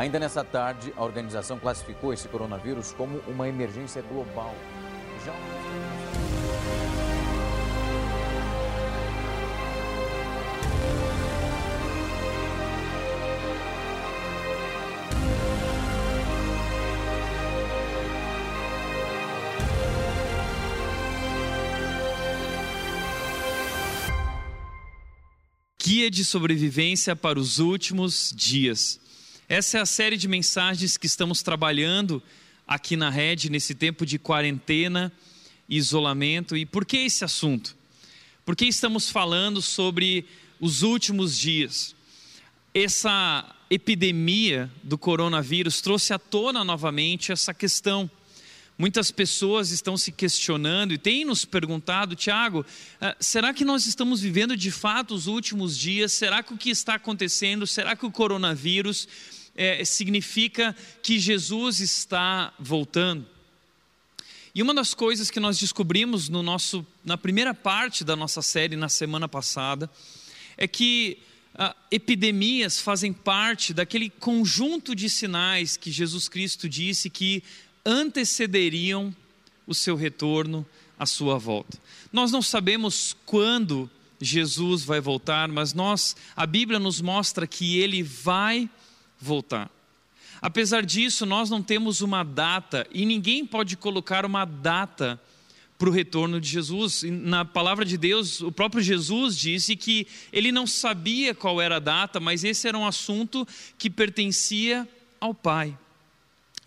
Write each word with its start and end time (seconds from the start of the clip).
Ainda 0.00 0.18
nessa 0.18 0.42
tarde, 0.42 0.94
a 0.96 1.04
organização 1.04 1.58
classificou 1.58 2.10
esse 2.10 2.26
coronavírus 2.26 2.90
como 2.90 3.18
uma 3.28 3.46
emergência 3.46 4.00
global. 4.00 4.56
Já... 5.26 5.34
Guia 25.84 26.10
de 26.10 26.24
sobrevivência 26.24 27.14
para 27.14 27.38
os 27.38 27.58
últimos 27.58 28.32
dias. 28.34 28.98
Essa 29.50 29.78
é 29.78 29.80
a 29.80 29.86
série 29.86 30.16
de 30.16 30.28
mensagens 30.28 30.96
que 30.96 31.06
estamos 31.06 31.42
trabalhando 31.42 32.22
aqui 32.68 32.94
na 32.94 33.10
rede 33.10 33.50
nesse 33.50 33.74
tempo 33.74 34.06
de 34.06 34.16
quarentena 34.16 35.12
isolamento. 35.68 36.56
E 36.56 36.64
por 36.64 36.86
que 36.86 36.98
esse 36.98 37.24
assunto? 37.24 37.76
Porque 38.46 38.64
estamos 38.64 39.10
falando 39.10 39.60
sobre 39.60 40.24
os 40.60 40.82
últimos 40.82 41.36
dias. 41.36 41.96
Essa 42.72 43.44
epidemia 43.68 44.70
do 44.84 44.96
coronavírus 44.96 45.80
trouxe 45.80 46.12
à 46.12 46.18
tona 46.20 46.62
novamente 46.62 47.32
essa 47.32 47.52
questão 47.52 48.08
Muitas 48.80 49.10
pessoas 49.10 49.70
estão 49.72 49.94
se 49.94 50.10
questionando 50.10 50.94
e 50.94 50.96
têm 50.96 51.22
nos 51.22 51.44
perguntado, 51.44 52.16
Tiago, 52.16 52.64
ah, 52.98 53.14
será 53.20 53.52
que 53.52 53.62
nós 53.62 53.84
estamos 53.84 54.22
vivendo 54.22 54.56
de 54.56 54.70
fato 54.70 55.12
os 55.12 55.26
últimos 55.26 55.76
dias? 55.76 56.12
Será 56.12 56.42
que 56.42 56.54
o 56.54 56.56
que 56.56 56.70
está 56.70 56.94
acontecendo, 56.94 57.66
será 57.66 57.94
que 57.94 58.06
o 58.06 58.10
coronavírus 58.10 59.06
é, 59.60 59.84
significa 59.84 60.74
que 61.02 61.18
Jesus 61.18 61.80
está 61.80 62.50
voltando? 62.58 63.26
E 64.54 64.62
uma 64.62 64.72
das 64.72 64.94
coisas 64.94 65.30
que 65.30 65.38
nós 65.38 65.58
descobrimos 65.58 66.30
no 66.30 66.42
nosso, 66.42 66.84
na 67.04 67.18
primeira 67.18 67.52
parte 67.52 68.02
da 68.02 68.16
nossa 68.16 68.40
série 68.40 68.74
na 68.74 68.88
semana 68.88 69.28
passada 69.28 69.90
é 70.56 70.66
que 70.66 71.18
ah, 71.54 71.76
epidemias 71.90 72.80
fazem 72.80 73.12
parte 73.12 73.74
daquele 73.74 74.08
conjunto 74.08 74.94
de 74.94 75.10
sinais 75.10 75.76
que 75.76 75.92
Jesus 75.92 76.26
Cristo 76.26 76.66
disse 76.66 77.10
que 77.10 77.42
antecederiam 77.84 79.14
o 79.66 79.74
seu 79.74 79.94
retorno, 79.94 80.66
a 80.98 81.04
sua 81.04 81.36
volta. 81.36 81.78
Nós 82.10 82.32
não 82.32 82.40
sabemos 82.40 83.14
quando 83.26 83.90
Jesus 84.18 84.84
vai 84.84 85.00
voltar, 85.00 85.48
mas 85.48 85.74
nós, 85.74 86.16
a 86.34 86.46
Bíblia 86.46 86.78
nos 86.78 87.02
mostra 87.02 87.46
que 87.46 87.78
ele 87.78 88.02
vai 88.02 88.70
voltar. 89.20 89.70
Apesar 90.40 90.84
disso, 90.84 91.26
nós 91.26 91.50
não 91.50 91.62
temos 91.62 92.00
uma 92.00 92.22
data 92.24 92.86
e 92.92 93.04
ninguém 93.04 93.44
pode 93.44 93.76
colocar 93.76 94.24
uma 94.24 94.44
data 94.44 95.20
para 95.78 95.88
o 95.88 95.92
retorno 95.92 96.40
de 96.40 96.48
Jesus. 96.48 97.02
Na 97.04 97.44
palavra 97.44 97.84
de 97.84 97.96
Deus, 97.96 98.40
o 98.40 98.50
próprio 98.50 98.82
Jesus 98.82 99.36
disse 99.36 99.76
que 99.76 100.06
ele 100.32 100.50
não 100.50 100.66
sabia 100.66 101.34
qual 101.34 101.60
era 101.60 101.76
a 101.76 101.80
data, 101.80 102.18
mas 102.20 102.44
esse 102.44 102.66
era 102.66 102.76
um 102.76 102.86
assunto 102.86 103.46
que 103.78 103.90
pertencia 103.90 104.88
ao 105.20 105.34
Pai. 105.34 105.76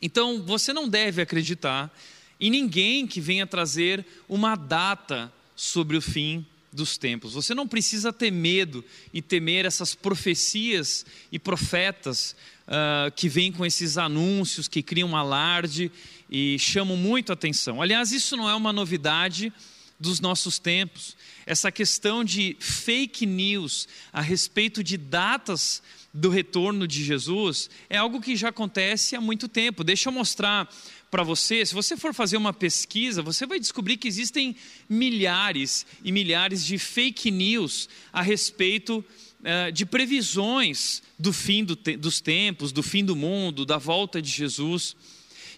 Então, 0.02 0.44
você 0.44 0.74
não 0.74 0.88
deve 0.88 1.22
acreditar 1.22 1.92
em 2.40 2.50
ninguém 2.50 3.08
que 3.08 3.22
venha 3.22 3.48
trazer 3.48 4.06
uma 4.28 4.56
data 4.56 5.32
sobre 5.56 5.96
o 5.96 6.02
fim 6.02 6.46
dos 6.74 6.98
tempos. 6.98 7.34
Você 7.34 7.54
não 7.54 7.68
precisa 7.68 8.12
ter 8.12 8.32
medo 8.32 8.84
e 9.14 9.22
temer 9.22 9.66
essas 9.66 9.94
profecias 9.96 11.06
e 11.32 11.40
profetas 11.40 12.36
uh, 12.68 13.12
que 13.16 13.30
vêm 13.30 13.52
com 13.52 13.66
esses 13.66 13.98
anúncios, 13.98 14.68
que 14.68 14.82
criam 14.82 15.16
alarde 15.16 15.92
e 16.30 16.58
chamam 16.60 16.98
muito 16.98 17.32
atenção. 17.32 17.82
Aliás, 17.82 18.12
isso 18.12 18.36
não 18.36 18.50
é 18.50 18.56
uma 18.56 18.74
novidade 18.74 19.54
dos 20.00 20.20
nossos 20.20 20.60
tempos. 20.60 21.16
Essa 21.46 21.72
questão 21.72 22.24
de 22.24 22.58
fake 22.60 23.26
news 23.26 23.88
a 24.12 24.22
respeito 24.22 24.84
de 24.84 24.98
datas 24.98 25.82
do 26.14 26.30
retorno 26.30 26.88
de 26.88 27.04
Jesus 27.04 27.70
é 27.90 27.98
algo 27.98 28.22
que 28.22 28.36
já 28.36 28.50
acontece 28.50 29.16
há 29.16 29.22
muito 29.22 29.48
tempo. 29.48 29.84
Deixa 29.84 30.10
eu 30.10 30.14
mostrar 30.14 30.70
para 31.14 31.22
você, 31.22 31.64
se 31.64 31.76
você 31.76 31.96
for 31.96 32.12
fazer 32.12 32.38
uma 32.38 32.52
pesquisa, 32.52 33.22
você 33.22 33.46
vai 33.46 33.60
descobrir 33.60 33.98
que 33.98 34.08
existem 34.08 34.56
milhares 34.90 35.86
e 36.04 36.12
milhares 36.12 36.66
de 36.66 36.80
fake 36.80 37.30
news 37.30 37.88
a 38.12 38.24
respeito 38.24 39.06
uh, 39.42 39.72
de 39.72 39.86
previsões 39.86 41.04
do 41.20 41.32
fim 41.32 41.64
do 41.64 41.76
te 41.76 41.96
dos 41.96 42.20
tempos, 42.20 42.72
do 42.72 42.82
fim 42.82 43.06
do 43.06 43.16
mundo, 43.16 43.64
da 43.64 43.78
volta 43.78 44.20
de 44.20 44.32
Jesus. 44.32 44.96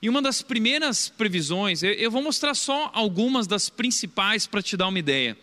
E 0.02 0.10
uma 0.10 0.22
das 0.22 0.42
primeiras 0.42 1.08
previsões, 1.08 1.84
eu, 1.84 1.94
eu 1.94 2.12
vou 2.12 2.22
mostrar 2.22 2.54
só 2.54 2.92
algumas 2.94 3.48
das 3.48 3.70
principais 3.70 4.46
para 4.46 4.62
te 4.62 4.76
dar 4.76 4.90
uma 4.90 5.00
ideia. 5.00 5.38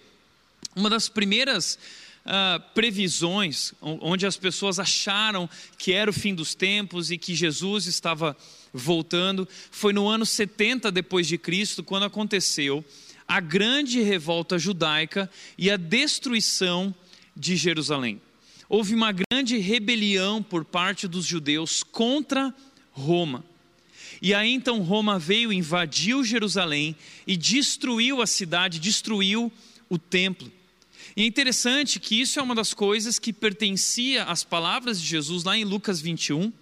Uma 0.76 0.90
das 0.90 1.08
primeiras 1.08 1.78
uh, 2.26 2.62
previsões, 2.74 3.72
onde 3.80 4.26
as 4.26 4.36
pessoas 4.36 4.78
acharam 4.78 5.48
que 5.78 5.90
era 5.90 6.10
o 6.10 6.12
fim 6.12 6.34
dos 6.34 6.54
tempos 6.54 7.10
e 7.10 7.16
que 7.16 7.34
Jesus 7.34 7.86
estava 7.86 8.36
voltando, 8.72 9.48
foi 9.70 9.92
no 9.92 10.08
ano 10.08 10.24
70 10.24 10.90
depois 10.90 11.26
de 11.26 11.36
Cristo, 11.36 11.82
quando 11.82 12.04
aconteceu 12.04 12.84
a 13.26 13.40
grande 13.40 14.02
revolta 14.02 14.58
judaica 14.58 15.30
e 15.56 15.70
a 15.70 15.76
destruição 15.76 16.94
de 17.36 17.56
Jerusalém. 17.56 18.20
Houve 18.68 18.94
uma 18.94 19.12
grande 19.12 19.58
rebelião 19.58 20.42
por 20.42 20.64
parte 20.64 21.06
dos 21.06 21.24
judeus 21.24 21.82
contra 21.82 22.54
Roma. 22.90 23.44
E 24.20 24.34
aí 24.34 24.52
então 24.52 24.82
Roma 24.82 25.18
veio, 25.18 25.52
invadiu 25.52 26.24
Jerusalém 26.24 26.94
e 27.26 27.36
destruiu 27.36 28.22
a 28.22 28.26
cidade, 28.26 28.78
destruiu 28.78 29.52
o 29.88 29.98
templo. 29.98 30.50
E 31.16 31.22
é 31.22 31.26
interessante 31.26 32.00
que 32.00 32.20
isso 32.20 32.38
é 32.38 32.42
uma 32.42 32.54
das 32.54 32.72
coisas 32.72 33.18
que 33.18 33.32
pertencia 33.32 34.24
às 34.24 34.44
palavras 34.44 35.00
de 35.00 35.06
Jesus 35.06 35.44
lá 35.44 35.56
em 35.56 35.64
Lucas 35.64 36.00
21, 36.00 36.52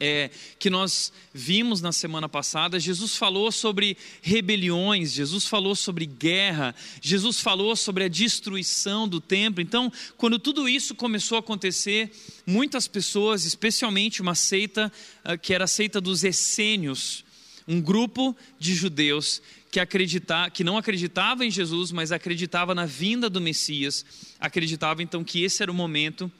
é, 0.00 0.30
que 0.58 0.70
nós 0.70 1.12
vimos 1.32 1.82
na 1.82 1.92
semana 1.92 2.28
passada, 2.28 2.80
Jesus 2.80 3.14
falou 3.14 3.52
sobre 3.52 3.98
rebeliões, 4.22 5.12
Jesus 5.12 5.44
falou 5.44 5.76
sobre 5.76 6.06
guerra, 6.06 6.74
Jesus 7.02 7.38
falou 7.38 7.76
sobre 7.76 8.04
a 8.04 8.08
destruição 8.08 9.06
do 9.06 9.20
templo. 9.20 9.60
Então, 9.60 9.92
quando 10.16 10.38
tudo 10.38 10.66
isso 10.66 10.94
começou 10.94 11.36
a 11.36 11.40
acontecer, 11.40 12.10
muitas 12.46 12.88
pessoas, 12.88 13.44
especialmente 13.44 14.22
uma 14.22 14.34
seita 14.34 14.90
uh, 15.24 15.38
que 15.38 15.52
era 15.52 15.64
a 15.64 15.68
seita 15.68 16.00
dos 16.00 16.24
essênios, 16.24 17.22
um 17.68 17.80
grupo 17.80 18.34
de 18.58 18.74
judeus 18.74 19.42
que, 19.70 19.78
acreditar, 19.78 20.50
que 20.50 20.64
não 20.64 20.78
acreditava 20.78 21.44
em 21.44 21.50
Jesus, 21.50 21.92
mas 21.92 22.10
acreditava 22.10 22.74
na 22.74 22.86
vinda 22.86 23.28
do 23.30 23.40
Messias, 23.40 24.04
acreditava 24.40 25.02
então 25.02 25.22
que 25.22 25.44
esse 25.44 25.62
era 25.62 25.70
o 25.70 25.74
momento 25.74 26.32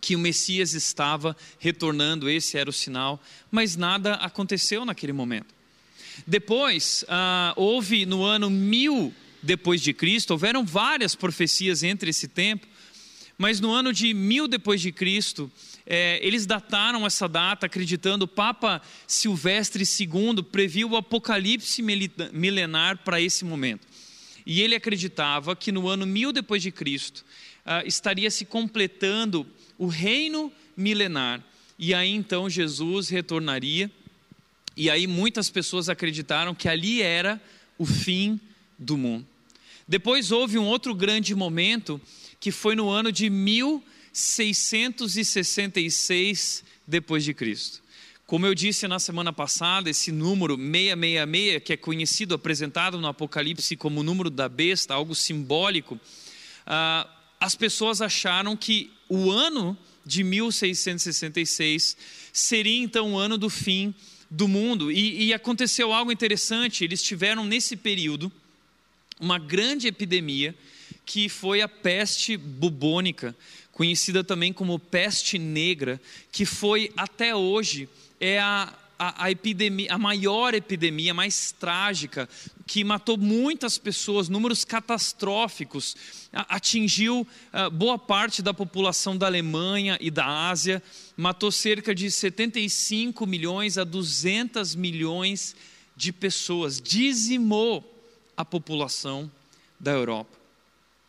que 0.00 0.14
o 0.14 0.18
Messias 0.18 0.74
estava 0.74 1.36
retornando, 1.58 2.28
esse 2.28 2.56
era 2.58 2.70
o 2.70 2.72
sinal, 2.72 3.20
mas 3.50 3.76
nada 3.76 4.14
aconteceu 4.14 4.84
naquele 4.84 5.12
momento. 5.12 5.54
Depois, 6.26 7.04
ah, 7.08 7.52
houve 7.56 8.06
no 8.06 8.24
ano 8.24 8.48
mil 8.48 9.12
depois 9.42 9.80
de 9.80 9.92
Cristo, 9.92 10.32
houveram 10.32 10.64
várias 10.64 11.14
profecias 11.14 11.82
entre 11.82 12.10
esse 12.10 12.28
tempo, 12.28 12.66
mas 13.38 13.60
no 13.60 13.72
ano 13.72 13.92
de 13.92 14.14
mil 14.14 14.48
depois 14.48 14.80
de 14.80 14.90
Cristo, 14.90 15.50
é, 15.86 16.18
eles 16.26 16.46
dataram 16.46 17.06
essa 17.06 17.28
data 17.28 17.66
acreditando 17.66 18.24
o 18.24 18.28
Papa 18.28 18.82
Silvestre 19.06 19.84
II 19.84 20.42
previu 20.42 20.90
o 20.90 20.96
apocalipse 20.96 21.82
milenar 22.32 22.98
para 23.04 23.20
esse 23.20 23.44
momento. 23.44 23.86
E 24.46 24.62
ele 24.62 24.76
acreditava 24.76 25.56
que 25.56 25.72
no 25.72 25.88
ano 25.88 26.06
mil 26.06 26.32
depois 26.32 26.62
de 26.62 26.70
Cristo 26.70 27.24
uh, 27.66 27.84
estaria 27.86 28.30
se 28.30 28.44
completando 28.44 29.44
o 29.76 29.88
reino 29.88 30.52
milenar. 30.76 31.42
E 31.78 31.92
aí 31.92 32.12
então 32.12 32.48
Jesus 32.48 33.08
retornaria. 33.08 33.90
E 34.76 34.88
aí 34.88 35.08
muitas 35.08 35.50
pessoas 35.50 35.88
acreditaram 35.88 36.54
que 36.54 36.68
ali 36.68 37.02
era 37.02 37.42
o 37.76 37.84
fim 37.84 38.40
do 38.78 38.96
mundo. 38.96 39.26
Depois 39.88 40.30
houve 40.30 40.56
um 40.58 40.66
outro 40.66 40.94
grande 40.94 41.34
momento 41.34 42.00
que 42.38 42.52
foi 42.52 42.76
no 42.76 42.88
ano 42.88 43.10
de 43.10 43.28
mil 43.28 43.82
666 44.12 46.62
depois 46.86 47.24
de 47.24 47.34
Cristo. 47.34 47.82
Como 48.26 48.44
eu 48.44 48.56
disse 48.56 48.88
na 48.88 48.98
semana 48.98 49.32
passada, 49.32 49.88
esse 49.88 50.10
número 50.10 50.56
666, 50.56 51.62
que 51.62 51.72
é 51.72 51.76
conhecido, 51.76 52.34
apresentado 52.34 52.98
no 52.98 53.06
Apocalipse 53.06 53.76
como 53.76 54.00
o 54.00 54.02
número 54.02 54.28
da 54.28 54.48
besta, 54.48 54.94
algo 54.94 55.14
simbólico, 55.14 56.00
ah, 56.66 57.08
as 57.38 57.54
pessoas 57.54 58.02
acharam 58.02 58.56
que 58.56 58.90
o 59.08 59.30
ano 59.30 59.78
de 60.04 60.24
1666 60.24 61.96
seria 62.32 62.82
então 62.82 63.12
o 63.12 63.16
ano 63.16 63.38
do 63.38 63.48
fim 63.48 63.94
do 64.28 64.48
mundo. 64.48 64.90
E, 64.90 65.26
e 65.26 65.32
aconteceu 65.32 65.92
algo 65.92 66.10
interessante, 66.10 66.82
eles 66.82 67.04
tiveram 67.04 67.44
nesse 67.44 67.76
período 67.76 68.32
uma 69.20 69.38
grande 69.38 69.86
epidemia 69.86 70.52
que 71.04 71.28
foi 71.28 71.62
a 71.62 71.68
peste 71.68 72.36
bubônica, 72.36 73.36
conhecida 73.70 74.24
também 74.24 74.52
como 74.52 74.80
peste 74.80 75.38
negra, 75.38 76.00
que 76.32 76.44
foi 76.44 76.90
até 76.96 77.32
hoje 77.32 77.88
é 78.20 78.38
a, 78.38 78.72
a, 78.98 79.24
a, 79.24 79.30
epidemia, 79.30 79.92
a 79.92 79.98
maior 79.98 80.54
epidemia, 80.54 81.12
mais 81.12 81.52
trágica, 81.52 82.28
que 82.66 82.82
matou 82.82 83.16
muitas 83.16 83.78
pessoas, 83.78 84.28
números 84.28 84.64
catastróficos, 84.64 85.96
atingiu 86.32 87.26
uh, 87.52 87.70
boa 87.70 87.98
parte 87.98 88.42
da 88.42 88.52
população 88.52 89.16
da 89.16 89.26
Alemanha 89.26 89.96
e 90.00 90.10
da 90.10 90.48
Ásia, 90.48 90.82
matou 91.16 91.52
cerca 91.52 91.94
de 91.94 92.10
75 92.10 93.26
milhões 93.26 93.78
a 93.78 93.84
200 93.84 94.74
milhões 94.74 95.54
de 95.96 96.12
pessoas, 96.12 96.80
dizimou 96.80 97.84
a 98.36 98.44
população 98.44 99.30
da 99.78 99.92
Europa. 99.92 100.36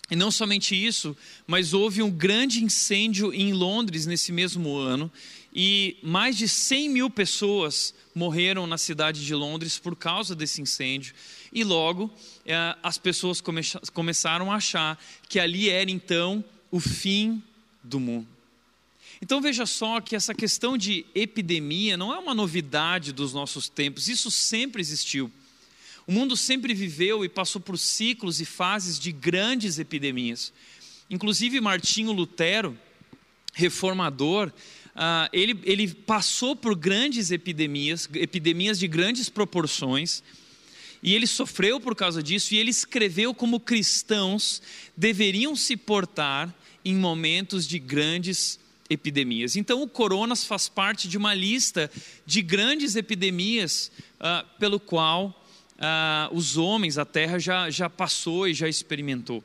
E 0.10 0.16
não 0.16 0.32
somente 0.32 0.74
isso, 0.74 1.18
mas 1.46 1.74
houve 1.74 2.02
um 2.02 2.10
grande 2.10 2.64
incêndio 2.64 3.34
em 3.34 3.52
Londres 3.52 4.06
nesse 4.06 4.32
mesmo 4.32 4.78
ano, 4.78 5.12
e 5.60 5.98
mais 6.04 6.38
de 6.38 6.48
100 6.48 6.88
mil 6.88 7.10
pessoas 7.10 7.92
morreram 8.14 8.68
na 8.68 8.78
cidade 8.78 9.26
de 9.26 9.34
Londres 9.34 9.80
por 9.80 9.96
causa 9.96 10.36
desse 10.36 10.62
incêndio. 10.62 11.16
E 11.52 11.64
logo 11.64 12.14
eh, 12.46 12.76
as 12.84 13.00
pessoas 13.00 13.42
come 13.42 13.62
começaram 13.92 14.52
a 14.52 14.58
achar 14.58 15.04
que 15.28 15.40
ali 15.40 15.68
era 15.68 15.90
então 15.90 16.46
o 16.70 16.80
fim 16.80 17.42
do 17.84 18.00
mundo. 18.00 18.28
Então 19.20 19.42
veja 19.42 19.66
só 19.66 20.00
que 20.00 20.16
essa 20.16 20.36
questão 20.36 20.78
de 20.78 21.04
epidemia 21.16 21.98
não 21.98 22.14
é 22.14 22.20
uma 22.20 22.36
novidade 22.36 23.12
dos 23.12 23.34
nossos 23.34 23.68
tempos, 23.68 24.08
isso 24.08 24.30
sempre 24.30 24.80
existiu. 24.80 25.32
O 26.06 26.12
mundo 26.12 26.38
sempre 26.38 26.72
viveu 26.76 27.26
e 27.26 27.30
passou 27.30 27.60
por 27.60 27.80
ciclos 27.80 28.40
e 28.40 28.46
fases 28.46 29.00
de 29.00 29.12
grandes 29.12 29.80
epidemias. 29.80 30.54
Inclusive, 31.10 31.60
Martinho 31.60 32.12
Lutero, 32.12 32.78
reformador, 33.58 34.54
uh, 34.98 35.30
ele, 35.32 35.58
ele 35.64 35.94
passou 35.94 36.56
por 36.56 36.76
grandes 36.76 37.32
epidemias, 37.32 38.10
epidemias 38.14 38.78
de 38.78 38.88
grandes 38.88 39.30
proporções, 39.30 40.22
e 41.02 41.14
ele 41.14 41.28
sofreu 41.28 41.80
por 41.80 41.96
causa 41.96 42.22
disso, 42.22 42.54
e 42.54 42.58
ele 42.58 42.72
escreveu 42.72 43.34
como 43.34 43.60
cristãos 43.60 44.62
deveriam 44.96 45.56
se 45.56 45.78
portar 45.78 46.54
em 46.84 46.96
momentos 46.96 47.68
de 47.68 47.80
grandes 47.80 48.60
epidemias. 48.90 49.56
Então, 49.56 49.82
o 49.82 49.88
coronas 49.88 50.44
faz 50.44 50.68
parte 50.68 51.08
de 51.08 51.18
uma 51.18 51.34
lista 51.34 51.92
de 52.26 52.42
grandes 52.42 52.96
epidemias 52.96 53.92
uh, 54.20 54.46
pelo 54.58 54.80
qual 54.80 55.44
ah, 55.80 56.30
os 56.32 56.58
homens, 56.58 56.98
a 56.98 57.06
terra 57.06 57.38
já, 57.38 57.70
já 57.70 57.90
passou 57.90 58.48
e 58.48 58.54
já 58.54 58.68
experimentou. 58.68 59.44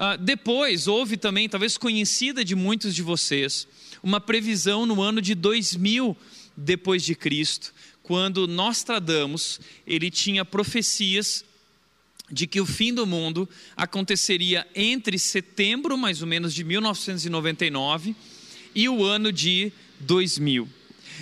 Ah, 0.00 0.14
depois, 0.14 0.86
houve 0.86 1.16
também, 1.16 1.48
talvez 1.48 1.76
conhecida 1.76 2.44
de 2.44 2.54
muitos 2.54 2.94
de 2.94 3.02
vocês, 3.02 3.66
uma 4.00 4.20
previsão 4.20 4.86
no 4.86 5.02
ano 5.02 5.20
de 5.20 5.34
2000 5.34 6.16
depois 6.56 7.02
de 7.02 7.16
Cristo, 7.16 7.74
quando 8.00 8.46
Nostradamus, 8.46 9.60
ele 9.84 10.08
tinha 10.08 10.44
profecias 10.44 11.44
de 12.30 12.46
que 12.46 12.60
o 12.60 12.66
fim 12.66 12.94
do 12.94 13.04
mundo 13.04 13.48
aconteceria 13.76 14.64
entre 14.72 15.18
setembro, 15.18 15.98
mais 15.98 16.22
ou 16.22 16.28
menos, 16.28 16.54
de 16.54 16.62
1999 16.62 18.14
e 18.76 18.88
o 18.88 19.04
ano 19.04 19.32
de 19.32 19.72
2000. 19.98 20.68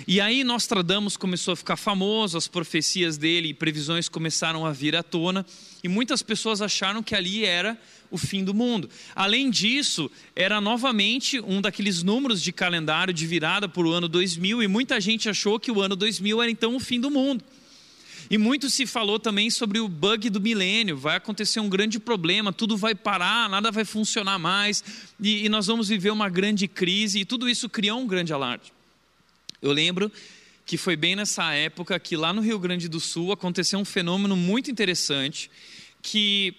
E 0.05 0.21
aí 0.21 0.43
Nostradamus 0.43 1.17
começou 1.17 1.53
a 1.53 1.57
ficar 1.57 1.77
famoso, 1.77 2.37
as 2.37 2.47
profecias 2.47 3.17
dele 3.17 3.49
e 3.49 3.53
previsões 3.53 4.07
começaram 4.07 4.65
a 4.65 4.71
vir 4.71 4.95
à 4.95 5.01
tona, 5.01 5.45
e 5.83 5.87
muitas 5.87 6.21
pessoas 6.21 6.61
acharam 6.61 7.01
que 7.01 7.15
ali 7.15 7.45
era 7.45 7.79
o 8.09 8.17
fim 8.17 8.43
do 8.43 8.53
mundo. 8.53 8.89
Além 9.15 9.49
disso, 9.49 10.09
era 10.35 10.59
novamente 10.61 11.39
um 11.39 11.61
daqueles 11.61 12.03
números 12.03 12.41
de 12.41 12.51
calendário 12.51 13.13
de 13.13 13.25
virada 13.25 13.67
para 13.67 13.83
o 13.83 13.91
ano 13.91 14.07
2000, 14.07 14.63
e 14.63 14.67
muita 14.67 14.99
gente 14.99 15.29
achou 15.29 15.59
que 15.59 15.71
o 15.71 15.81
ano 15.81 15.95
2000 15.95 16.41
era 16.41 16.51
então 16.51 16.75
o 16.75 16.79
fim 16.79 16.99
do 16.99 17.09
mundo. 17.11 17.43
E 18.29 18.37
muito 18.37 18.69
se 18.69 18.85
falou 18.85 19.19
também 19.19 19.49
sobre 19.49 19.79
o 19.79 19.87
bug 19.87 20.29
do 20.29 20.41
milênio. 20.41 20.97
Vai 20.97 21.15
acontecer 21.15 21.59
um 21.59 21.69
grande 21.69 21.97
problema, 21.97 22.51
tudo 22.51 22.75
vai 22.75 22.93
parar, 22.93 23.49
nada 23.49 23.71
vai 23.71 23.85
funcionar 23.85 24.37
mais, 24.37 24.83
e, 25.19 25.45
e 25.45 25.49
nós 25.49 25.67
vamos 25.67 25.87
viver 25.87 26.11
uma 26.11 26.29
grande 26.29 26.67
crise, 26.67 27.19
e 27.19 27.25
tudo 27.25 27.47
isso 27.47 27.69
criou 27.69 27.99
um 27.99 28.07
grande 28.07 28.33
alarde. 28.33 28.73
Eu 29.61 29.71
lembro 29.71 30.11
que 30.65 30.77
foi 30.77 30.97
bem 30.97 31.15
nessa 31.15 31.53
época 31.53 31.97
que 31.97 32.17
lá 32.17 32.33
no 32.33 32.41
Rio 32.41 32.59
Grande 32.59 32.89
do 32.89 32.99
Sul 32.99 33.31
aconteceu 33.31 33.79
um 33.79 33.85
fenômeno 33.85 34.35
muito 34.35 34.69
interessante, 34.69 35.49
que 36.01 36.53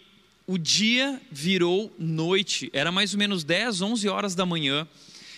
o 0.48 0.56
dia 0.56 1.20
virou 1.30 1.94
noite, 1.98 2.70
era 2.72 2.90
mais 2.90 3.12
ou 3.12 3.18
menos 3.18 3.44
10, 3.44 3.82
11 3.82 4.08
horas 4.08 4.34
da 4.34 4.46
manhã, 4.46 4.88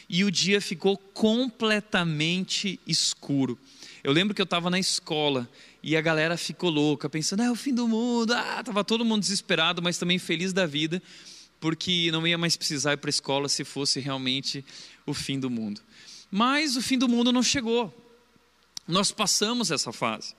e 0.08 0.22
o 0.22 0.30
dia 0.30 0.60
ficou 0.60 0.96
completamente 0.96 2.78
escuro. 2.86 3.58
Eu 4.04 4.12
lembro 4.12 4.36
que 4.36 4.40
eu 4.40 4.44
estava 4.44 4.70
na 4.70 4.78
escola 4.78 5.50
e 5.82 5.96
a 5.96 6.00
galera 6.00 6.36
ficou 6.36 6.70
louca, 6.70 7.10
pensando, 7.10 7.42
é 7.42 7.50
o 7.50 7.56
fim 7.56 7.74
do 7.74 7.88
mundo, 7.88 8.32
ah, 8.32 8.60
estava 8.60 8.84
todo 8.84 9.04
mundo 9.04 9.22
desesperado, 9.22 9.82
mas 9.82 9.98
também 9.98 10.16
feliz 10.16 10.52
da 10.52 10.64
vida, 10.64 11.02
porque 11.58 12.08
não 12.12 12.24
ia 12.24 12.38
mais 12.38 12.56
precisar 12.56 12.92
ir 12.92 12.98
para 12.98 13.08
a 13.08 13.10
escola 13.10 13.48
se 13.48 13.64
fosse 13.64 13.98
realmente 13.98 14.64
o 15.04 15.12
fim 15.12 15.40
do 15.40 15.50
mundo. 15.50 15.80
Mas 16.30 16.76
o 16.76 16.82
fim 16.82 16.96
do 16.96 17.08
mundo 17.08 17.32
não 17.32 17.42
chegou. 17.42 17.92
Nós 18.86 19.10
passamos 19.10 19.72
essa 19.72 19.92
fase. 19.92 20.36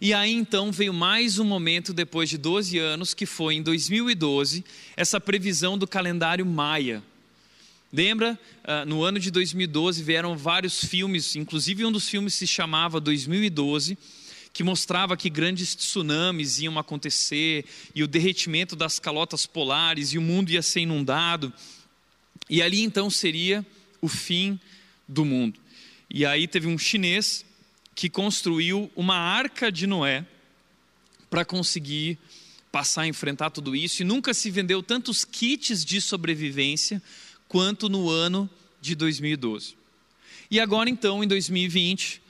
E 0.00 0.14
aí 0.14 0.32
então 0.32 0.72
veio 0.72 0.92
mais 0.92 1.38
um 1.38 1.44
momento 1.44 1.92
depois 1.92 2.30
de 2.30 2.38
12 2.38 2.78
anos, 2.78 3.12
que 3.12 3.26
foi 3.26 3.56
em 3.56 3.62
2012, 3.62 4.64
essa 4.96 5.20
previsão 5.20 5.76
do 5.76 5.86
calendário 5.86 6.46
Maia. 6.46 7.02
Lembra? 7.92 8.38
Uh, 8.64 8.86
no 8.86 9.02
ano 9.02 9.18
de 9.18 9.30
2012 9.30 10.02
vieram 10.02 10.36
vários 10.36 10.82
filmes, 10.82 11.36
inclusive 11.36 11.84
um 11.84 11.92
dos 11.92 12.08
filmes 12.08 12.32
se 12.32 12.46
chamava 12.46 12.98
2012, 13.00 13.98
que 14.52 14.64
mostrava 14.64 15.16
que 15.16 15.28
grandes 15.28 15.74
tsunamis 15.74 16.60
iam 16.60 16.78
acontecer 16.78 17.64
e 17.94 18.02
o 18.02 18.06
derretimento 18.06 18.74
das 18.74 18.98
calotas 18.98 19.44
polares 19.44 20.12
e 20.12 20.18
o 20.18 20.22
mundo 20.22 20.50
ia 20.50 20.62
ser 20.62 20.80
inundado. 20.80 21.52
E 22.48 22.62
ali 22.62 22.80
então 22.80 23.10
seria 23.10 23.64
o 24.00 24.08
fim 24.08 24.58
do 25.06 25.24
mundo. 25.24 25.60
E 26.08 26.24
aí 26.24 26.48
teve 26.48 26.66
um 26.66 26.78
chinês 26.78 27.44
que 27.94 28.08
construiu 28.08 28.90
uma 28.96 29.16
arca 29.16 29.70
de 29.70 29.86
Noé 29.86 30.24
para 31.28 31.44
conseguir 31.44 32.18
passar 32.70 33.02
a 33.02 33.06
enfrentar 33.06 33.50
tudo 33.50 33.76
isso 33.76 34.02
e 34.02 34.04
nunca 34.04 34.32
se 34.32 34.50
vendeu 34.50 34.82
tantos 34.82 35.24
kits 35.24 35.84
de 35.84 36.00
sobrevivência 36.00 37.02
quanto 37.46 37.88
no 37.88 38.08
ano 38.08 38.48
de 38.80 38.94
2012. 38.94 39.76
E 40.50 40.58
agora 40.58 40.88
então, 40.88 41.22
em 41.22 41.26
2020, 41.26 42.22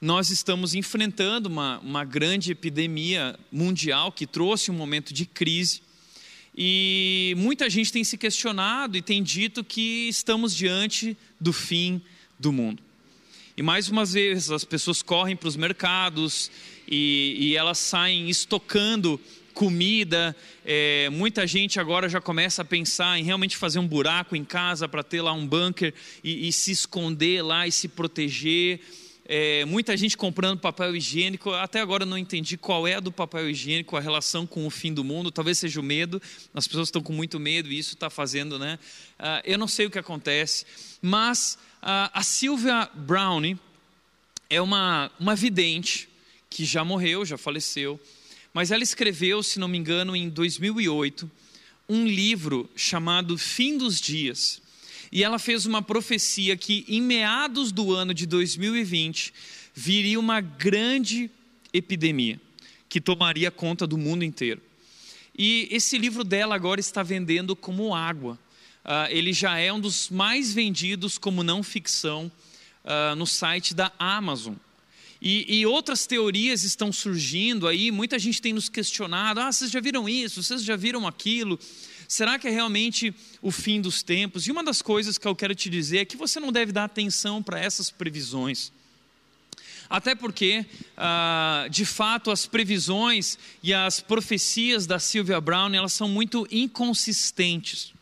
nós 0.00 0.30
estamos 0.30 0.74
enfrentando 0.74 1.48
uma, 1.48 1.78
uma 1.80 2.04
grande 2.04 2.52
epidemia 2.52 3.38
mundial 3.52 4.10
que 4.10 4.26
trouxe 4.26 4.70
um 4.70 4.74
momento 4.74 5.12
de 5.12 5.26
crise. 5.26 5.82
E 6.56 7.34
muita 7.36 7.68
gente 7.68 7.92
tem 7.92 8.02
se 8.02 8.16
questionado 8.16 8.96
e 8.96 9.02
tem 9.02 9.22
dito 9.22 9.62
que 9.62 10.08
estamos 10.08 10.54
diante 10.54 11.16
do 11.38 11.52
fim 11.52 12.00
do 12.38 12.50
mundo. 12.50 12.82
E 13.56 13.62
mais 13.62 13.88
uma 13.88 14.04
vez, 14.04 14.50
as 14.50 14.64
pessoas 14.64 15.02
correm 15.02 15.36
para 15.36 15.48
os 15.48 15.56
mercados 15.56 16.50
e, 16.88 17.36
e, 17.38 17.56
elas 17.56 17.78
saem 17.78 18.28
estocando 18.30 19.20
comida. 19.52 20.34
É, 20.64 21.10
muita 21.10 21.46
gente 21.46 21.80
agora 21.80 22.08
já 22.08 22.20
começa 22.20 22.62
a 22.62 22.64
pensar 22.64 23.18
em 23.18 23.24
realmente 23.24 23.56
fazer 23.56 23.78
um 23.78 23.86
buraco 23.86 24.36
em 24.36 24.44
casa 24.44 24.88
para 24.88 25.02
ter 25.02 25.20
lá 25.20 25.32
um 25.32 25.46
bunker 25.46 25.92
e, 26.22 26.48
e, 26.48 26.52
se 26.52 26.70
esconder 26.70 27.42
lá 27.42 27.66
e 27.66 27.72
se 27.72 27.88
proteger. 27.88 28.80
É, 29.26 29.64
muita 29.64 29.96
gente 29.96 30.16
comprando 30.16 30.58
papel 30.58 30.96
higiênico. 30.96 31.50
Até 31.50 31.80
agora 31.80 32.06
não 32.06 32.16
entendi 32.16 32.56
qual 32.56 32.86
é 32.86 32.94
a 32.94 33.00
do 33.00 33.12
papel 33.12 33.50
higiênico, 33.50 33.96
a 33.96 34.00
relação 34.00 34.46
com 34.46 34.66
o 34.66 34.70
fim 34.70 34.94
do 34.94 35.04
mundo. 35.04 35.30
Talvez 35.30 35.58
seja 35.58 35.80
o 35.80 35.82
medo. 35.82 36.22
As 36.54 36.66
pessoas 36.66 36.88
estão 36.88 37.02
com 37.02 37.12
muito 37.12 37.38
medo 37.38 37.70
e 37.70 37.78
isso 37.78 37.94
está 37.94 38.08
fazendo, 38.08 38.58
né? 38.58 38.78
Ah, 39.18 39.42
eu 39.44 39.58
não 39.58 39.68
sei 39.68 39.86
o 39.86 39.90
que 39.90 39.98
acontece, 39.98 40.64
mas 41.02 41.58
a 41.82 42.22
Sylvia 42.22 42.88
Browne 42.94 43.58
é 44.48 44.60
uma, 44.60 45.10
uma 45.18 45.34
vidente 45.34 46.08
que 46.48 46.64
já 46.64 46.84
morreu, 46.84 47.24
já 47.24 47.38
faleceu, 47.38 47.98
mas 48.52 48.70
ela 48.70 48.82
escreveu, 48.82 49.42
se 49.42 49.58
não 49.58 49.68
me 49.68 49.78
engano, 49.78 50.14
em 50.16 50.28
2008, 50.28 51.30
um 51.88 52.06
livro 52.06 52.68
chamado 52.74 53.38
Fim 53.38 53.78
dos 53.78 54.00
Dias. 54.00 54.60
E 55.12 55.24
ela 55.24 55.38
fez 55.38 55.66
uma 55.66 55.82
profecia 55.82 56.56
que 56.56 56.84
em 56.88 57.00
meados 57.00 57.72
do 57.72 57.92
ano 57.92 58.12
de 58.12 58.26
2020 58.26 59.32
viria 59.74 60.18
uma 60.18 60.40
grande 60.40 61.30
epidemia 61.72 62.40
que 62.88 63.00
tomaria 63.00 63.50
conta 63.50 63.86
do 63.86 63.96
mundo 63.96 64.24
inteiro. 64.24 64.60
E 65.36 65.68
esse 65.70 65.96
livro 65.96 66.24
dela 66.24 66.54
agora 66.54 66.80
está 66.80 67.02
vendendo 67.02 67.56
como 67.56 67.94
água 67.94 68.38
uh, 68.84 69.10
ele 69.10 69.32
já 69.32 69.58
é 69.58 69.72
um 69.72 69.80
dos 69.80 70.08
mais 70.08 70.52
vendidos 70.52 71.18
como 71.18 71.42
não 71.42 71.62
ficção 71.62 72.30
uh, 72.84 73.14
no 73.16 73.26
site 73.26 73.74
da 73.74 73.92
Amazon. 73.98 74.54
E, 75.22 75.60
e, 75.60 75.66
outras 75.66 76.06
teorias 76.06 76.62
estão 76.62 76.90
surgindo 76.90 77.68
aí, 77.68 77.90
muita 77.90 78.18
gente 78.18 78.40
tem 78.40 78.54
nos 78.54 78.70
questionado: 78.70 79.40
ah, 79.40 79.52
vocês 79.52 79.70
já 79.70 79.80
viram 79.80 80.08
isso, 80.08 80.42
vocês 80.42 80.64
já 80.64 80.76
viram 80.76 81.06
aquilo? 81.06 81.58
Será 82.08 82.38
que 82.38 82.48
é 82.48 82.50
realmente 82.50 83.14
o 83.42 83.50
fim 83.50 83.80
dos 83.80 84.02
tempos? 84.02 84.46
E 84.46 84.50
uma 84.50 84.64
das 84.64 84.80
coisas 84.82 85.18
que 85.18 85.28
eu 85.28 85.36
quero 85.36 85.54
te 85.54 85.68
dizer 85.68 85.98
é 85.98 86.04
que 86.04 86.16
você 86.16 86.40
não 86.40 86.50
deve 86.50 86.72
dar 86.72 86.84
atenção 86.84 87.42
para 87.42 87.60
essas 87.60 87.90
previsões. 87.90 88.72
Até 89.88 90.14
porque, 90.14 90.64
ah, 90.96 91.66
de 91.70 91.84
fato, 91.84 92.30
as 92.30 92.46
previsões 92.46 93.38
e 93.62 93.74
as 93.74 94.00
profecias 94.00 94.86
da 94.86 94.98
Sylvia 94.98 95.40
Brown 95.40 95.74
elas 95.74 95.92
são 95.92 96.08
muito 96.08 96.46
inconsistentes. 96.50 97.92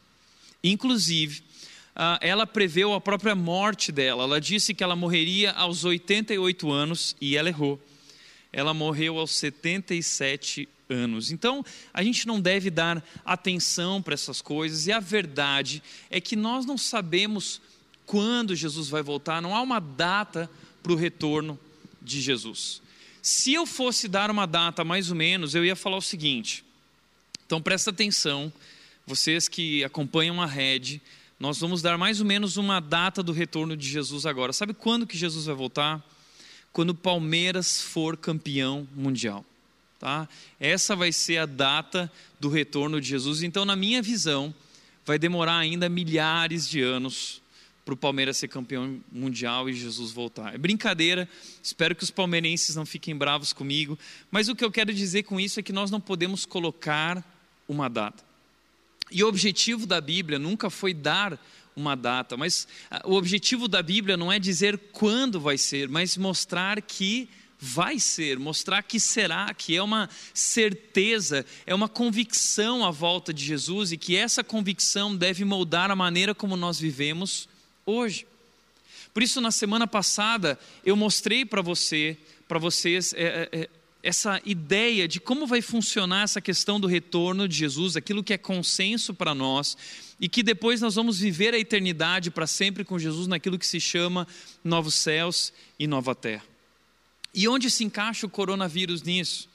Inclusive, 0.63 1.43
ah, 1.95 2.19
ela 2.21 2.47
preveu 2.47 2.95
a 2.95 3.01
própria 3.01 3.35
morte 3.35 3.91
dela. 3.91 4.25
Ela 4.25 4.41
disse 4.41 4.75
que 4.75 4.83
ela 4.85 4.97
morreria 4.97 5.53
aos 5.53 5.85
88 5.85 6.71
anos 6.71 7.17
e 7.21 7.37
ela 7.37 7.49
errou. 7.49 7.81
Ela 8.53 8.73
morreu 8.73 9.19
aos 9.19 9.33
77 9.33 10.69
anos. 10.89 11.31
Então, 11.31 11.65
a 11.93 12.03
gente 12.03 12.27
não 12.27 12.41
deve 12.41 12.71
dar 12.71 13.05
atenção 13.25 14.01
para 14.01 14.15
essas 14.15 14.41
coisas, 14.41 14.87
e 14.87 14.93
a 14.93 15.01
verdade 15.01 15.83
é 16.11 16.21
que 16.21 16.35
nós 16.35 16.65
não 16.65 16.79
sabemos 16.79 17.61
quando 18.07 18.57
Jesus 18.57 18.89
vai 18.89 19.03
voltar, 19.03 19.43
não 19.43 19.55
há 19.55 19.61
uma 19.61 19.81
data 19.81 20.51
para 20.83 20.93
o 20.93 20.97
retorno 20.97 21.59
de 22.01 22.21
Jesus. 22.23 22.81
Se 23.21 23.53
eu 23.53 23.67
fosse 23.67 24.09
dar 24.09 24.31
uma 24.31 24.47
data 24.47 24.83
mais 24.83 25.11
ou 25.11 25.17
menos, 25.17 25.55
eu 25.55 25.65
ia 25.65 25.77
falar 25.77 25.99
o 25.99 26.03
seguinte. 26.03 26.65
Então 27.45 27.61
presta 27.61 27.91
atenção, 27.91 28.51
vocês 29.09 29.49
que 29.49 29.83
acompanham 29.83 30.41
a 30.41 30.47
rede, 30.47 31.01
nós 31.41 31.59
vamos 31.59 31.81
dar 31.81 31.97
mais 31.97 32.21
ou 32.21 32.27
menos 32.27 32.59
uma 32.59 32.79
data 32.79 33.23
do 33.23 33.33
retorno 33.33 33.75
de 33.75 33.89
Jesus 33.89 34.27
agora. 34.27 34.53
Sabe 34.53 34.75
quando 34.75 35.07
que 35.07 35.17
Jesus 35.17 35.47
vai 35.47 35.55
voltar? 35.55 36.05
Quando 36.73 36.91
o 36.91 36.95
Palmeiras 36.95 37.81
for 37.81 38.19
campeão 38.19 38.87
mundial. 38.95 39.45
Tá? 39.99 40.29
Essa 40.61 40.95
vai 40.95 41.11
ser 41.11 41.39
a 41.39 41.47
data 41.47 42.13
do 42.39 42.51
retorno 42.51 43.01
de 43.01 43.09
Jesus. 43.09 43.43
Então, 43.43 43.65
na 43.65 43.75
minha 43.75 44.03
visão, 44.03 44.55
vai 45.07 45.19
demorar 45.19 45.57
ainda 45.57 45.89
milhares 45.89 46.69
de 46.69 46.83
anos 46.83 47.41
para 47.87 47.95
o 47.95 47.97
Palmeiras 47.97 48.37
ser 48.37 48.49
campeão 48.49 49.01
mundial 49.11 49.71
e 49.71 49.73
Jesus 49.73 50.13
voltar. 50.13 50.55
É 50.55 50.59
brincadeira, 50.59 51.27
espero 51.63 51.97
que 51.97 52.05
os 52.05 52.11
palmeirenses 52.11 52.77
não 52.77 52.85
fiquem 52.85 53.17
bravos 53.17 53.55
comigo, 53.55 53.99
mas 54.31 54.51
o 54.51 54.55
que 54.55 54.63
eu 54.63 54.71
quero 54.71 54.93
dizer 54.93 55.23
com 55.23 55.41
isso 55.41 55.59
é 55.59 55.63
que 55.63 55.73
nós 55.73 55.91
não 55.91 55.99
podemos 55.99 56.45
colocar 56.45 57.25
uma 57.67 57.89
data. 57.89 58.28
E 59.11 59.25
o 59.25 59.29
objetivo 59.29 59.87
da 59.87 60.01
Bíblia 60.01 60.39
nunca 60.39 60.71
foi 60.71 60.93
dar 60.93 61.39
uma 61.75 61.95
data, 61.95 62.37
mas 62.37 62.67
ah, 62.91 63.03
o 63.05 63.15
objetivo 63.15 63.69
da 63.69 63.83
Bíblia 63.83 64.17
não 64.17 64.33
é 64.33 64.39
dizer 64.39 64.79
quando 64.93 65.41
vai 65.41 65.57
ser, 65.57 65.89
mas 65.89 66.17
mostrar 66.17 66.83
que 66.83 67.29
vai 67.59 67.99
ser, 67.99 68.39
mostrar 68.39 68.83
que 68.83 69.01
será, 69.01 69.53
que 69.53 69.77
é 69.77 69.83
uma 69.83 70.09
certeza, 70.33 71.45
é 71.67 71.75
uma 71.75 71.89
convicção 71.89 72.85
à 72.85 72.91
volta 72.91 73.33
de 73.33 73.45
Jesus 73.45 73.93
e 73.93 73.97
que 73.97 74.17
essa 74.17 74.45
convicção 74.45 75.17
deve 75.17 75.45
moldar 75.45 75.91
a 75.91 75.97
maneira 75.97 76.35
como 76.35 76.57
nós 76.57 76.79
vivemos 76.79 77.49
hoje. 77.85 78.27
Por 79.13 79.23
isso, 79.23 79.41
na 79.41 79.51
semana 79.51 79.87
passada, 79.87 80.59
eu 80.85 80.95
mostrei 80.95 81.45
para 81.45 81.63
você, 81.63 82.17
para 82.47 82.59
vocês, 82.59 83.13
é, 83.15 83.49
é, 83.53 83.61
é, 83.61 83.69
essa 84.03 84.41
ideia 84.45 85.09
de 85.09 85.21
como 85.21 85.47
vai 85.47 85.61
funcionar 85.61 86.23
essa 86.23 86.41
questão 86.41 86.79
do 86.79 86.87
retorno 86.87 87.49
de 87.49 87.57
Jesus, 87.57 87.97
aquilo 87.97 88.23
que 88.23 88.33
é 88.33 88.39
consenso 88.39 89.13
para 89.13 89.35
nós, 89.35 89.77
e 90.21 90.29
que 90.29 90.43
depois 90.43 90.81
nós 90.81 90.95
vamos 90.95 91.19
viver 91.19 91.55
a 91.55 91.59
eternidade 91.59 92.31
para 92.31 92.47
sempre 92.47 92.85
com 92.85 92.99
Jesus 92.99 93.27
naquilo 93.27 93.59
que 93.59 93.67
se 93.67 93.81
chama 93.81 94.27
novos 94.63 94.95
céus 94.95 95.53
e 95.79 95.87
nova 95.87 96.15
terra. 96.15 96.45
E 97.35 97.47
onde 97.49 97.71
se 97.71 97.85
encaixa 97.85 98.27
o 98.27 98.31
coronavírus 98.31 99.03
nisso? 99.03 99.49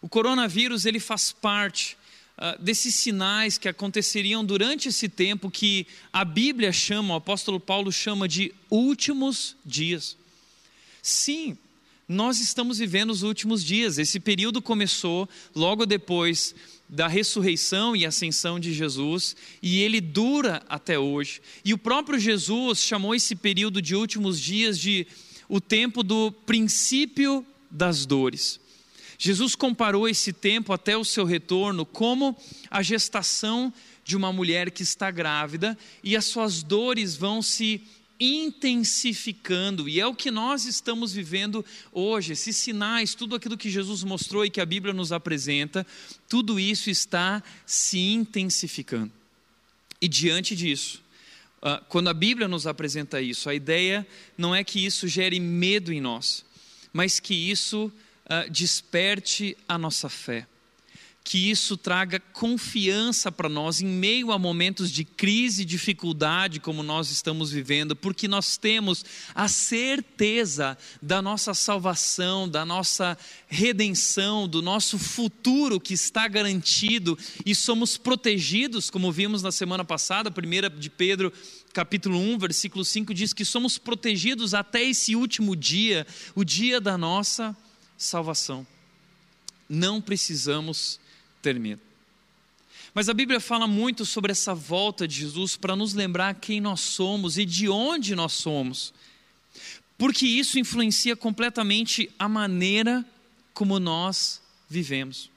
O 0.00 0.08
coronavírus 0.08 0.86
ele 0.86 1.00
faz 1.00 1.32
parte 1.32 1.96
uh, 2.38 2.62
desses 2.62 2.94
sinais 2.94 3.58
que 3.58 3.68
aconteceriam 3.68 4.44
durante 4.44 4.88
esse 4.88 5.08
tempo 5.08 5.50
que 5.50 5.86
a 6.12 6.24
Bíblia 6.24 6.72
chama, 6.72 7.14
o 7.14 7.16
apóstolo 7.16 7.58
Paulo 7.58 7.90
chama 7.90 8.28
de 8.28 8.54
últimos 8.70 9.56
dias. 9.64 10.16
Sim, 11.02 11.58
nós 12.08 12.40
estamos 12.40 12.78
vivendo 12.78 13.10
os 13.10 13.22
últimos 13.22 13.64
dias. 13.64 13.98
Esse 13.98 14.20
período 14.20 14.62
começou 14.62 15.28
logo 15.54 15.84
depois 15.84 16.54
da 16.88 17.08
ressurreição 17.08 17.96
e 17.96 18.06
ascensão 18.06 18.60
de 18.60 18.72
Jesus, 18.72 19.34
e 19.60 19.80
ele 19.80 20.00
dura 20.00 20.62
até 20.68 20.98
hoje. 20.98 21.40
E 21.64 21.74
o 21.74 21.78
próprio 21.78 22.18
Jesus 22.18 22.78
chamou 22.78 23.14
esse 23.14 23.34
período 23.34 23.82
de 23.82 23.96
últimos 23.96 24.40
dias 24.40 24.78
de 24.78 25.06
o 25.48 25.60
tempo 25.60 26.02
do 26.02 26.30
princípio 26.30 27.44
das 27.70 28.06
dores. 28.06 28.60
Jesus 29.18 29.54
comparou 29.54 30.08
esse 30.08 30.32
tempo 30.32 30.72
até 30.72 30.96
o 30.96 31.04
seu 31.04 31.24
retorno 31.24 31.86
como 31.86 32.36
a 32.70 32.82
gestação 32.82 33.72
de 34.04 34.16
uma 34.16 34.32
mulher 34.32 34.70
que 34.70 34.82
está 34.82 35.10
grávida 35.10 35.76
e 36.04 36.16
as 36.16 36.26
suas 36.26 36.62
dores 36.62 37.16
vão 37.16 37.42
se 37.42 37.82
intensificando, 38.18 39.88
e 39.88 40.00
é 40.00 40.06
o 40.06 40.14
que 40.14 40.30
nós 40.30 40.64
estamos 40.64 41.12
vivendo 41.12 41.64
hoje. 41.92 42.32
Esses 42.32 42.56
sinais, 42.56 43.14
tudo 43.14 43.36
aquilo 43.36 43.56
que 43.56 43.70
Jesus 43.70 44.02
mostrou 44.04 44.44
e 44.44 44.50
que 44.50 44.60
a 44.60 44.66
Bíblia 44.66 44.94
nos 44.94 45.12
apresenta, 45.12 45.86
tudo 46.28 46.58
isso 46.58 46.90
está 46.90 47.42
se 47.64 47.98
intensificando. 47.98 49.12
E 50.00 50.08
diante 50.08 50.54
disso, 50.54 51.02
ah, 51.62 51.82
quando 51.88 52.08
a 52.08 52.14
Bíblia 52.14 52.46
nos 52.46 52.66
apresenta 52.66 53.20
isso, 53.20 53.48
a 53.48 53.54
ideia 53.54 54.06
não 54.36 54.54
é 54.54 54.62
que 54.62 54.84
isso 54.84 55.08
gere 55.08 55.40
medo 55.40 55.92
em 55.92 56.00
nós, 56.00 56.44
mas 56.92 57.20
que 57.20 57.34
isso 57.34 57.92
uh, 58.26 58.50
desperte 58.50 59.56
a 59.68 59.76
nossa 59.76 60.08
fé. 60.08 60.46
Que 61.28 61.50
isso 61.50 61.76
traga 61.76 62.20
confiança 62.32 63.32
para 63.32 63.48
nós 63.48 63.80
em 63.80 63.86
meio 63.86 64.30
a 64.30 64.38
momentos 64.38 64.92
de 64.92 65.04
crise 65.04 65.62
e 65.62 65.64
dificuldade 65.64 66.60
como 66.60 66.84
nós 66.84 67.10
estamos 67.10 67.50
vivendo, 67.50 67.96
porque 67.96 68.28
nós 68.28 68.56
temos 68.56 69.04
a 69.34 69.48
certeza 69.48 70.78
da 71.02 71.20
nossa 71.20 71.52
salvação, 71.52 72.48
da 72.48 72.64
nossa 72.64 73.18
redenção, 73.48 74.46
do 74.46 74.62
nosso 74.62 75.00
futuro 75.00 75.80
que 75.80 75.94
está 75.94 76.28
garantido 76.28 77.18
e 77.44 77.56
somos 77.56 77.96
protegidos, 77.96 78.88
como 78.88 79.10
vimos 79.10 79.42
na 79.42 79.50
semana 79.50 79.84
passada, 79.84 80.30
1 80.30 80.78
de 80.78 80.88
Pedro 80.88 81.32
capítulo 81.72 82.20
1, 82.20 82.38
versículo 82.38 82.84
5 82.84 83.12
diz 83.12 83.32
que 83.32 83.44
somos 83.44 83.78
protegidos 83.78 84.54
até 84.54 84.84
esse 84.84 85.16
último 85.16 85.56
dia, 85.56 86.06
o 86.36 86.44
dia 86.44 86.80
da 86.80 86.96
nossa 86.96 87.54
salvação. 87.98 88.64
Não 89.68 90.00
precisamos 90.00 91.00
ter 91.46 91.60
medo. 91.60 91.80
Mas 92.92 93.08
a 93.08 93.14
Bíblia 93.14 93.38
fala 93.38 93.68
muito 93.68 94.04
sobre 94.04 94.32
essa 94.32 94.52
volta 94.52 95.06
de 95.06 95.20
Jesus 95.20 95.54
para 95.54 95.76
nos 95.76 95.94
lembrar 95.94 96.34
quem 96.34 96.60
nós 96.60 96.80
somos 96.80 97.38
e 97.38 97.44
de 97.44 97.68
onde 97.68 98.16
nós 98.16 98.32
somos, 98.32 98.92
porque 99.96 100.26
isso 100.26 100.58
influencia 100.58 101.14
completamente 101.14 102.10
a 102.18 102.28
maneira 102.28 103.04
como 103.54 103.78
nós 103.78 104.42
vivemos. 104.68 105.30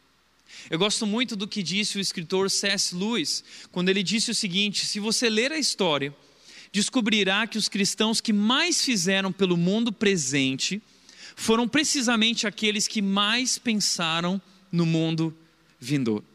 Eu 0.68 0.80
gosto 0.80 1.06
muito 1.06 1.36
do 1.36 1.48
que 1.48 1.62
disse 1.62 2.00
o 2.00 2.01
escritor 2.01 2.50
C.S. 2.50 2.96
Lewis, 2.96 3.44
quando 3.72 3.89
ele 3.89 4.01
disse 4.01 4.32
o 4.32 4.36
seguinte: 4.36 4.86
se 4.86 5.00
você 5.00 5.30
ler 5.30 5.51
a 5.51 5.60
história, 5.60 6.13
descobrirá 6.72 7.46
que 7.46 7.58
os 7.58 7.70
cristãos 7.70 8.20
que 8.20 8.34
mais 8.34 8.84
fizeram 8.84 9.32
pelo 9.32 9.56
mundo 9.56 9.92
presente 9.92 10.82
foram 11.36 11.68
precisamente 11.68 12.48
aqueles 12.48 12.88
que 12.88 13.01
mais 13.01 13.60
pensaram 13.60 14.42
no 14.72 14.88
mundo 14.88 15.36
vindouro. 15.80 16.26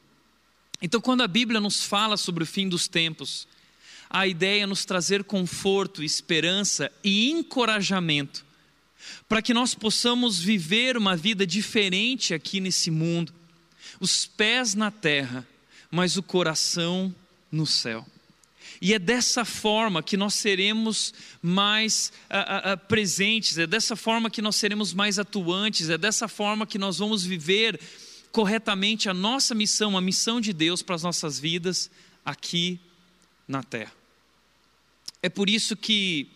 Então, 0.80 1.00
quando 1.00 1.22
a 1.22 1.28
Bíblia 1.28 1.60
nos 1.60 1.84
fala 1.84 2.16
sobre 2.16 2.42
o 2.42 2.46
fim 2.46 2.68
dos 2.68 2.88
tempos, 2.88 3.46
a 4.10 4.26
ideia 4.26 4.62
é 4.62 4.66
nos 4.66 4.84
trazer 4.84 5.24
conforto, 5.24 6.02
esperança 6.02 6.90
e 7.02 7.30
encorajamento 7.30 8.44
para 9.28 9.42
que 9.42 9.54
nós 9.54 9.74
possamos 9.74 10.38
viver 10.38 10.96
uma 10.96 11.16
vida 11.16 11.46
diferente 11.46 12.34
aqui 12.34 12.60
nesse 12.60 12.90
mundo, 12.90 13.32
os 14.00 14.26
pés 14.26 14.74
na 14.74 14.90
terra, 14.90 15.46
mas 15.90 16.16
o 16.16 16.22
coração 16.22 17.14
no 17.50 17.66
céu. 17.66 18.06
E 18.80 18.92
é 18.92 18.98
dessa 18.98 19.44
forma 19.44 20.02
que 20.02 20.16
nós 20.16 20.34
seremos 20.34 21.14
mais 21.40 22.12
uh, 22.28 22.74
uh, 22.74 22.78
presentes, 22.86 23.56
é 23.56 23.66
dessa 23.66 23.94
forma 23.94 24.30
que 24.30 24.42
nós 24.42 24.56
seremos 24.56 24.92
mais 24.92 25.18
atuantes, 25.18 25.88
é 25.88 25.96
dessa 25.96 26.28
forma 26.28 26.66
que 26.66 26.78
nós 26.78 26.98
vamos 26.98 27.24
viver 27.24 27.80
corretamente 28.34 29.08
a 29.08 29.14
nossa 29.14 29.54
missão, 29.54 29.96
a 29.96 30.00
missão 30.00 30.40
de 30.40 30.52
Deus 30.52 30.82
para 30.82 30.96
as 30.96 31.04
nossas 31.04 31.38
vidas 31.38 31.88
aqui 32.24 32.80
na 33.46 33.62
terra. 33.62 33.92
É 35.22 35.28
por 35.28 35.48
isso 35.48 35.76
que 35.76 36.26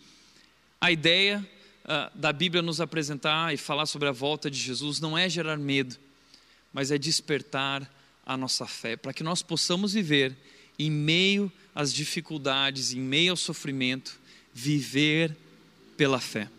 a 0.79 0.93
ideia 0.93 1.45
uh, 1.83 2.17
da 2.17 2.31
Bíblia 2.31 2.61
nos 2.61 2.79
apresentar 2.79 3.53
e 3.53 3.57
falar 3.57 3.85
sobre 3.85 4.07
a 4.07 4.13
volta 4.13 4.49
de 4.49 4.57
Jesus 4.57 5.01
não 5.01 5.17
é 5.17 5.27
gerar 5.27 5.57
medo, 5.57 5.97
mas 6.71 6.89
é 6.89 6.97
despertar 6.97 7.93
a 8.25 8.37
nossa 8.37 8.65
fé, 8.65 8.95
para 8.95 9.11
que 9.11 9.21
nós 9.21 9.41
possamos 9.41 9.91
viver 9.91 10.37
em 10.79 10.89
meio 10.89 11.51
às 11.75 11.93
dificuldades, 11.93 12.93
em 12.93 13.01
meio 13.01 13.31
ao 13.31 13.37
sofrimento, 13.37 14.17
viver 14.53 15.35
pela 15.97 16.21
fé, 16.21 16.49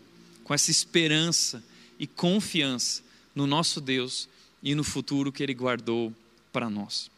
com 0.43 0.53
essa 0.53 0.69
esperança 0.69 1.63
e 1.97 2.05
confiança 2.05 3.01
no 3.33 3.47
nosso 3.47 3.81
Deus 3.81 4.29
e 4.61 4.75
no 4.75 4.83
futuro 4.83 5.31
que 5.31 5.41
Ele 5.41 5.53
guardou 5.53 6.13
para 6.51 6.69
nós. 6.69 7.09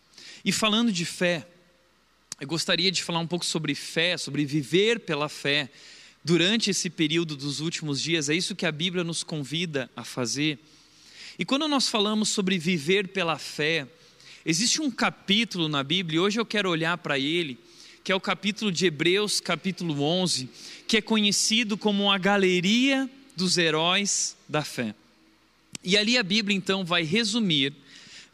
E 0.45 0.51
falando 0.51 0.91
de 0.91 1.05
fé, 1.05 1.47
Eu 2.39 2.47
gostaria 2.47 2.91
de 2.91 3.03
falar 3.03 3.19
um 3.19 3.27
pouco 3.27 3.45
sobre 3.45 3.73
fé, 3.75 4.17
sobre 4.17 4.43
viver 4.43 4.99
pela 4.99 5.29
fé 5.29 5.69
durante 6.23 6.69
esse 6.69 6.89
período 6.89 7.37
dos 7.37 7.59
últimos 7.59 8.01
dias. 8.01 8.27
É 8.27 8.35
isso 8.35 8.55
que 8.55 8.65
a 8.65 8.71
Bíblia 8.71 9.03
nos 9.03 9.23
convida 9.23 9.89
a 9.95 10.03
fazer. 10.03 10.59
E 11.37 11.45
quando 11.45 11.67
nós 11.67 11.87
falamos 11.87 12.29
sobre 12.29 12.57
viver 12.57 13.07
pela 13.07 13.37
fé, 13.37 13.87
existe 14.45 14.81
um 14.81 14.91
capítulo 14.91 15.69
na 15.69 15.83
Bíblia, 15.83 16.17
e 16.17 16.19
hoje 16.19 16.39
eu 16.39 16.45
quero 16.45 16.69
olhar 16.69 16.97
para 16.97 17.17
ele, 17.17 17.57
que 18.03 18.11
é 18.11 18.15
o 18.15 18.19
capítulo 18.19 18.71
de 18.71 18.87
Hebreus, 18.87 19.39
capítulo 19.39 20.01
11, 20.01 20.49
que 20.87 20.97
é 20.97 21.01
conhecido 21.01 21.77
como 21.77 22.11
a 22.11 22.17
galeria 22.17 23.09
dos 23.35 23.57
heróis 23.57 24.35
da 24.49 24.63
fé. 24.63 24.93
E 25.83 25.97
ali 25.97 26.17
a 26.17 26.23
Bíblia 26.23 26.55
então 26.55 26.85
vai 26.85 27.03
resumir, 27.03 27.73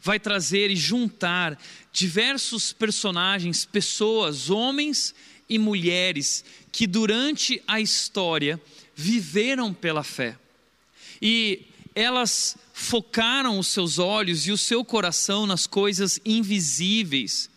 vai 0.00 0.20
trazer 0.20 0.70
e 0.70 0.76
juntar 0.76 1.60
diversos 1.92 2.72
personagens, 2.72 3.64
pessoas, 3.64 4.50
homens 4.50 5.14
e 5.48 5.58
mulheres 5.58 6.44
que 6.70 6.86
durante 6.86 7.60
a 7.66 7.80
história 7.80 8.60
viveram 8.94 9.74
pela 9.74 10.04
fé. 10.04 10.38
E 11.20 11.66
elas 11.94 12.56
focaram 12.72 13.58
os 13.58 13.66
seus 13.66 13.98
olhos 13.98 14.46
e 14.46 14.52
o 14.52 14.58
seu 14.58 14.84
coração 14.84 15.46
nas 15.46 15.66
coisas 15.66 16.20
invisíveis, 16.24 17.50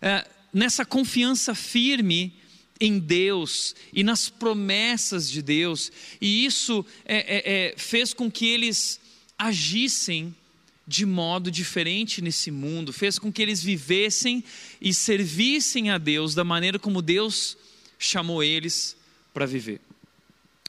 é, 0.00 0.26
nessa 0.52 0.84
confiança 0.84 1.54
firme 1.54 2.34
em 2.80 2.98
Deus 2.98 3.74
e 3.92 4.02
nas 4.02 4.28
promessas 4.28 5.30
de 5.30 5.40
Deus, 5.40 5.90
e 6.20 6.44
isso 6.44 6.84
é, 7.04 7.16
é, 7.16 7.52
é, 7.52 7.74
fez 7.76 8.12
com 8.12 8.30
que 8.30 8.46
eles 8.46 9.00
agissem 9.38 10.34
de 10.86 11.04
modo 11.04 11.50
diferente 11.50 12.22
nesse 12.22 12.50
mundo, 12.50 12.92
fez 12.92 13.18
com 13.18 13.32
que 13.32 13.42
eles 13.42 13.62
vivessem 13.62 14.44
e 14.80 14.94
servissem 14.94 15.90
a 15.90 15.98
Deus 15.98 16.34
da 16.34 16.44
maneira 16.44 16.78
como 16.78 17.02
Deus 17.02 17.56
chamou 17.98 18.42
eles 18.42 18.96
para 19.34 19.46
viver. 19.46 19.80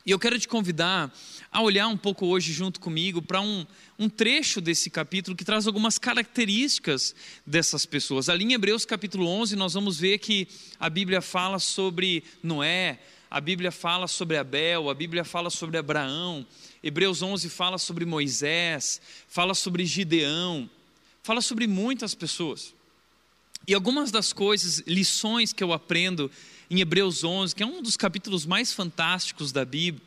E 0.05 0.11
eu 0.11 0.17
quero 0.17 0.39
te 0.39 0.47
convidar 0.47 1.13
a 1.51 1.61
olhar 1.61 1.87
um 1.87 1.97
pouco 1.97 2.25
hoje 2.25 2.53
junto 2.53 2.79
comigo 2.79 3.21
para 3.21 3.41
um, 3.41 3.67
um 3.99 4.07
trecho 4.09 4.61
desse 4.61 4.89
capítulo 4.89 5.35
que 5.35 5.43
traz 5.43 5.67
algumas 5.67 5.99
características 5.99 7.13
dessas 7.45 7.85
pessoas. 7.85 8.29
Ali 8.29 8.45
em 8.45 8.53
Hebreus 8.53 8.85
capítulo 8.85 9.27
11, 9.27 9.55
nós 9.57 9.73
vamos 9.73 9.99
ver 9.99 10.17
que 10.19 10.47
a 10.79 10.89
Bíblia 10.89 11.21
fala 11.21 11.59
sobre 11.59 12.23
Noé, 12.41 12.99
a 13.29 13.41
Bíblia 13.41 13.69
fala 13.69 14.07
sobre 14.07 14.37
Abel, 14.37 14.89
a 14.89 14.93
Bíblia 14.93 15.25
fala 15.25 15.49
sobre 15.49 15.77
Abraão, 15.77 16.47
Hebreus 16.87 17.21
11 17.21 17.49
fala 17.49 17.77
sobre 17.77 18.05
Moisés, 18.05 19.01
fala 19.27 19.53
sobre 19.53 19.85
Gideão, 19.85 20.69
fala 21.21 21.41
sobre 21.41 21.67
muitas 21.67 22.15
pessoas. 22.15 22.73
E 23.67 23.73
algumas 23.73 24.09
das 24.09 24.31
coisas, 24.31 24.81
lições 24.87 25.51
que 25.51 25.61
eu 25.61 25.73
aprendo 25.73 26.31
em 26.71 26.79
Hebreus 26.79 27.25
11, 27.25 27.53
que 27.53 27.61
é 27.61 27.65
um 27.65 27.81
dos 27.81 27.97
capítulos 27.97 28.45
mais 28.45 28.71
fantásticos 28.71 29.51
da 29.51 29.65
Bíblia, 29.65 30.01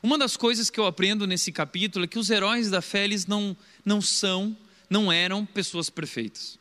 uma 0.00 0.16
das 0.16 0.36
coisas 0.36 0.70
que 0.70 0.78
eu 0.78 0.86
aprendo 0.86 1.26
nesse 1.26 1.50
capítulo 1.50 2.04
é 2.04 2.08
que 2.08 2.20
os 2.20 2.30
heróis 2.30 2.70
da 2.70 2.80
fé 2.80 3.02
eles 3.02 3.26
não, 3.26 3.56
não 3.84 4.00
são, 4.00 4.56
não 4.88 5.10
eram 5.10 5.44
pessoas 5.44 5.90
perfeitas. 5.90 6.56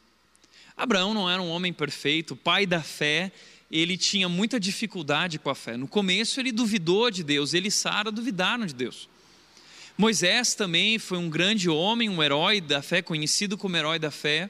Abraão 0.75 1.13
não 1.13 1.29
era 1.29 1.39
um 1.39 1.49
homem 1.51 1.71
perfeito, 1.71 2.35
pai 2.35 2.65
da 2.65 2.81
fé, 2.81 3.31
ele 3.69 3.95
tinha 3.95 4.27
muita 4.27 4.59
dificuldade 4.59 5.37
com 5.37 5.51
a 5.51 5.55
fé. 5.55 5.77
No 5.77 5.87
começo 5.87 6.39
ele 6.39 6.51
duvidou 6.51 7.11
de 7.11 7.23
Deus, 7.23 7.53
ele 7.53 7.67
e 7.67 7.71
Sara 7.71 8.11
duvidaram 8.11 8.65
de 8.65 8.73
Deus. 8.73 9.07
Moisés 10.01 10.55
também 10.55 10.97
foi 10.97 11.19
um 11.19 11.29
grande 11.29 11.69
homem, 11.69 12.09
um 12.09 12.23
herói 12.23 12.59
da 12.59 12.81
fé, 12.81 13.03
conhecido 13.03 13.55
como 13.55 13.77
herói 13.77 13.99
da 13.99 14.09
fé, 14.09 14.49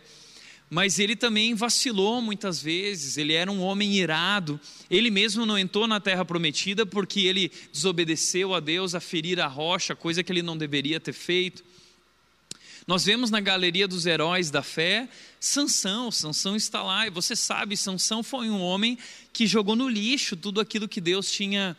mas 0.69 0.97
ele 0.97 1.13
também 1.13 1.53
vacilou 1.53 2.21
muitas 2.21 2.61
vezes, 2.61 3.17
ele 3.17 3.33
era 3.33 3.51
um 3.51 3.59
homem 3.59 3.97
irado, 3.97 4.57
ele 4.89 5.11
mesmo 5.11 5.45
não 5.45 5.59
entrou 5.59 5.87
na 5.87 5.99
terra 5.99 6.23
prometida 6.23 6.85
porque 6.85 7.19
ele 7.25 7.51
desobedeceu 7.69 8.55
a 8.55 8.61
Deus 8.61 8.95
a 8.95 9.01
ferir 9.01 9.41
a 9.41 9.47
rocha, 9.47 9.93
coisa 9.93 10.23
que 10.23 10.31
ele 10.31 10.41
não 10.41 10.57
deveria 10.57 11.01
ter 11.01 11.11
feito. 11.11 11.65
Nós 12.87 13.03
vemos 13.03 13.29
na 13.29 13.41
galeria 13.41 13.89
dos 13.89 14.05
heróis 14.05 14.49
da 14.49 14.63
fé 14.63 15.09
Sansão, 15.37 16.09
Sansão 16.11 16.55
está 16.55 16.81
lá, 16.81 17.07
e 17.07 17.09
você 17.09 17.35
sabe, 17.35 17.75
Sansão 17.75 18.23
foi 18.23 18.49
um 18.49 18.61
homem 18.61 18.97
que 19.33 19.45
jogou 19.45 19.75
no 19.75 19.89
lixo 19.89 20.37
tudo 20.37 20.61
aquilo 20.61 20.87
que 20.87 21.01
Deus 21.01 21.29
tinha 21.29 21.75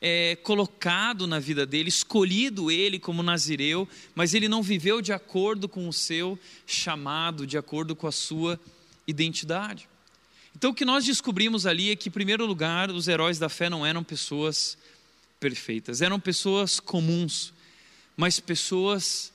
é, 0.00 0.36
colocado 0.36 1.26
na 1.26 1.38
vida 1.38 1.64
dele, 1.64 1.88
escolhido 1.88 2.70
ele 2.70 2.98
como 2.98 3.22
nazireu, 3.22 3.88
mas 4.14 4.34
ele 4.34 4.48
não 4.48 4.62
viveu 4.62 5.00
de 5.00 5.12
acordo 5.12 5.68
com 5.68 5.88
o 5.88 5.92
seu 5.92 6.38
chamado, 6.66 7.46
de 7.46 7.56
acordo 7.56 7.96
com 7.96 8.06
a 8.06 8.12
sua 8.12 8.60
identidade. 9.06 9.88
Então 10.54 10.70
o 10.70 10.74
que 10.74 10.84
nós 10.84 11.04
descobrimos 11.04 11.66
ali 11.66 11.90
é 11.90 11.96
que, 11.96 12.08
em 12.08 12.12
primeiro 12.12 12.46
lugar, 12.46 12.90
os 12.90 13.08
heróis 13.08 13.38
da 13.38 13.48
fé 13.48 13.68
não 13.68 13.84
eram 13.84 14.02
pessoas 14.02 14.78
perfeitas, 15.38 16.00
eram 16.00 16.18
pessoas 16.18 16.80
comuns, 16.80 17.52
mas 18.16 18.40
pessoas 18.40 19.32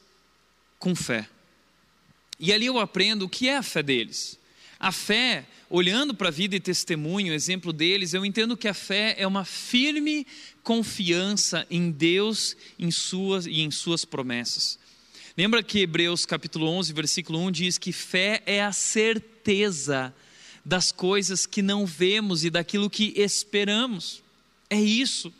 com 0.79 0.95
fé. 0.95 1.29
E 2.39 2.51
ali 2.51 2.65
eu 2.65 2.79
aprendo 2.79 3.25
o 3.25 3.29
que 3.29 3.47
é 3.47 3.57
a 3.57 3.63
fé 3.63 3.83
deles. 3.83 4.39
A 4.79 4.91
fé, 4.91 5.45
olhando 5.71 6.13
para 6.13 6.27
a 6.27 6.31
vida 6.31 6.55
e 6.55 6.59
testemunho, 6.59 7.33
exemplo 7.33 7.71
deles, 7.71 8.13
eu 8.13 8.25
entendo 8.25 8.57
que 8.57 8.67
a 8.67 8.73
fé 8.73 9.15
é 9.17 9.25
uma 9.25 9.45
firme 9.45 10.27
confiança 10.61 11.65
em 11.71 11.89
Deus 11.89 12.57
em 12.77 12.91
suas, 12.91 13.45
e 13.45 13.61
em 13.61 13.71
suas 13.71 14.03
promessas. 14.03 14.77
Lembra 15.37 15.63
que 15.63 15.79
Hebreus 15.79 16.25
capítulo 16.25 16.67
11, 16.67 16.91
versículo 16.91 17.39
1 17.39 17.51
diz 17.51 17.77
que 17.77 17.93
fé 17.93 18.43
é 18.45 18.61
a 18.61 18.73
certeza 18.73 20.13
das 20.63 20.91
coisas 20.91 21.45
que 21.45 21.61
não 21.61 21.85
vemos 21.85 22.43
e 22.43 22.49
daquilo 22.49 22.89
que 22.89 23.13
esperamos. 23.15 24.21
É 24.69 24.79
isso. 24.79 25.33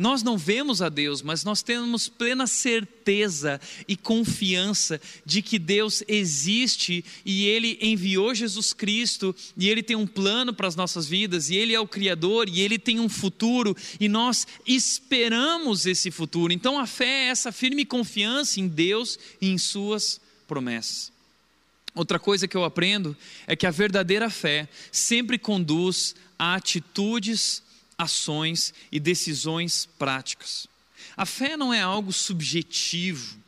Nós 0.00 0.22
não 0.22 0.38
vemos 0.38 0.80
a 0.80 0.88
Deus, 0.88 1.20
mas 1.20 1.44
nós 1.44 1.62
temos 1.62 2.08
plena 2.08 2.46
certeza 2.46 3.60
e 3.86 3.94
confiança 3.94 4.98
de 5.26 5.42
que 5.42 5.58
Deus 5.58 6.02
existe 6.08 7.04
e 7.22 7.44
Ele 7.44 7.76
enviou 7.82 8.34
Jesus 8.34 8.72
Cristo 8.72 9.36
e 9.54 9.68
Ele 9.68 9.82
tem 9.82 9.96
um 9.96 10.06
plano 10.06 10.54
para 10.54 10.66
as 10.66 10.74
nossas 10.74 11.06
vidas 11.06 11.50
e 11.50 11.56
Ele 11.56 11.74
é 11.74 11.80
o 11.80 11.86
Criador 11.86 12.48
e 12.48 12.62
Ele 12.62 12.78
tem 12.78 12.98
um 12.98 13.10
futuro 13.10 13.76
e 14.00 14.08
nós 14.08 14.46
esperamos 14.66 15.84
esse 15.84 16.10
futuro. 16.10 16.50
Então 16.50 16.78
a 16.78 16.86
fé 16.86 17.26
é 17.26 17.28
essa 17.28 17.52
firme 17.52 17.84
confiança 17.84 18.58
em 18.58 18.68
Deus 18.68 19.18
e 19.38 19.50
em 19.50 19.58
Suas 19.58 20.18
promessas. 20.48 21.12
Outra 21.94 22.18
coisa 22.18 22.48
que 22.48 22.56
eu 22.56 22.64
aprendo 22.64 23.14
é 23.46 23.54
que 23.54 23.66
a 23.66 23.70
verdadeira 23.70 24.30
fé 24.30 24.66
sempre 24.90 25.38
conduz 25.38 26.14
a 26.38 26.54
atitudes 26.54 27.62
ações 28.00 28.72
e 28.90 28.98
decisões 28.98 29.86
práticas. 29.98 30.66
A 31.16 31.26
fé 31.26 31.54
não 31.56 31.72
é 31.72 31.82
algo 31.82 32.12
subjetivo. 32.12 33.38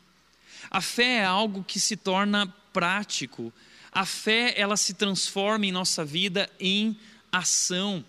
A 0.70 0.82
fé 0.82 1.18
é 1.18 1.24
algo 1.24 1.64
que 1.64 1.80
se 1.80 1.96
torna 1.96 2.46
prático. 2.72 3.52
A 3.90 4.04
fé, 4.04 4.52
ela 4.56 4.76
se 4.76 4.92
transforma 4.92 5.64
em 5.64 5.72
nossa 5.72 6.04
vida 6.04 6.50
em 6.60 6.94
ação. 7.30 8.04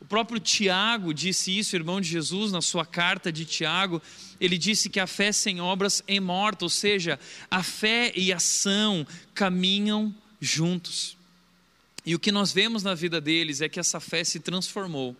O 0.00 0.06
próprio 0.06 0.40
Tiago 0.40 1.12
disse 1.12 1.56
isso, 1.58 1.76
irmão 1.76 2.00
de 2.00 2.08
Jesus, 2.08 2.50
na 2.50 2.62
sua 2.62 2.86
carta 2.86 3.30
de 3.30 3.44
Tiago, 3.44 4.00
ele 4.40 4.56
disse 4.56 4.88
que 4.88 5.00
a 5.00 5.06
fé 5.06 5.32
sem 5.32 5.60
obras 5.60 6.02
é 6.06 6.18
morta, 6.18 6.64
ou 6.64 6.70
seja, 6.70 7.20
a 7.50 7.62
fé 7.62 8.10
e 8.16 8.32
ação 8.32 9.06
caminham 9.34 10.14
juntos. 10.40 11.14
E 12.06 12.14
o 12.14 12.18
que 12.18 12.32
nós 12.32 12.52
vemos 12.52 12.82
na 12.82 12.94
vida 12.94 13.20
deles 13.20 13.60
é 13.60 13.68
que 13.68 13.78
essa 13.78 14.00
fé 14.00 14.24
se 14.24 14.40
transformou 14.40 15.14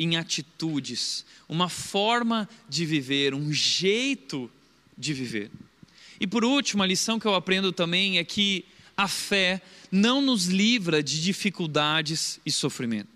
em 0.00 0.16
atitudes, 0.16 1.26
uma 1.46 1.68
forma 1.68 2.48
de 2.66 2.86
viver, 2.86 3.34
um 3.34 3.52
jeito 3.52 4.50
de 4.96 5.12
viver. 5.12 5.50
E 6.18 6.26
por 6.26 6.42
último, 6.42 6.82
a 6.82 6.86
lição 6.86 7.20
que 7.20 7.26
eu 7.26 7.34
aprendo 7.34 7.70
também 7.70 8.16
é 8.16 8.24
que 8.24 8.64
a 8.96 9.06
fé 9.06 9.60
não 9.92 10.22
nos 10.22 10.46
livra 10.46 11.02
de 11.02 11.22
dificuldades 11.22 12.40
e 12.46 12.50
sofrimento. 12.50 13.10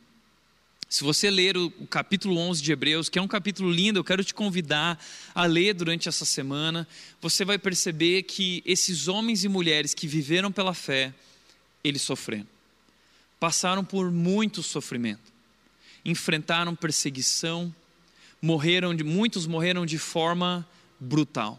Se 0.86 1.02
você 1.02 1.30
ler 1.30 1.56
o, 1.56 1.70
capítulo 1.88 2.36
11 2.36 2.62
de 2.62 2.70
Hebreus, 2.70 3.08
que 3.08 3.18
é 3.18 3.22
um 3.22 3.28
capítulo 3.28 3.70
lindo, 3.70 3.98
eu 3.98 4.04
quero 4.04 4.22
te 4.22 4.34
convidar 4.34 5.02
a 5.34 5.46
ler 5.46 5.72
durante 5.72 6.06
essa 6.06 6.26
semana, 6.26 6.86
você 7.18 7.46
vai 7.46 7.58
perceber 7.58 8.24
que 8.24 8.62
esses 8.66 9.08
homens 9.08 9.42
e 9.42 9.48
mulheres 9.48 9.94
que 9.94 10.06
viveram 10.06 10.52
pela 10.52 10.74
fé, 10.74 11.14
eles 11.82 12.02
sofreram. 12.02 12.46
Passaram 13.40 13.82
por 13.82 14.10
muito 14.10 14.62
sofrimento 14.62 15.33
enfrentaram 16.04 16.74
perseguição, 16.74 17.74
morreram 18.40 18.94
de, 18.94 19.02
muitos 19.02 19.46
morreram 19.46 19.86
de 19.86 19.98
forma 19.98 20.66
brutal. 21.00 21.58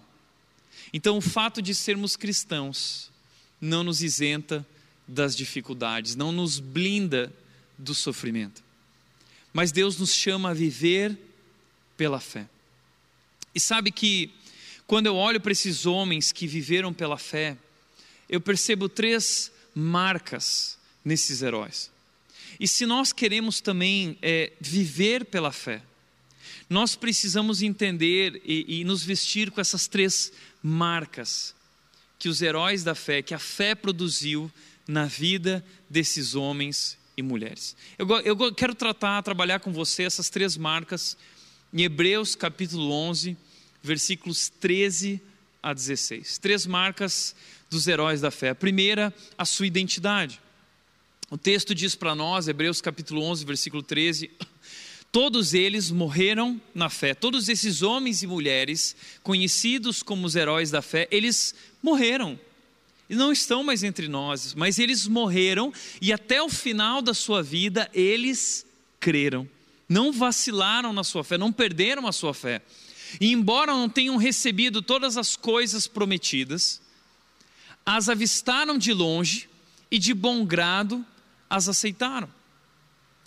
Então, 0.94 1.18
o 1.18 1.22
fato 1.22 1.62
de 1.62 1.74
sermos 1.74 2.16
cristãos 2.16 3.12
não 3.60 3.84
nos 3.84 4.02
isenta 4.02 4.66
das 5.08 5.36
dificuldades, 5.36 6.16
não 6.16 6.32
nos 6.32 6.60
blinda 6.60 7.34
do 7.78 7.94
sofrimento. 7.94 8.64
Mas 9.52 9.72
Deus 9.72 9.98
nos 9.98 10.14
chama 10.14 10.50
a 10.50 10.54
viver 10.54 11.18
pela 11.98 12.20
fé. 12.20 12.48
E 13.54 13.60
sabe 13.60 13.92
que 13.92 14.32
quando 14.86 15.08
eu 15.08 15.16
olho 15.16 15.40
para 15.40 15.52
esses 15.52 15.86
homens 15.86 16.32
que 16.32 16.46
viveram 16.46 16.94
pela 16.94 17.18
fé, 17.18 17.58
eu 18.30 18.40
percebo 18.42 18.88
três 18.88 19.52
marcas 19.74 20.78
nesses 21.04 21.42
heróis. 21.42 21.92
E 22.60 22.68
se 22.68 22.86
nós 22.86 23.12
queremos 23.12 23.62
também 23.62 24.18
é, 24.22 24.54
viver 24.60 25.26
pela 25.26 25.52
fé, 25.52 25.82
nós 26.70 26.96
precisamos 26.96 27.62
entender 27.62 28.42
e, 28.46 28.80
e 28.80 28.84
nos 28.84 29.04
vestir 29.04 29.52
com 29.52 29.62
essas 29.62 29.88
três 29.88 30.32
marcas 30.64 31.54
que 32.18 32.30
os 32.30 32.42
heróis 32.42 32.84
da 32.84 32.96
fé, 32.96 33.22
que 33.22 33.34
a 33.34 33.40
fé 33.40 33.76
produziu 33.76 34.52
na 34.88 35.06
vida 35.06 35.64
desses 35.90 36.36
homens 36.36 36.98
e 37.18 37.22
mulheres. 37.22 37.76
Eu, 37.98 38.08
eu 38.22 38.54
quero 38.54 38.74
tratar, 38.74 39.22
trabalhar 39.22 39.60
com 39.60 39.72
você 39.72 40.04
essas 40.04 40.30
três 40.30 40.58
marcas 40.58 41.18
em 41.74 41.84
Hebreus 41.84 42.36
capítulo 42.36 42.92
11, 42.92 43.38
versículos 43.84 44.50
13 44.50 45.22
a 45.62 45.74
16. 45.74 46.38
Três 46.38 46.66
marcas 46.66 47.36
dos 47.70 47.88
heróis 47.88 48.22
da 48.22 48.32
fé. 48.32 48.50
A 48.50 48.56
primeira, 48.56 49.14
a 49.38 49.46
sua 49.46 49.68
identidade. 49.68 50.40
O 51.32 51.38
texto 51.40 51.74
diz 51.74 51.96
para 51.96 52.14
nós, 52.14 52.48
Hebreus 52.48 52.82
capítulo 52.82 53.24
11, 53.24 53.46
versículo 53.46 53.82
13, 53.82 54.30
todos 55.12 55.56
eles 55.56 55.90
morreram 55.90 56.62
na 56.74 56.88
fé. 56.88 57.16
Todos 57.16 57.50
esses 57.50 57.82
homens 57.82 58.22
e 58.22 58.28
mulheres, 58.28 58.96
conhecidos 59.24 60.04
como 60.04 60.28
os 60.28 60.36
heróis 60.36 60.70
da 60.70 60.84
fé, 60.84 61.08
eles 61.10 61.56
morreram. 61.82 62.40
E 63.10 63.16
não 63.16 63.32
estão 63.32 63.64
mais 63.64 63.82
entre 63.82 64.08
nós, 64.08 64.54
mas 64.54 64.78
eles 64.78 65.08
morreram 65.08 65.74
e 66.00 66.14
até 66.14 66.42
o 66.44 66.50
final 66.50 67.02
da 67.02 67.14
sua 67.14 67.42
vida 67.42 67.90
eles 67.92 68.64
creram. 69.00 69.50
Não 69.90 70.12
vacilaram 70.12 70.94
na 70.94 71.04
sua 71.04 71.24
fé, 71.24 71.40
não 71.40 71.52
perderam 71.52 72.08
a 72.08 72.12
sua 72.12 72.36
fé. 72.36 72.62
E 73.20 73.32
embora 73.32 73.74
não 73.74 73.90
tenham 73.90 74.18
recebido 74.18 74.80
todas 74.80 75.18
as 75.18 75.36
coisas 75.36 75.88
prometidas, 75.88 76.82
as 77.84 78.10
avistaram 78.10 78.78
de 78.78 78.94
longe 78.94 79.50
e 79.90 79.98
de 79.98 80.14
bom 80.14 80.46
grado 80.46 81.06
as 81.50 81.68
aceitaram. 81.68 82.30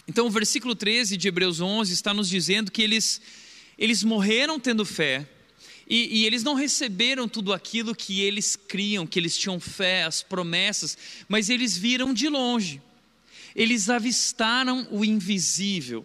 Então, 0.07 0.27
o 0.27 0.31
versículo 0.31 0.75
13 0.75 1.17
de 1.17 1.29
Hebreus 1.29 1.61
11 1.61 1.93
está 1.93 2.15
nos 2.15 2.29
dizendo 2.29 2.73
que 2.73 2.83
eles, 2.83 3.21
eles 3.77 4.03
morreram 4.03 4.59
tendo 4.59 4.85
fé, 4.85 5.29
e, 5.87 6.21
e, 6.21 6.27
eles 6.27 6.43
não 6.43 6.55
receberam 6.55 7.27
tudo 7.27 7.53
aquilo 7.53 7.95
que 7.95 8.21
eles 8.21 8.57
criam, 8.57 9.07
que 9.07 9.19
eles 9.19 9.37
tinham 9.37 9.59
fé, 9.59 10.05
as 10.05 10.23
promessas, 10.23 10.99
mas 11.27 11.49
eles 11.49 11.77
viram 11.79 12.13
de 12.13 12.29
longe, 12.29 12.83
eles 13.57 13.89
avistaram 13.89 14.87
o 14.91 15.05
invisível, 15.05 16.05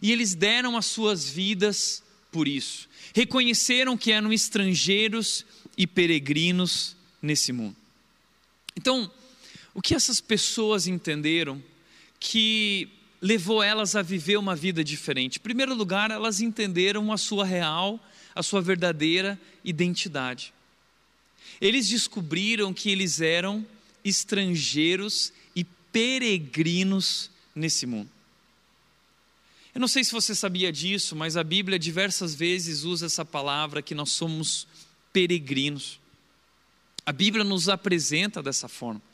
e 0.00 0.12
eles 0.12 0.34
deram 0.34 0.76
as 0.76 0.86
suas 0.86 1.28
vidas 1.28 2.02
por 2.30 2.46
isso, 2.46 2.88
reconheceram 3.14 3.96
que 3.96 4.12
eram 4.12 4.32
estrangeiros 4.32 5.44
e 5.76 5.86
peregrinos 5.86 6.96
nesse 7.20 7.52
mundo. 7.52 7.76
Então, 8.76 9.10
o 9.78 9.80
que 9.80 9.94
essas 9.94 10.20
pessoas 10.20 10.88
entenderam 10.88 11.62
que 12.18 12.88
levou 13.22 13.62
elas 13.62 13.94
a 13.94 14.02
viver 14.02 14.36
uma 14.36 14.56
vida 14.56 14.82
diferente? 14.82 15.38
Em 15.38 15.40
primeiro 15.40 15.72
lugar, 15.72 16.10
elas 16.10 16.40
entenderam 16.40 17.12
a 17.12 17.16
sua 17.16 17.44
real, 17.44 18.04
a 18.34 18.42
sua 18.42 18.60
verdadeira 18.60 19.40
identidade. 19.64 20.52
Eles 21.60 21.88
descobriram 21.88 22.74
que 22.74 22.90
eles 22.90 23.20
eram 23.20 23.64
estrangeiros 24.04 25.32
e 25.54 25.62
peregrinos 25.92 27.30
nesse 27.54 27.86
mundo. 27.86 28.10
Eu 29.72 29.80
não 29.80 29.86
sei 29.86 30.02
se 30.02 30.10
você 30.10 30.34
sabia 30.34 30.72
disso, 30.72 31.14
mas 31.14 31.36
a 31.36 31.44
Bíblia 31.44 31.78
diversas 31.78 32.34
vezes 32.34 32.82
usa 32.82 33.06
essa 33.06 33.24
palavra 33.24 33.80
que 33.80 33.94
nós 33.94 34.10
somos 34.10 34.66
peregrinos. 35.12 36.00
A 37.06 37.12
Bíblia 37.12 37.44
nos 37.44 37.68
apresenta 37.68 38.42
dessa 38.42 38.66
forma. 38.66 39.06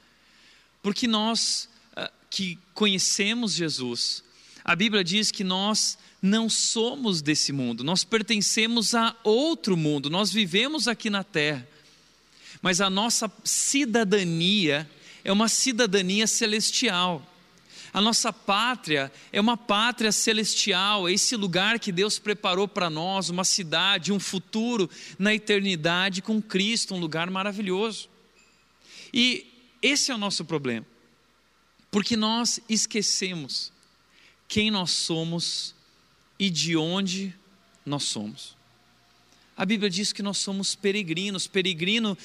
Porque 0.84 1.08
nós 1.08 1.66
ah, 1.96 2.12
que 2.28 2.58
conhecemos 2.74 3.54
Jesus, 3.54 4.22
a 4.62 4.76
Bíblia 4.76 5.02
diz 5.02 5.30
que 5.30 5.42
nós 5.42 5.96
não 6.20 6.50
somos 6.50 7.22
desse 7.22 7.52
mundo, 7.52 7.82
nós 7.82 8.04
pertencemos 8.04 8.94
a 8.94 9.16
outro 9.24 9.78
mundo, 9.78 10.10
nós 10.10 10.30
vivemos 10.30 10.86
aqui 10.86 11.08
na 11.08 11.24
terra, 11.24 11.66
mas 12.60 12.82
a 12.82 12.90
nossa 12.90 13.32
cidadania 13.42 14.86
é 15.24 15.32
uma 15.32 15.48
cidadania 15.48 16.26
celestial. 16.26 17.26
A 17.90 18.00
nossa 18.00 18.30
pátria 18.30 19.10
é 19.32 19.40
uma 19.40 19.56
pátria 19.56 20.12
celestial, 20.12 21.08
é 21.08 21.14
esse 21.14 21.34
lugar 21.34 21.78
que 21.78 21.90
Deus 21.90 22.18
preparou 22.18 22.68
para 22.68 22.90
nós, 22.90 23.30
uma 23.30 23.44
cidade, 23.44 24.12
um 24.12 24.20
futuro 24.20 24.90
na 25.18 25.34
eternidade 25.34 26.20
com 26.20 26.42
Cristo, 26.42 26.94
um 26.94 26.98
lugar 26.98 27.30
maravilhoso. 27.30 28.10
E 29.12 29.53
esse 29.86 30.10
é 30.10 30.14
o 30.14 30.18
nosso 30.18 30.44
problema. 30.44 30.86
Porque 31.90 32.16
nós 32.16 32.58
esquecemos 32.68 33.70
quem 34.48 34.70
nós 34.70 34.90
somos 34.90 35.74
e 36.38 36.48
de 36.48 36.76
onde 36.76 37.34
nós 37.84 38.04
somos. 38.04 38.56
A 39.56 39.64
Bíblia 39.64 39.88
diz 39.88 40.12
que 40.12 40.22
nós 40.22 40.38
somos 40.38 40.74
peregrinos, 40.74 41.46
peregrino, 41.46 42.18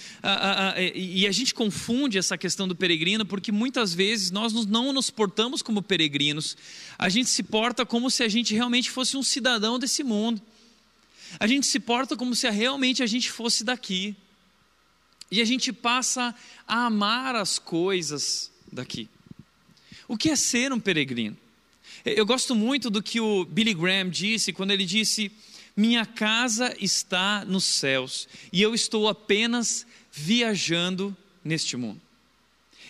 e 0.96 1.28
a 1.28 1.32
gente 1.32 1.54
confunde 1.54 2.18
essa 2.18 2.36
questão 2.38 2.68
do 2.68 2.76
peregrino 2.76 3.24
porque 3.24 3.52
muitas 3.52 3.94
vezes 3.94 4.32
nós 4.32 4.54
não 4.66 4.92
nos 4.92 5.12
portamos 5.12 5.62
como 5.62 5.84
peregrinos, 5.84 6.58
a 6.98 7.08
gente 7.08 7.30
se 7.30 7.44
porta 7.44 7.86
como 7.86 8.10
se 8.10 8.24
a 8.24 8.28
gente 8.28 8.56
realmente 8.56 8.90
fosse 8.90 9.16
um 9.16 9.22
cidadão 9.22 9.78
desse 9.78 10.04
mundo, 10.04 10.42
a 11.40 11.46
gente 11.46 11.68
se 11.68 11.80
porta 11.80 12.18
como 12.18 12.34
se 12.34 12.50
realmente 12.50 13.04
a 13.04 13.06
gente 13.06 13.30
fosse 13.30 13.64
daqui. 13.64 14.16
E 15.32 15.42
a 15.42 15.46
gente 15.46 15.72
passa 15.72 16.34
a 16.68 16.86
amar 16.86 17.36
as 17.36 17.60
coisas 17.60 18.52
daqui. 18.72 19.08
O 20.08 20.18
que 20.18 20.30
é 20.30 20.36
ser 20.36 20.74
um 20.74 20.80
peregrino? 20.80 21.38
Eu 22.04 22.26
gosto 22.26 22.56
muito 22.56 22.90
do 22.90 23.04
que 23.04 23.20
o 23.20 23.46
Billy 23.46 23.74
Graham 23.74 24.10
disse 24.10 24.54
quando 24.54 24.72
ele 24.72 24.86
disse: 24.86 25.32
Minha 25.76 26.06
casa 26.06 26.76
está 26.80 27.46
nos 27.46 27.64
céus 27.64 28.28
e 28.52 28.62
eu 28.62 28.74
estou 28.74 29.08
apenas 29.08 29.86
viajando 30.12 31.16
neste 31.44 31.78
mundo. 31.78 32.02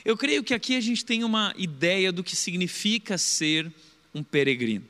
Eu 0.05 0.15
creio 0.15 0.43
que 0.43 0.53
aqui 0.53 0.75
a 0.75 0.81
gente 0.81 1.03
tem 1.03 1.23
uma 1.23 1.53
ideia 1.57 2.11
do 2.11 2.23
que 2.23 2.35
significa 2.35 3.17
ser 3.17 3.71
um 4.13 4.23
peregrino. 4.23 4.85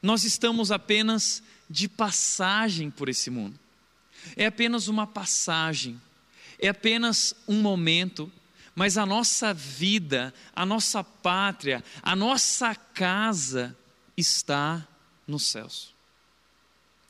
Nós 0.00 0.24
estamos 0.24 0.70
apenas 0.70 1.42
de 1.68 1.88
passagem 1.88 2.90
por 2.90 3.08
esse 3.08 3.28
mundo. 3.28 3.58
É 4.36 4.46
apenas 4.46 4.86
uma 4.86 5.06
passagem 5.06 6.00
é 6.60 6.68
apenas 6.68 7.34
um 7.48 7.60
momento, 7.62 8.30
mas 8.74 8.98
a 8.98 9.06
nossa 9.06 9.54
vida, 9.54 10.32
a 10.54 10.66
nossa 10.66 11.02
pátria, 11.02 11.82
a 12.02 12.14
nossa 12.14 12.74
casa 12.74 13.76
está 14.16 14.86
nos 15.26 15.46
céus. 15.46 15.94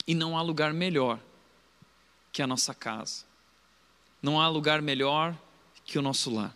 E 0.06 0.14
não 0.14 0.38
há 0.38 0.42
lugar 0.42 0.72
melhor 0.72 1.18
que 2.32 2.42
a 2.42 2.46
nossa 2.46 2.72
casa. 2.72 3.24
Não 4.22 4.40
há 4.40 4.48
lugar 4.48 4.80
melhor 4.80 5.36
que 5.84 5.98
o 5.98 6.02
nosso 6.02 6.30
lar. 6.30 6.54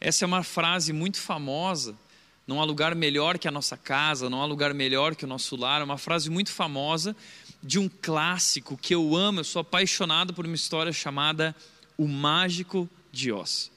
Essa 0.00 0.24
é 0.24 0.26
uma 0.26 0.42
frase 0.42 0.92
muito 0.92 1.18
famosa. 1.18 1.96
Não 2.46 2.60
há 2.60 2.64
lugar 2.64 2.94
melhor 2.94 3.38
que 3.38 3.46
a 3.46 3.50
nossa 3.50 3.76
casa, 3.76 4.30
não 4.30 4.40
há 4.40 4.46
lugar 4.46 4.72
melhor 4.72 5.14
que 5.14 5.24
o 5.24 5.28
nosso 5.28 5.56
lar. 5.56 5.80
É 5.80 5.84
uma 5.84 5.98
frase 5.98 6.30
muito 6.30 6.50
famosa 6.50 7.14
de 7.62 7.78
um 7.78 7.88
clássico 7.88 8.76
que 8.76 8.94
eu 8.94 9.14
amo. 9.16 9.40
Eu 9.40 9.44
sou 9.44 9.60
apaixonado 9.60 10.32
por 10.32 10.46
uma 10.46 10.54
história 10.54 10.92
chamada 10.92 11.54
o 11.98 12.06
Mágico 12.06 12.88
de 13.12 13.32
Oz. 13.32 13.70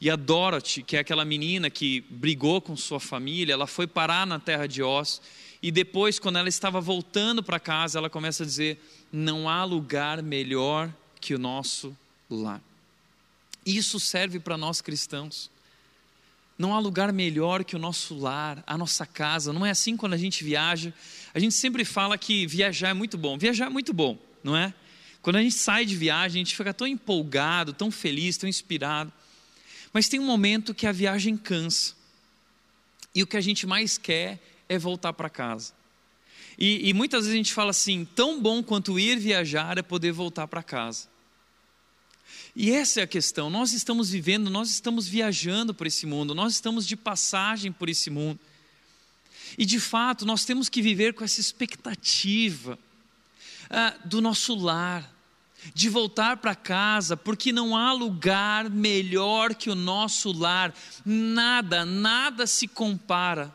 E 0.00 0.10
a 0.10 0.16
Dorothy, 0.16 0.82
que 0.82 0.96
é 0.96 1.00
aquela 1.00 1.24
menina 1.24 1.70
que 1.70 2.02
brigou 2.10 2.60
com 2.60 2.76
sua 2.76 3.00
família, 3.00 3.54
ela 3.54 3.66
foi 3.66 3.86
parar 3.86 4.26
na 4.26 4.38
terra 4.38 4.66
de 4.66 4.82
Oz. 4.82 5.22
E 5.62 5.70
depois, 5.70 6.18
quando 6.18 6.38
ela 6.38 6.48
estava 6.48 6.80
voltando 6.80 7.42
para 7.42 7.58
casa, 7.58 7.98
ela 7.98 8.10
começa 8.10 8.42
a 8.42 8.46
dizer: 8.46 8.78
Não 9.12 9.48
há 9.48 9.64
lugar 9.64 10.20
melhor 10.22 10.92
que 11.20 11.34
o 11.34 11.38
nosso 11.38 11.96
lar. 12.28 12.60
Isso 13.64 13.98
serve 14.00 14.40
para 14.40 14.58
nós 14.58 14.80
cristãos. 14.80 15.50
Não 16.58 16.74
há 16.74 16.78
lugar 16.78 17.12
melhor 17.12 17.64
que 17.64 17.74
o 17.74 17.78
nosso 17.78 18.18
lar, 18.18 18.62
a 18.66 18.76
nossa 18.76 19.06
casa. 19.06 19.52
Não 19.52 19.64
é 19.64 19.70
assim 19.70 19.96
quando 19.96 20.14
a 20.14 20.18
gente 20.18 20.44
viaja. 20.44 20.92
A 21.32 21.38
gente 21.38 21.54
sempre 21.54 21.84
fala 21.84 22.18
que 22.18 22.46
viajar 22.46 22.90
é 22.90 22.94
muito 22.94 23.16
bom. 23.16 23.38
Viajar 23.38 23.66
é 23.66 23.70
muito 23.70 23.92
bom, 23.92 24.18
não 24.44 24.56
é? 24.56 24.74
Quando 25.22 25.36
a 25.36 25.42
gente 25.42 25.54
sai 25.54 25.86
de 25.86 25.96
viagem, 25.96 26.42
a 26.42 26.44
gente 26.44 26.56
fica 26.56 26.74
tão 26.74 26.86
empolgado, 26.86 27.72
tão 27.72 27.90
feliz, 27.92 28.36
tão 28.36 28.48
inspirado. 28.48 29.12
Mas 29.92 30.08
tem 30.08 30.18
um 30.18 30.26
momento 30.26 30.74
que 30.74 30.86
a 30.86 30.92
viagem 30.92 31.36
cansa. 31.36 31.94
E 33.14 33.22
o 33.22 33.26
que 33.26 33.36
a 33.36 33.40
gente 33.40 33.66
mais 33.66 33.96
quer 33.96 34.42
é 34.68 34.76
voltar 34.76 35.12
para 35.12 35.30
casa. 35.30 35.72
E, 36.58 36.88
e, 36.88 36.92
muitas 36.92 37.24
vezes 37.24 37.34
a 37.34 37.36
gente 37.36 37.52
fala 37.52 37.70
assim: 37.70 38.06
tão 38.16 38.40
bom 38.40 38.62
quanto 38.62 38.98
ir 38.98 39.18
viajar 39.18 39.78
é 39.78 39.82
poder 39.82 40.12
voltar 40.12 40.48
para 40.48 40.62
casa. 40.62 41.08
E 42.54 42.70
essa 42.72 43.00
é 43.00 43.02
a 43.04 43.06
questão. 43.06 43.48
Nós 43.48 43.72
estamos 43.72 44.10
vivendo, 44.10 44.50
nós 44.50 44.70
estamos 44.70 45.06
viajando 45.08 45.72
por 45.72 45.86
esse 45.86 46.04
mundo, 46.04 46.34
nós 46.34 46.54
estamos 46.54 46.86
de 46.86 46.96
passagem 46.96 47.70
por 47.70 47.88
esse 47.88 48.10
mundo. 48.10 48.38
E 49.56 49.64
de 49.64 49.78
fato, 49.78 50.26
nós 50.26 50.44
temos 50.44 50.68
que 50.68 50.82
viver 50.82 51.14
com 51.14 51.24
essa 51.24 51.40
expectativa 51.40 52.78
ah, 53.72 53.94
do 54.04 54.20
nosso 54.20 54.54
lar. 54.54 55.10
de 55.74 55.88
voltar 55.88 56.38
para 56.38 56.56
casa, 56.56 57.16
porque 57.16 57.52
não 57.52 57.76
há 57.76 57.92
lugar 57.92 58.68
melhor 58.68 59.54
que 59.54 59.70
o 59.70 59.76
nosso 59.76 60.32
lar. 60.32 60.74
Nada, 61.04 61.84
nada 61.84 62.48
se 62.48 62.66
compara 62.66 63.54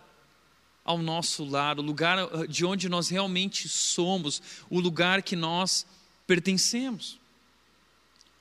ao 0.86 0.98
nosso 0.98 1.44
lar, 1.44 1.78
o 1.78 1.82
lugar 1.82 2.18
ah, 2.18 2.48
de 2.48 2.64
onde 2.64 2.88
nós 2.88 3.10
realmente 3.10 3.68
somos, 3.68 4.42
o 4.70 4.80
lugar 4.80 5.22
que 5.22 5.36
nós 5.36 5.86
pertencemos. 6.26 7.20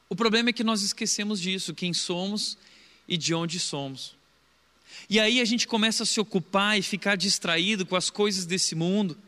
O 0.08 0.14
problema 0.14 0.50
é 0.50 0.52
que 0.52 0.62
nós 0.62 0.82
esquecemos 0.82 1.40
disso, 1.40 1.74
quem 1.74 1.92
somos 1.92 2.56
e 3.08 3.16
de 3.16 3.34
onde 3.34 3.58
somos. 3.58 4.14
E 5.10 5.18
aí 5.18 5.40
a 5.40 5.44
gente 5.44 5.66
começa 5.66 6.04
a 6.04 6.06
se 6.06 6.20
ocupar 6.20 6.78
e 6.78 6.82
ficar 6.82 7.16
distraído 7.16 7.84
com 7.84 7.96
as 7.96 8.10
coisas 8.10 8.46
desse 8.46 8.76
mundo 8.76 9.18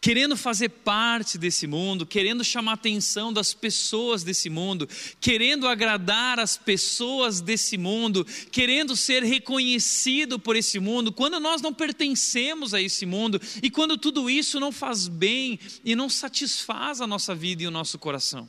querendo 0.00 0.36
fazer 0.36 0.68
parte 0.68 1.38
desse 1.38 1.66
mundo, 1.66 2.06
querendo 2.06 2.44
chamar 2.44 2.72
a 2.72 2.74
atenção 2.74 3.32
das 3.32 3.54
pessoas 3.54 4.22
desse 4.22 4.48
mundo, 4.50 4.88
querendo 5.20 5.68
agradar 5.68 6.38
as 6.38 6.56
pessoas 6.56 7.40
desse 7.40 7.76
mundo, 7.76 8.26
querendo 8.50 8.96
ser 8.96 9.22
reconhecido 9.22 10.38
por 10.38 10.56
esse 10.56 10.78
mundo, 10.78 11.12
quando 11.12 11.38
nós 11.38 11.62
não 11.62 11.72
pertencemos 11.72 12.74
a 12.74 12.80
esse 12.80 13.06
mundo 13.06 13.40
e 13.62 13.70
quando 13.70 13.98
tudo 13.98 14.28
isso 14.28 14.58
não 14.58 14.72
faz 14.72 15.08
bem 15.08 15.58
e 15.84 15.94
não 15.94 16.08
satisfaz 16.08 17.00
a 17.00 17.06
nossa 17.06 17.34
vida 17.34 17.62
e 17.62 17.66
o 17.66 17.70
nosso 17.70 17.98
coração. 17.98 18.48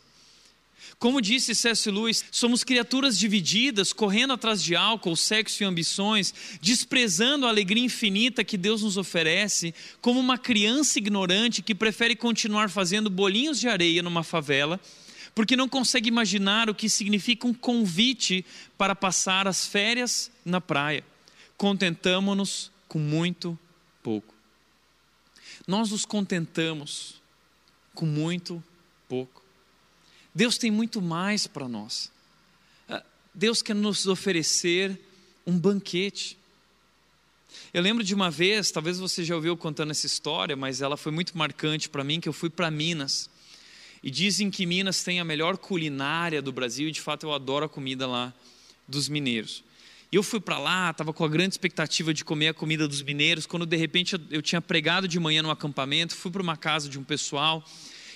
Como 1.00 1.22
disse 1.22 1.54
C.S. 1.54 1.92
Lewis, 1.92 2.24
somos 2.32 2.64
criaturas 2.64 3.18
divididas, 3.18 3.92
correndo 3.92 4.34
atrás 4.34 4.64
de 4.64 4.76
álcool, 4.76 5.16
sexo 5.16 5.62
e 5.62 5.66
ambições, 5.66 6.34
desprezando 6.62 7.46
a 7.46 7.50
alegria 7.50 7.84
infinita 7.84 8.44
que 8.44 8.58
Deus 8.58 8.84
nos 8.84 8.96
oferece, 8.96 9.74
como 10.02 10.20
uma 10.20 10.38
criança 10.38 11.00
ignorante 11.00 11.62
que 11.62 11.76
prefere 11.76 12.16
continuar 12.16 12.70
fazendo 12.70 13.10
bolinhos 13.10 13.60
de 13.60 13.68
areia 13.68 14.02
numa 14.02 14.24
favela, 14.24 14.80
porque 15.36 15.58
não 15.58 15.68
consegue 15.68 16.08
imaginar 16.08 16.70
o 16.70 16.76
que 16.76 16.88
significa 16.88 17.48
um 17.48 17.54
convite 17.54 18.46
para 18.78 18.96
passar 18.96 19.48
as 19.48 19.66
férias 19.66 20.32
na 20.46 20.62
praia. 20.62 21.04
Contentamo-nos 21.58 22.72
com 22.88 23.00
muito 23.00 23.58
pouco. 24.02 24.34
Nós 25.68 25.92
nos 25.92 26.06
contentamos 26.06 27.22
com 27.94 28.06
muito 28.06 28.64
pouco. 29.08 29.43
Deus 30.34 30.58
tem 30.58 30.72
muito 30.72 31.02
mais 31.02 31.46
para 31.46 31.68
nós. 31.68 32.12
Ah, 32.90 33.04
Deus 33.34 33.62
quer 33.62 33.76
nos 33.76 34.08
oferecer 34.08 35.00
um 35.46 35.58
banquete. 35.58 36.38
Eu 37.74 37.82
lembro 37.82 38.04
de 38.04 38.16
uma 38.16 38.32
vez, 38.32 38.72
talvez 38.72 38.98
você 38.98 39.24
já 39.24 39.36
ouviu 39.36 39.56
contando 39.56 39.92
essa 39.92 40.08
história, 40.08 40.56
mas 40.56 40.82
ela 40.82 40.98
foi 40.98 41.12
muito 41.12 41.38
marcante 41.38 41.88
para 41.88 42.04
mim, 42.04 42.20
que 42.20 42.28
eu 42.28 42.34
fui 42.34 42.50
para 42.50 42.72
Minas. 42.72 43.30
E 44.02 44.10
dizem 44.10 44.50
que 44.50 44.66
Minas 44.66 45.04
tem 45.04 45.20
a 45.20 45.24
melhor 45.24 45.58
culinária 45.58 46.42
do 46.42 46.52
Brasil, 46.52 46.90
e 46.90 46.92
de 46.92 47.00
fato 47.00 47.28
eu 47.28 47.34
adoro 47.34 47.66
a 47.66 47.70
comida 47.70 48.08
lá 48.08 48.34
dos 48.88 49.08
mineiros. 49.08 49.64
E 50.12 50.16
eu 50.16 50.24
fui 50.24 50.40
para 50.40 50.60
lá, 50.60 50.92
estava 50.92 51.14
com 51.14 51.24
a 51.24 51.28
grande 51.28 51.54
expectativa 51.54 52.14
de 52.14 52.24
comer 52.24 52.50
a 52.50 52.54
comida 52.54 52.88
dos 52.88 53.02
mineiros, 53.02 53.46
quando 53.46 53.66
de 53.66 53.78
repente 53.78 54.14
eu, 54.14 54.20
eu 54.30 54.42
tinha 54.42 54.62
pregado 54.62 55.08
de 55.08 55.20
manhã 55.20 55.42
no 55.42 55.50
acampamento, 55.50 56.16
fui 56.16 56.32
para 56.32 56.42
uma 56.42 56.58
casa 56.58 56.90
de 56.90 57.00
um 57.00 57.04
pessoal, 57.04 57.64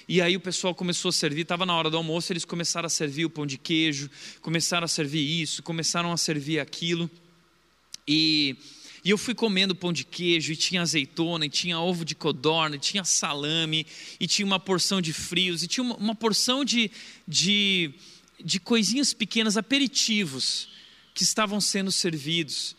e 0.08 0.22
aí 0.22 0.38
o 0.38 0.40
pessoal 0.40 0.74
começou 0.74 1.10
a 1.10 1.12
servir, 1.12 1.42
estava 1.42 1.66
na 1.66 1.76
hora 1.76 1.90
do 1.90 1.98
almoço, 1.98 2.32
eles 2.32 2.46
começaram 2.46 2.88
a 2.88 2.90
servir 2.90 3.26
o 3.26 3.30
pão 3.30 3.46
de 3.46 3.58
queijo, 3.58 4.10
começaram 4.42 4.86
a 4.86 4.88
servir 4.88 5.42
isso, 5.42 5.62
começaram 5.62 6.14
a 6.14 6.18
servir 6.18 6.60
aquilo. 6.60 7.10
E, 8.08 8.56
e 9.04 9.10
eu 9.10 9.18
fui 9.18 9.36
comendo 9.36 9.76
pão 9.76 9.92
de 9.92 10.06
queijo, 10.06 10.54
e 10.54 10.56
tinha 10.56 10.82
azeitona, 10.82 11.46
e 11.46 11.50
tinha 11.50 11.78
ovo 11.78 12.06
de 12.06 12.16
codorna, 12.16 12.78
e 12.78 12.80
tinha 12.80 13.04
salame, 13.04 13.86
e 14.18 14.26
tinha 14.28 14.46
uma 14.46 14.60
porção 14.60 15.02
de 15.02 15.12
frios, 15.12 15.62
e 15.62 15.68
tinha 15.68 15.84
uma, 15.84 15.96
uma 15.98 16.16
porção 16.16 16.64
de, 16.64 16.90
de, 17.28 17.94
de 18.42 18.62
coisinhas 18.62 19.14
pequenas, 19.14 19.58
aperitivos, 19.58 20.70
que 21.14 21.24
estavam 21.24 21.60
sendo 21.60 21.92
servidos. 21.92 22.78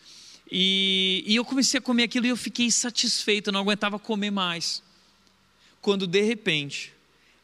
E, 0.51 1.23
e 1.27 1.37
eu 1.37 1.45
comecei 1.45 1.77
a 1.77 1.83
comer 1.83 2.05
aquilo 2.05 2.25
e 2.25 2.31
eu 2.31 2.37
fiquei 2.37 2.71
satisfeito, 2.71 3.49
eu 3.49 3.53
não 3.53 3.61
aguentava 3.61 3.99
comer 3.99 4.31
mais. 4.31 4.83
Quando 5.83 6.07
de 6.07 6.23
repente, 6.23 6.93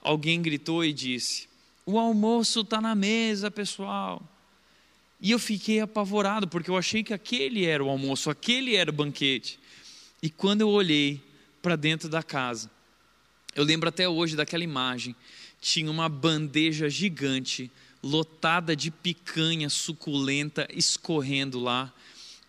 alguém 0.05 0.41
gritou 0.43 0.85
e 0.85 0.93
disse: 0.93 1.49
O 1.85 1.99
almoço 1.99 2.61
está 2.61 2.81
na 2.81 2.95
mesa, 2.95 3.51
pessoal. 3.51 4.23
E 5.21 5.31
eu 5.31 5.39
fiquei 5.39 5.81
apavorado, 5.81 6.47
porque 6.47 6.71
eu 6.71 6.77
achei 6.77 7.03
que 7.03 7.15
aquele 7.15 7.65
era 7.65 7.83
o 7.83 7.89
almoço, 7.89 8.29
aquele 8.29 8.77
era 8.77 8.91
o 8.91 8.93
banquete. 8.93 9.59
E 10.23 10.29
quando 10.29 10.61
eu 10.61 10.69
olhei 10.69 11.21
para 11.63 11.77
dentro 11.77 12.09
da 12.09 12.23
casa, 12.23 12.71
eu 13.55 13.65
lembro 13.65 13.89
até 13.89 14.07
hoje 14.07 14.37
daquela 14.37 14.63
imagem: 14.63 15.17
tinha 15.61 15.91
uma 15.91 16.09
bandeja 16.09 16.91
gigante, 16.91 17.71
lotada 18.03 18.77
de 18.77 18.91
picanha 18.91 19.71
suculenta 19.71 20.69
escorrendo 20.71 21.59
lá 21.59 21.93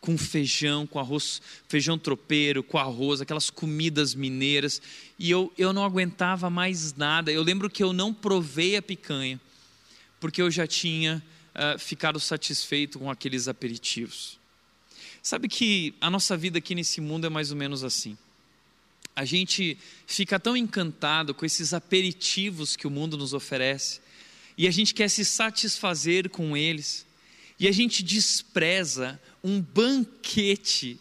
com 0.05 0.15
feijão, 0.19 0.85
com 0.85 0.99
arroz, 0.99 1.41
feijão 1.67 1.97
tropeiro, 1.97 2.61
com 2.61 2.77
arroz, 2.77 3.21
aquelas 3.21 3.49
comidas 3.49 4.13
mineiras, 4.13 4.79
e 5.17 5.31
eu, 5.31 5.51
eu 5.57 5.73
não 5.73 5.83
aguentava 5.83 6.47
mais 6.47 6.93
nada. 6.93 7.31
Eu 7.31 7.41
lembro 7.41 7.71
que 7.71 7.81
eu 7.81 7.91
não 7.91 8.13
provei 8.13 8.75
a 8.75 8.83
picanha, 8.83 9.41
porque 10.19 10.43
eu 10.43 10.51
já 10.51 10.67
tinha 10.67 11.23
uh, 11.55 11.79
ficado 11.79 12.19
satisfeito 12.19 12.99
com 12.99 13.09
aqueles 13.09 13.47
aperitivos. 13.47 14.37
Sabe 15.23 15.47
que 15.47 15.95
a 15.99 16.07
nossa 16.07 16.37
vida 16.37 16.59
aqui 16.59 16.75
nesse 16.75 17.01
mundo 17.01 17.25
é 17.25 17.29
mais 17.29 17.49
ou 17.49 17.57
menos 17.57 17.83
assim. 17.83 18.15
A 19.15 19.25
gente 19.25 19.75
fica 20.05 20.39
tão 20.39 20.55
encantado 20.55 21.33
com 21.33 21.47
esses 21.47 21.73
aperitivos 21.73 22.75
que 22.75 22.85
o 22.85 22.91
mundo 22.91 23.17
nos 23.17 23.33
oferece, 23.33 24.01
e 24.55 24.67
a 24.67 24.71
gente 24.71 24.93
quer 24.93 25.09
se 25.09 25.25
satisfazer 25.25 26.29
com 26.29 26.55
eles, 26.55 27.07
e 27.59 27.67
a 27.67 27.71
gente 27.71 28.03
despreza 28.03 29.19
um 29.43 29.61
banquete 29.61 30.99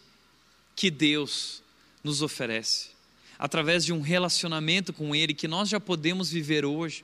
que 0.75 0.89
Deus 0.89 1.61
nos 2.03 2.21
oferece, 2.21 2.89
através 3.37 3.83
de 3.83 3.91
um 3.91 4.01
relacionamento 4.01 4.93
com 4.93 5.15
Ele 5.15 5.33
que 5.33 5.47
nós 5.47 5.69
já 5.69 5.79
podemos 5.79 6.29
viver 6.29 6.65
hoje. 6.65 7.03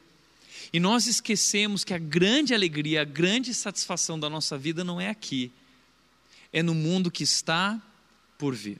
E 0.71 0.79
nós 0.79 1.07
esquecemos 1.07 1.83
que 1.83 1.93
a 1.93 1.97
grande 1.97 2.53
alegria, 2.53 3.01
a 3.01 3.05
grande 3.05 3.53
satisfação 3.53 4.19
da 4.19 4.29
nossa 4.29 4.57
vida 4.57 4.83
não 4.83 5.01
é 5.01 5.09
aqui, 5.09 5.51
é 6.53 6.61
no 6.61 6.75
mundo 6.75 7.11
que 7.11 7.23
está 7.23 7.81
por 8.37 8.53
vir. 8.53 8.79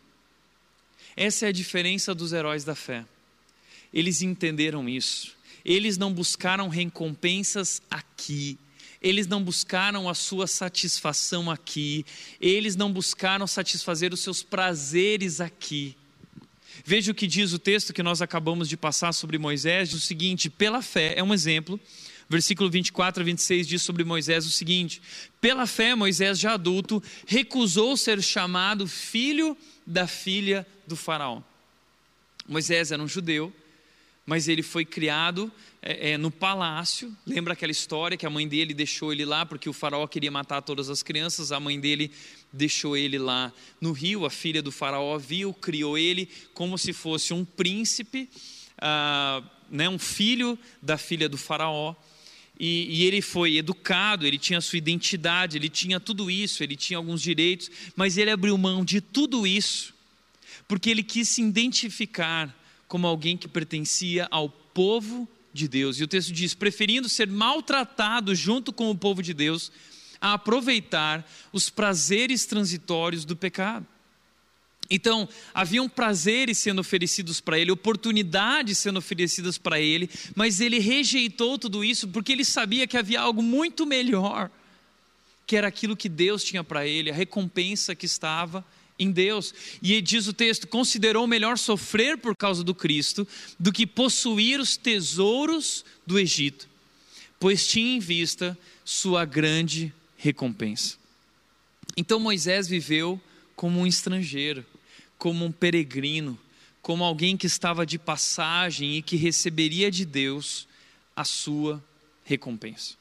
Essa 1.16 1.46
é 1.46 1.50
a 1.50 1.54
diferença 1.54 2.16
dos 2.16 2.34
heróis 2.34 2.64
da 2.64 2.76
fé. 2.76 3.06
Eles 3.94 4.22
entenderam 4.22 4.88
isso. 4.88 5.36
Eles 5.64 5.98
não 5.98 6.14
buscaram 6.14 6.70
recompensas 6.70 7.82
aqui, 7.90 8.58
eles 9.02 9.26
não 9.28 9.44
buscaram 9.44 10.08
a 10.08 10.14
sua 10.14 10.46
satisfação 10.46 11.50
aqui, 11.50 12.06
eles 12.40 12.76
não 12.76 12.92
buscaram 12.92 13.48
satisfazer 13.48 14.14
os 14.14 14.20
seus 14.20 14.44
prazeres 14.44 15.42
aqui. 15.42 15.96
Veja 16.86 17.12
o 17.12 17.16
que 17.16 17.28
diz 17.28 17.52
o 17.54 17.60
texto 17.60 17.94
que 17.94 18.04
nós 18.04 18.22
acabamos 18.22 18.70
de 18.70 18.78
passar 18.78 19.12
sobre 19.14 19.38
Moisés, 19.38 19.94
o 19.94 20.00
seguinte: 20.00 20.50
pela 20.50 20.82
fé, 20.82 21.14
é 21.18 21.24
um 21.24 21.34
exemplo, 21.34 21.80
versículo 22.30 22.70
24 22.70 23.22
a 23.22 23.26
26 23.26 23.68
diz 23.68 23.82
sobre 23.82 24.04
Moisés 24.04 24.46
o 24.46 24.50
seguinte: 24.50 25.02
pela 25.40 25.68
fé, 25.68 25.96
Moisés, 25.96 26.40
já 26.40 26.54
adulto, 26.54 27.04
recusou 27.28 27.98
ser 27.98 28.22
chamado 28.22 28.88
filho 28.88 29.58
da 29.86 30.08
filha 30.08 30.66
do 30.88 30.96
Faraó. 30.96 31.42
Moisés 32.48 32.92
era 32.92 33.02
um 33.02 33.08
judeu, 33.08 33.54
mas 34.26 34.48
ele 34.48 34.64
foi 34.64 34.86
criado 34.86 35.52
é, 35.82 36.12
é, 36.12 36.18
no 36.18 36.30
palácio. 36.30 37.16
Lembra 37.26 37.54
aquela 37.54 37.72
história 37.72 38.16
que 38.16 38.26
a 38.26 38.30
mãe 38.30 38.48
dele 38.48 38.74
deixou 38.74 39.12
ele 39.12 39.26
lá 39.26 39.46
porque 39.46 39.68
o 39.68 39.74
faraó 39.74 40.06
queria 40.06 40.30
matar 40.30 40.62
todas 40.62 40.90
as 40.90 41.02
crianças? 41.02 41.52
A 41.52 41.60
mãe 41.60 41.80
dele 41.80 42.12
deixou 42.54 42.96
ele 42.96 43.18
lá 43.18 43.52
no 43.80 43.92
rio. 43.92 44.26
A 44.26 44.30
filha 44.30 44.62
do 44.62 44.72
faraó 44.72 45.18
viu, 45.18 45.54
criou 45.54 45.98
ele 45.98 46.30
como 46.54 46.78
se 46.78 46.94
fosse 46.94 47.34
um 47.34 47.44
príncipe, 47.44 48.30
ah, 48.78 49.42
né, 49.70 49.90
um 49.90 49.98
filho 49.98 50.58
da 50.82 50.98
filha 50.98 51.28
do 51.28 51.38
faraó. 51.38 51.96
E, 52.60 53.00
e, 53.00 53.06
ele 53.06 53.24
foi 53.24 53.58
educado, 53.58 54.28
ele 54.28 54.38
tinha 54.38 54.62
sua 54.62 54.78
identidade, 54.78 55.58
ele 55.58 55.68
tinha 55.68 56.00
tudo 56.00 56.30
isso, 56.30 56.62
ele 56.62 56.76
tinha 56.76 56.98
alguns 56.98 57.20
direitos, 57.20 57.72
mas 57.96 58.18
ele 58.18 58.30
abriu 58.30 58.56
mão 58.56 58.86
de 58.86 59.02
tudo 59.02 59.48
isso, 59.48 59.96
porque 60.68 60.92
ele 60.92 61.02
quis 61.02 61.28
se 61.30 61.42
identificar 61.42 62.56
como 62.88 63.08
alguém 63.08 63.36
que 63.36 63.48
pertencia 63.48 64.28
ao 64.30 64.48
povo 64.48 65.28
de 65.54 65.68
Deus. 65.68 66.00
E 66.00 66.04
o 66.04 66.08
texto 66.08 66.32
diz: 66.32 66.54
preferindo 66.54 67.10
ser 67.10 67.28
maltratado 67.28 68.34
junto 68.36 68.72
com 68.72 68.90
o 68.90 68.98
povo 68.98 69.22
de 69.22 69.34
Deus, 69.34 69.72
a 70.20 70.34
aproveitar 70.34 71.28
os 71.52 71.70
prazeres 71.70 72.46
transitórios 72.46 73.26
do 73.26 73.36
pecado. 73.36 73.86
Então, 74.90 75.28
haviam 75.54 75.88
prazeres 75.88 76.58
sendo 76.58 76.80
oferecidos 76.80 77.40
para 77.40 77.58
ele, 77.58 77.72
oportunidades 77.72 78.78
sendo 78.78 79.00
oferecidas 79.00 79.58
para 79.58 79.80
ele, 79.80 80.10
mas 80.36 80.60
ele 80.60 80.80
rejeitou 80.80 81.58
tudo 81.58 81.82
isso 81.82 82.10
porque 82.10 82.34
ele 82.34 82.44
sabia 82.44 82.86
que 82.86 82.98
havia 82.98 83.22
algo 83.22 83.42
muito 83.42 83.86
melhor, 83.86 84.52
que 85.48 85.56
era 85.56 85.70
aquilo 85.70 85.96
que 85.96 86.10
Deus 86.10 86.44
tinha 86.44 86.62
para 86.62 86.86
ele, 86.86 87.10
a 87.10 87.14
recompensa 87.14 87.96
que 87.96 88.06
estava 88.06 88.66
em 89.04 89.12
Deus. 89.12 89.54
E 89.82 90.02
diz 90.02 90.28
o 90.28 90.34
texto: 90.34 90.68
considerou 90.68 91.26
melhor 91.28 91.58
sofrer 91.58 92.18
por 92.18 92.36
causa 92.36 92.64
do 92.64 92.76
Cristo 92.76 93.28
do 93.60 93.72
que 93.72 93.88
possuir 93.88 94.60
os 94.60 94.78
tesouros 94.78 95.84
do 96.06 96.20
Egito, 96.20 96.68
pois 97.40 97.68
tinha 97.68 97.96
em 97.96 98.00
vista 98.00 98.58
sua 98.86 99.26
grande 99.26 99.94
recompensa. 100.18 100.98
Então 101.98 102.20
Moisés 102.20 102.68
viveu 102.68 103.20
como 103.56 103.80
um 103.80 103.88
estrangeiro, 103.88 104.66
como 105.18 105.46
um 105.46 105.52
peregrino, 105.52 106.40
como 106.82 107.04
alguém 107.04 107.38
que 107.38 107.48
estava 107.48 107.86
de 107.86 108.00
passagem 108.00 108.98
e 108.98 109.02
que 109.02 109.16
receberia 109.16 109.92
de 109.92 110.06
Deus 110.06 110.68
a 111.16 111.24
sua 111.24 111.84
recompensa. 112.24 112.96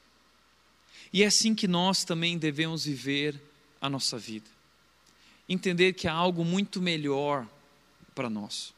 E 1.13 1.23
é 1.23 1.27
assim 1.27 1.55
que 1.55 1.67
nós 1.67 2.05
também 2.05 2.39
devemos 2.39 2.85
viver 2.85 3.41
a 3.81 3.89
nossa 3.89 4.19
vida. 4.19 4.49
Entender 5.51 5.93
que 5.93 6.09
há 6.09 6.13
algo 6.13 6.45
muito 6.45 6.81
melhor 6.81 7.47
para 8.15 8.31
nós. 8.31 8.73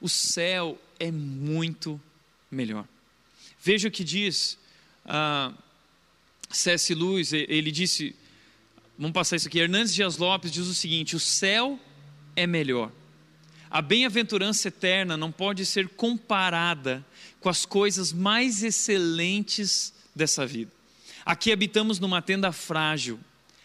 O 0.00 0.08
céu 0.08 0.78
é 1.00 1.10
muito 1.10 2.00
melhor. 2.50 2.86
Veja 3.60 3.88
o 3.88 3.90
que 3.90 4.04
diz 4.04 4.58
ah, 5.04 5.52
C.S. 6.50 6.94
Lewis, 6.94 7.32
ele 7.32 7.70
disse, 7.70 8.14
vamos 8.98 9.12
passar 9.12 9.36
isso 9.36 9.48
aqui, 9.48 9.58
Hernandes 9.58 9.94
Dias 9.94 10.18
Lopes 10.18 10.52
diz 10.52 10.66
o 10.66 10.74
seguinte: 10.74 11.16
o 11.16 11.20
céu 11.20 11.80
é 12.36 12.46
melhor. 12.46 12.92
A 13.70 13.82
bem-aventurança 13.82 14.68
eterna 14.68 15.16
não 15.16 15.30
pode 15.30 15.66
ser 15.66 15.88
comparada 15.90 17.04
com 17.40 17.48
as 17.48 17.66
coisas 17.66 18.12
mais 18.12 18.62
excelentes 18.62 19.92
dessa 20.14 20.46
vida. 20.46 20.72
Aqui 21.24 21.52
habitamos 21.52 21.98
numa 21.98 22.22
tenda 22.22 22.50
frágil, 22.50 23.20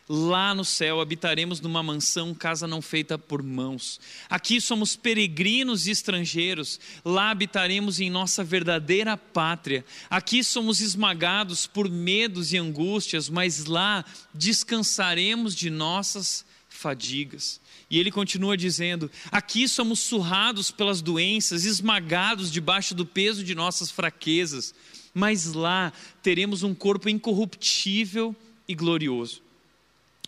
Lá 0.07 0.53
no 0.53 0.65
céu 0.65 0.99
habitaremos 0.99 1.61
numa 1.61 1.81
mansão, 1.81 2.33
casa 2.33 2.67
não 2.67 2.81
feita 2.81 3.17
por 3.17 3.41
mãos. 3.41 4.01
Aqui 4.29 4.59
somos 4.59 4.97
peregrinos 4.97 5.87
e 5.87 5.91
estrangeiros, 5.91 6.77
lá 7.05 7.29
habitaremos 7.29 8.01
em 8.01 8.09
nossa 8.09 8.43
verdadeira 8.43 9.15
pátria. 9.15 9.85
Aqui 10.09 10.43
somos 10.43 10.81
esmagados 10.81 11.67
por 11.67 11.89
medos 11.89 12.51
e 12.51 12.57
angústias, 12.57 13.29
mas 13.29 13.65
lá 13.65 14.03
descansaremos 14.33 15.55
de 15.55 15.69
nossas 15.69 16.45
fadigas. 16.67 17.61
E 17.89 17.97
ele 17.97 18.11
continua 18.11 18.57
dizendo: 18.57 19.09
aqui 19.31 19.69
somos 19.69 20.01
surrados 20.01 20.69
pelas 20.69 21.01
doenças, 21.01 21.63
esmagados 21.63 22.51
debaixo 22.51 22.93
do 22.93 23.05
peso 23.05 23.41
de 23.41 23.55
nossas 23.55 23.89
fraquezas, 23.89 24.75
mas 25.13 25.53
lá 25.53 25.93
teremos 26.21 26.61
um 26.61 26.73
corpo 26.73 27.07
incorruptível 27.07 28.35
e 28.67 28.75
glorioso. 28.75 29.42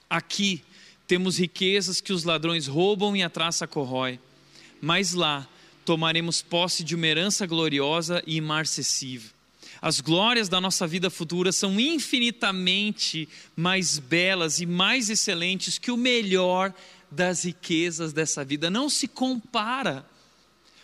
Aqui 0.10 0.64
temos 1.08 1.38
riquezas 1.38 2.02
que 2.02 2.14
os 2.14 2.24
ladrões 2.24 2.68
roubam 2.68 3.16
e 3.16 3.24
a 3.24 3.30
traça 3.30 3.68
corrói, 3.68 4.20
mas 4.82 5.14
lá 5.14 5.48
tomaremos 5.84 6.42
posse 6.42 6.84
de 6.84 6.96
uma 6.96 7.06
herança 7.06 7.46
gloriosa 7.46 8.24
e 8.26 8.38
imarcessível. 8.38 9.30
As 9.82 10.00
glórias 10.00 10.50
da 10.50 10.60
nossa 10.60 10.88
vida 10.88 11.10
futura 11.10 11.52
são 11.52 11.80
infinitamente 11.80 13.30
mais 13.56 14.00
belas 14.00 14.60
e 14.60 14.66
mais 14.66 15.10
excelentes 15.10 15.78
que 15.78 15.92
o 15.92 15.98
melhor 15.98 16.74
das 17.12 17.46
riquezas 17.46 18.12
dessa 18.12 18.44
vida. 18.44 18.70
Não 18.70 18.90
se 18.90 19.08
compara. 19.08 20.06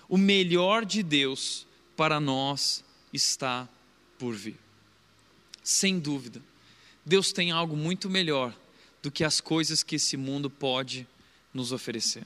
O 0.07 0.17
melhor 0.17 0.85
de 0.85 1.01
Deus 1.01 1.65
para 1.95 2.19
nós 2.19 2.83
está 3.13 3.67
por 4.19 4.35
vir. 4.35 4.57
Sem 5.63 5.99
dúvida, 5.99 6.41
Deus 7.05 7.31
tem 7.31 7.49
algo 7.49 7.75
muito 7.75 8.09
melhor 8.09 8.53
do 9.01 9.11
que 9.11 9.23
as 9.23 9.41
coisas 9.41 9.83
que 9.83 9.95
esse 9.95 10.15
mundo 10.15 10.49
pode 10.49 11.07
nos 11.53 11.71
oferecer. 11.71 12.25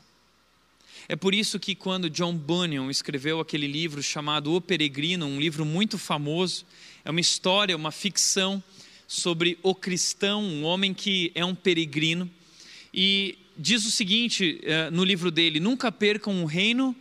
É 1.08 1.16
por 1.16 1.36
isso 1.36 1.60
que, 1.60 1.76
quando 1.76 2.10
John 2.10 2.36
Bunyan 2.36 2.90
escreveu 2.90 3.40
aquele 3.40 3.68
livro 3.68 4.02
chamado 4.02 4.54
O 4.54 4.62
Peregrino, 4.62 5.26
um 5.26 5.40
livro 5.40 5.66
muito 5.66 5.98
famoso, 5.98 6.66
é 7.04 7.12
uma 7.12 7.20
história, 7.20 7.76
uma 7.76 7.92
ficção 7.92 8.64
sobre 9.08 9.60
o 9.62 9.76
cristão, 9.76 10.44
um 10.44 10.64
homem 10.64 10.94
que 10.94 11.32
é 11.36 11.46
um 11.46 11.54
peregrino, 11.54 12.30
e 12.94 13.38
diz 13.58 13.86
o 13.86 13.92
seguinte 13.92 14.60
eh, 14.64 14.90
no 14.90 15.04
livro 15.04 15.30
dele: 15.30 15.60
nunca 15.60 15.92
percam 15.92 16.42
o 16.42 16.46
reino 16.46 16.96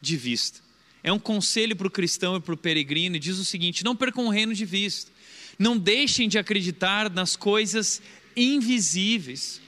de 0.00 0.16
vista. 0.16 0.60
É 1.02 1.12
um 1.12 1.18
conselho 1.18 1.76
para 1.76 1.86
o 1.86 1.90
cristão 1.90 2.36
e 2.36 2.40
para 2.40 2.54
o 2.54 2.56
peregrino, 2.56 3.16
e 3.16 3.20
diz 3.20 3.38
o 3.38 3.44
seguinte: 3.44 3.84
não 3.84 3.94
percam 3.94 4.26
o 4.26 4.30
reino 4.30 4.54
de 4.54 4.64
vista. 4.64 5.12
Não 5.56 5.78
deixem 5.78 6.28
de 6.28 6.36
acreditar 6.36 7.08
nas 7.08 7.36
coisas 7.36 8.02
invisíveis. 8.36 9.60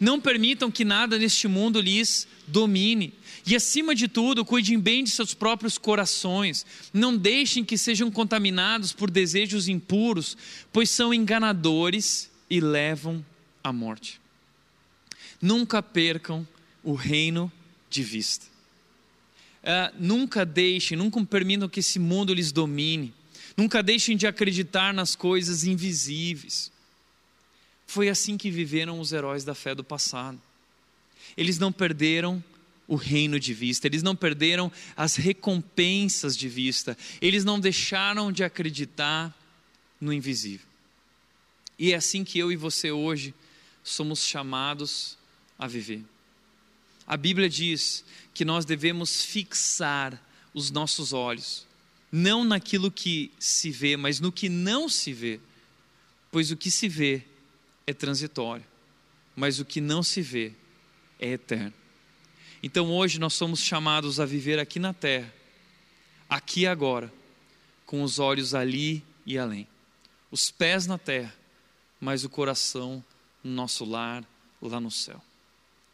Não 0.00 0.20
permitam 0.20 0.70
que 0.70 0.84
nada 0.84 1.18
neste 1.18 1.48
mundo 1.48 1.80
lhes 1.80 2.26
domine. 2.46 3.12
E 3.46 3.54
acima 3.54 3.94
de 3.94 4.08
tudo, 4.08 4.44
cuidem 4.44 4.78
bem 4.78 5.04
de 5.04 5.10
seus 5.10 5.34
próprios 5.34 5.76
corações. 5.76 6.64
Não 6.92 7.16
deixem 7.16 7.64
que 7.64 7.76
sejam 7.76 8.10
contaminados 8.10 8.92
por 8.92 9.10
desejos 9.10 9.68
impuros, 9.68 10.36
pois 10.72 10.88
são 10.88 11.12
enganadores 11.12 12.30
e 12.48 12.60
levam 12.60 13.24
à 13.62 13.72
morte. 13.72 14.20
Nunca 15.40 15.82
percam 15.82 16.46
o 16.82 16.94
reino 16.94 17.52
de 17.90 18.02
vista. 18.02 18.46
Uh, 19.62 19.94
nunca 19.98 20.44
deixem, 20.44 20.96
nunca 20.96 21.22
permitam 21.24 21.68
que 21.68 21.80
esse 21.80 21.98
mundo 21.98 22.34
lhes 22.34 22.52
domine. 22.52 23.12
Nunca 23.56 23.82
deixem 23.82 24.16
de 24.16 24.26
acreditar 24.26 24.92
nas 24.92 25.14
coisas 25.14 25.64
invisíveis. 25.64 26.70
Foi 27.86 28.08
assim 28.08 28.36
que 28.36 28.50
viveram 28.50 29.00
os 29.00 29.12
heróis 29.12 29.44
da 29.44 29.54
fé 29.54 29.74
do 29.74 29.84
passado. 29.84 30.40
Eles 31.36 31.58
não 31.58 31.72
perderam 31.72 32.42
o 32.86 32.96
reino 32.96 33.40
de 33.40 33.54
vista, 33.54 33.86
eles 33.86 34.02
não 34.02 34.14
perderam 34.14 34.70
as 34.96 35.16
recompensas 35.16 36.36
de 36.36 36.48
vista, 36.48 36.96
eles 37.20 37.44
não 37.44 37.58
deixaram 37.58 38.30
de 38.30 38.44
acreditar 38.44 39.34
no 40.00 40.12
invisível. 40.12 40.66
E 41.78 41.92
é 41.92 41.96
assim 41.96 42.24
que 42.24 42.38
eu 42.38 42.52
e 42.52 42.56
você 42.56 42.90
hoje 42.90 43.34
somos 43.82 44.24
chamados 44.24 45.16
a 45.58 45.66
viver. 45.66 46.02
A 47.06 47.16
Bíblia 47.16 47.48
diz 47.48 48.04
que 48.32 48.44
nós 48.44 48.64
devemos 48.64 49.24
fixar 49.24 50.20
os 50.52 50.70
nossos 50.70 51.12
olhos, 51.12 51.66
não 52.10 52.44
naquilo 52.44 52.90
que 52.90 53.30
se 53.38 53.70
vê, 53.70 53.96
mas 53.96 54.20
no 54.20 54.30
que 54.30 54.48
não 54.48 54.88
se 54.88 55.12
vê, 55.12 55.40
pois 56.30 56.50
o 56.50 56.56
que 56.56 56.70
se 56.70 56.88
vê 56.88 57.22
é 57.86 57.92
transitório, 57.92 58.64
mas 59.34 59.58
o 59.58 59.64
que 59.64 59.80
não 59.80 60.02
se 60.02 60.22
vê 60.22 60.52
é 61.18 61.28
eterno. 61.28 61.72
Então 62.62 62.90
hoje 62.90 63.18
nós 63.18 63.34
somos 63.34 63.60
chamados 63.60 64.18
a 64.18 64.26
viver 64.26 64.58
aqui 64.58 64.78
na 64.78 64.94
terra, 64.94 65.32
aqui 66.28 66.66
agora, 66.66 67.12
com 67.84 68.02
os 68.02 68.18
olhos 68.18 68.54
ali 68.54 69.04
e 69.26 69.38
além, 69.38 69.68
os 70.30 70.50
pés 70.50 70.86
na 70.86 70.96
terra, 70.96 71.34
mas 72.00 72.24
o 72.24 72.28
coração 72.28 73.04
no 73.42 73.52
nosso 73.52 73.84
lar, 73.84 74.24
lá 74.60 74.80
no 74.80 74.90
céu. 74.90 75.22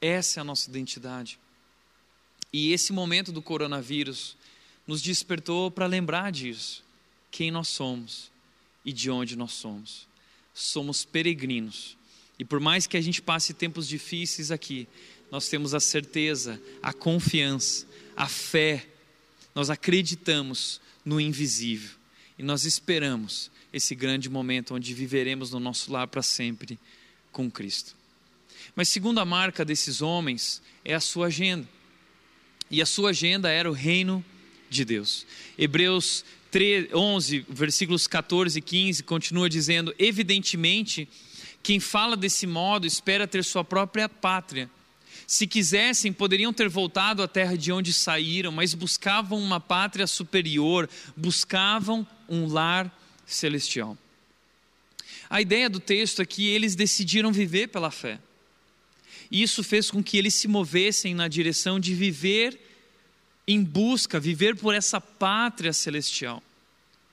Essa 0.01 0.39
é 0.39 0.43
a 0.43 0.45
nossa 0.45 0.71
identidade. 0.71 1.39
E 2.53 2.73
esse 2.73 2.93
momento 2.93 3.33
do 3.33 3.43
coronavírus 3.43 4.37
nos 4.87 5.03
despertou 5.03 5.71
para 5.71 5.87
lembrar 5.87 6.33
disso, 6.33 6.85
quem 7.31 7.51
nós 7.51 7.69
somos 7.69 8.31
e 8.85 8.93
de 8.93 9.11
onde 9.11 9.37
nós 9.37 9.53
somos 9.53 10.10
somos 10.63 11.05
peregrinos. 11.05 11.97
E 12.39 12.45
por 12.45 12.61
mais 12.61 12.87
que 12.87 12.97
a 12.97 13.01
gente 13.01 13.21
passe 13.21 13.53
tempos 13.53 13.87
difíceis 13.87 14.51
aqui, 14.51 14.89
nós 15.31 15.49
temos 15.49 15.75
a 15.75 15.81
certeza, 15.81 16.61
a 16.83 16.93
confiança, 16.93 17.87
a 18.17 18.27
fé, 18.27 18.87
nós 19.55 19.71
acreditamos 19.71 20.81
no 21.05 21.21
invisível 21.21 21.91
e 22.39 22.43
nós 22.43 22.65
esperamos 22.65 23.51
esse 23.73 23.95
grande 23.95 24.29
momento 24.29 24.75
onde 24.75 24.95
viveremos 24.95 25.51
no 25.51 25.61
nosso 25.61 25.93
lar 25.93 26.09
para 26.09 26.23
sempre 26.23 26.79
com 27.31 27.51
Cristo. 27.51 27.95
Mas 28.75 28.89
segunda 28.89 29.25
marca 29.25 29.65
desses 29.65 30.03
homens 30.03 30.63
é 30.85 30.95
a 30.95 31.01
sua 31.01 31.27
agenda. 31.27 31.69
E 32.71 32.81
a 32.81 32.87
sua 32.87 33.11
agenda 33.11 33.51
era 33.51 33.69
o 33.69 33.75
reino 33.75 34.25
de 34.69 34.85
Deus. 34.85 35.27
Hebreus 35.59 36.25
11, 36.93 37.47
versículos 37.49 38.07
14 38.07 38.59
e 38.59 38.63
15, 38.63 39.03
continua 39.03 39.49
dizendo: 39.49 39.95
Evidentemente, 39.99 41.09
quem 41.63 41.79
fala 41.79 42.17
desse 42.17 42.47
modo 42.47 42.87
espera 42.87 43.27
ter 43.27 43.45
sua 43.45 43.65
própria 43.65 44.09
pátria. 44.09 44.71
Se 45.27 45.47
quisessem, 45.47 46.13
poderiam 46.13 46.53
ter 46.53 46.69
voltado 46.69 47.23
à 47.23 47.29
terra 47.29 47.57
de 47.57 47.71
onde 47.71 47.93
saíram, 47.93 48.51
mas 48.51 48.75
buscavam 48.75 49.39
uma 49.39 49.61
pátria 49.61 50.07
superior, 50.07 50.89
buscavam 51.17 52.07
um 52.29 52.49
lar 52.49 52.93
celestial. 53.25 53.97
A 55.29 55.41
ideia 55.41 55.71
do 55.71 55.79
texto 55.79 56.21
é 56.21 56.27
que 56.27 56.49
eles 56.49 56.75
decidiram 56.75 57.33
viver 57.33 57.69
pela 57.69 57.93
fé. 57.93 58.19
E 59.31 59.41
isso 59.41 59.63
fez 59.63 59.89
com 59.89 60.03
que 60.03 60.19
eles 60.19 60.35
se 60.35 60.49
movessem 60.49 61.15
na 61.15 61.29
direção 61.29 61.79
de 61.79 61.95
viver 61.95 62.59
em 63.53 63.63
busca, 63.65 64.21
viver 64.21 64.57
por 64.57 64.75
essa 64.75 65.01
pátria 65.01 65.73
celestial. 65.73 66.43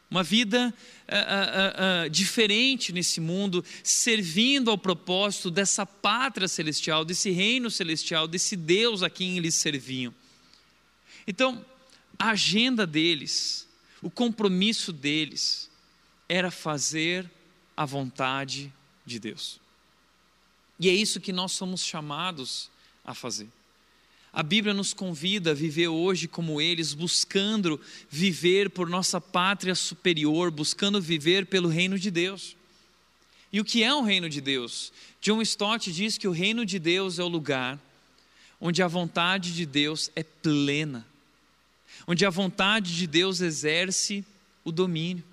Uma 0.09 0.23
vida 0.23 0.73
uh, 0.73 2.05
uh, 2.05 2.05
uh, 2.05 2.09
diferente 2.09 2.93
nesse 2.93 3.19
mundo, 3.19 3.63
servindo 3.83 4.71
ao 4.71 4.77
propósito 4.77 5.51
dessa 5.51 5.85
pátria 5.85 6.47
celestial, 6.47 7.03
desse 7.03 7.29
reino 7.29 7.69
celestial, 7.69 8.27
desse 8.27 8.55
Deus 8.55 9.03
a 9.03 9.09
quem 9.09 9.37
eles 9.37 9.55
serviam. 9.55 10.13
Então, 11.27 11.65
a 12.17 12.29
agenda 12.29 12.87
deles, 12.87 13.67
o 14.01 14.09
compromisso 14.09 14.93
deles, 14.93 15.69
era 16.29 16.49
fazer 16.49 17.29
a 17.75 17.83
vontade 17.83 18.71
de 19.05 19.19
Deus. 19.19 19.59
E 20.79 20.87
é 20.89 20.93
isso 20.93 21.19
que 21.19 21.33
nós 21.33 21.51
somos 21.51 21.83
chamados 21.83 22.69
a 23.03 23.13
fazer. 23.13 23.49
A 24.37 24.43
Bíblia 24.43 24.71
nos 24.71 24.93
convida 24.93 25.49
a 25.49 25.53
viver 25.55 25.87
hoje 25.87 26.27
como 26.27 26.61
eles, 26.61 26.93
buscando 26.93 27.81
viver 28.07 28.69
por 28.69 28.87
nossa 28.87 29.19
pátria 29.19 29.73
superior, 29.73 30.51
buscando 30.51 31.01
viver 31.01 31.47
pelo 31.47 31.67
reino 31.67 31.97
de 31.97 32.11
Deus. 32.11 32.55
E 33.51 33.59
o 33.59 33.65
que 33.65 33.81
é 33.81 33.91
o 33.91 34.03
reino 34.03 34.29
de 34.29 34.39
Deus? 34.39 34.93
John 35.19 35.41
Stott 35.41 35.91
diz 35.91 36.19
que 36.19 36.27
o 36.27 36.31
reino 36.31 36.67
de 36.67 36.77
Deus 36.77 37.17
é 37.17 37.23
o 37.23 37.27
lugar 37.27 37.79
onde 38.61 38.83
a 38.83 38.87
vontade 38.87 39.55
de 39.55 39.65
Deus 39.65 40.11
é 40.15 40.21
plena, 40.21 41.03
onde 42.05 42.23
a 42.23 42.29
vontade 42.29 42.95
de 42.95 43.07
Deus 43.07 43.41
exerce 43.41 44.23
o 44.63 44.71
domínio. 44.71 45.23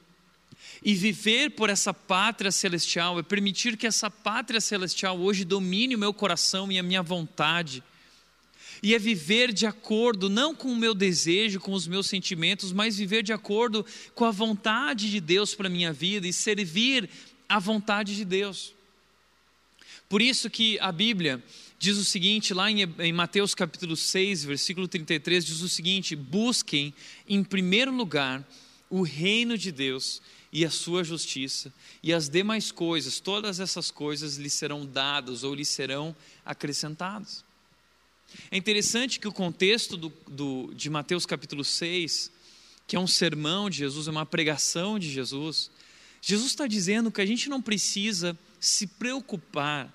E 0.83 0.95
viver 0.95 1.51
por 1.51 1.69
essa 1.69 1.93
pátria 1.93 2.51
celestial 2.51 3.19
é 3.19 3.23
permitir 3.23 3.77
que 3.77 3.87
essa 3.87 4.11
pátria 4.11 4.63
celestial 4.63 5.21
hoje 5.21 5.45
domine 5.45 5.95
o 5.95 5.99
meu 5.99 6.15
coração 6.15 6.73
e 6.73 6.79
a 6.79 6.83
minha 6.83 7.03
vontade. 7.03 7.83
E 8.83 8.95
é 8.95 8.99
viver 8.99 9.53
de 9.53 9.67
acordo, 9.67 10.29
não 10.29 10.55
com 10.55 10.69
o 10.73 10.77
meu 10.77 10.95
desejo, 10.95 11.61
com 11.61 11.73
os 11.73 11.87
meus 11.87 12.09
sentimentos, 12.09 12.73
mas 12.73 12.97
viver 12.97 13.23
de 13.23 13.33
acordo 13.33 13.85
com 14.15 14.25
a 14.25 14.31
vontade 14.31 15.11
de 15.11 15.21
Deus 15.21 15.55
para 15.55 15.67
a 15.67 15.71
minha 15.71 15.93
vida 15.93 16.27
e 16.27 16.33
servir 16.33 17.09
a 17.49 17.59
vontade 17.59 18.15
de 18.17 18.25
Deus. 18.25 18.75
Por 20.09 20.21
isso 20.21 20.51
que 20.51 20.79
a 20.81 20.93
Bíblia 20.93 21.43
diz 21.79 21.97
o 21.97 22.05
seguinte, 22.05 22.55
lá 22.55 22.71
em, 22.71 23.13
Mateus 23.13 23.55
capítulo 23.55 23.97
6, 23.97 24.45
versículo 24.45 24.87
33, 24.87 25.45
diz 25.45 25.61
o 25.61 25.69
seguinte: 25.69 26.15
busquem 26.15 26.95
em 27.29 27.43
primeiro 27.43 27.95
lugar 27.95 28.47
o 28.89 29.03
reino 29.03 29.59
de 29.59 29.73
Deus 29.73 30.23
e 30.53 30.65
a 30.65 30.71
sua 30.71 31.03
justiça, 31.03 31.73
e 32.01 32.13
as 32.13 32.29
demais 32.29 32.71
coisas, 32.71 33.19
todas 33.19 33.59
essas 33.59 33.91
coisas 33.91 34.37
lhe 34.37 34.49
serão 34.49 34.87
dadas 34.87 35.43
ou 35.43 35.53
lhe 35.53 35.65
serão 35.65 36.15
acrescentadas. 36.45 37.45
É 38.51 38.57
interessante 38.57 39.19
que 39.19 39.29
o 39.29 39.33
contexto 39.33 39.97
do, 39.97 40.13
do, 40.29 40.73
de 40.75 40.89
Mateus 40.91 41.27
capítulo 41.27 41.65
6, 41.65 42.31
que 42.87 42.97
é 42.97 43.01
um 43.01 43.07
sermão 43.07 43.69
de 43.69 43.79
Jesus, 43.79 44.09
é 44.09 44.11
uma 44.11 44.27
pregação 44.27 44.99
de 44.99 45.11
Jesus, 45.11 45.71
Jesus 46.21 46.51
está 46.51 46.67
dizendo 46.67 47.11
que 47.11 47.21
a 47.21 47.27
gente 47.27 47.49
não 47.49 47.61
precisa 47.61 48.39
se 48.59 48.87
preocupar 48.87 49.93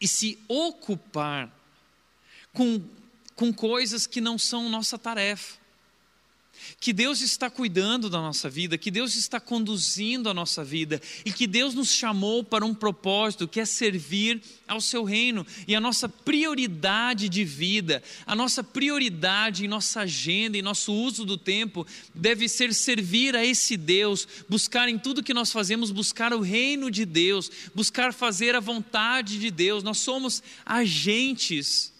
e 0.00 0.08
se 0.08 0.38
ocupar 0.48 1.54
com, 2.54 2.82
com 3.36 3.52
coisas 3.52 4.06
que 4.06 4.20
não 4.20 4.38
são 4.38 4.70
nossa 4.70 4.98
tarefa 4.98 5.60
que 6.80 6.92
Deus 6.92 7.20
está 7.20 7.50
cuidando 7.50 8.08
da 8.08 8.18
nossa 8.18 8.48
vida, 8.48 8.78
que 8.78 8.90
Deus 8.90 9.16
está 9.16 9.38
conduzindo 9.38 10.28
a 10.28 10.34
nossa 10.34 10.64
vida 10.64 11.00
e 11.24 11.32
que 11.32 11.46
Deus 11.46 11.74
nos 11.74 11.90
chamou 11.90 12.42
para 12.42 12.64
um 12.64 12.74
propósito 12.74 13.48
que 13.48 13.60
é 13.60 13.64
servir 13.64 14.40
ao 14.66 14.80
seu 14.80 15.04
reino. 15.04 15.46
E 15.66 15.74
a 15.74 15.80
nossa 15.80 16.08
prioridade 16.08 17.28
de 17.28 17.44
vida, 17.44 18.02
a 18.26 18.34
nossa 18.34 18.62
prioridade 18.62 19.64
em 19.64 19.68
nossa 19.68 20.00
agenda, 20.00 20.56
em 20.56 20.62
nosso 20.62 20.92
uso 20.92 21.24
do 21.24 21.36
tempo, 21.36 21.86
deve 22.14 22.48
ser 22.48 22.72
servir 22.72 23.34
a 23.36 23.44
esse 23.44 23.76
Deus, 23.76 24.26
buscar 24.48 24.88
em 24.88 24.98
tudo 24.98 25.22
que 25.22 25.34
nós 25.34 25.52
fazemos, 25.52 25.90
buscar 25.90 26.32
o 26.32 26.40
reino 26.40 26.90
de 26.90 27.04
Deus, 27.04 27.50
buscar 27.74 28.14
fazer 28.14 28.54
a 28.54 28.60
vontade 28.60 29.38
de 29.38 29.50
Deus. 29.50 29.82
Nós 29.82 29.98
somos 29.98 30.42
agentes 30.64 31.92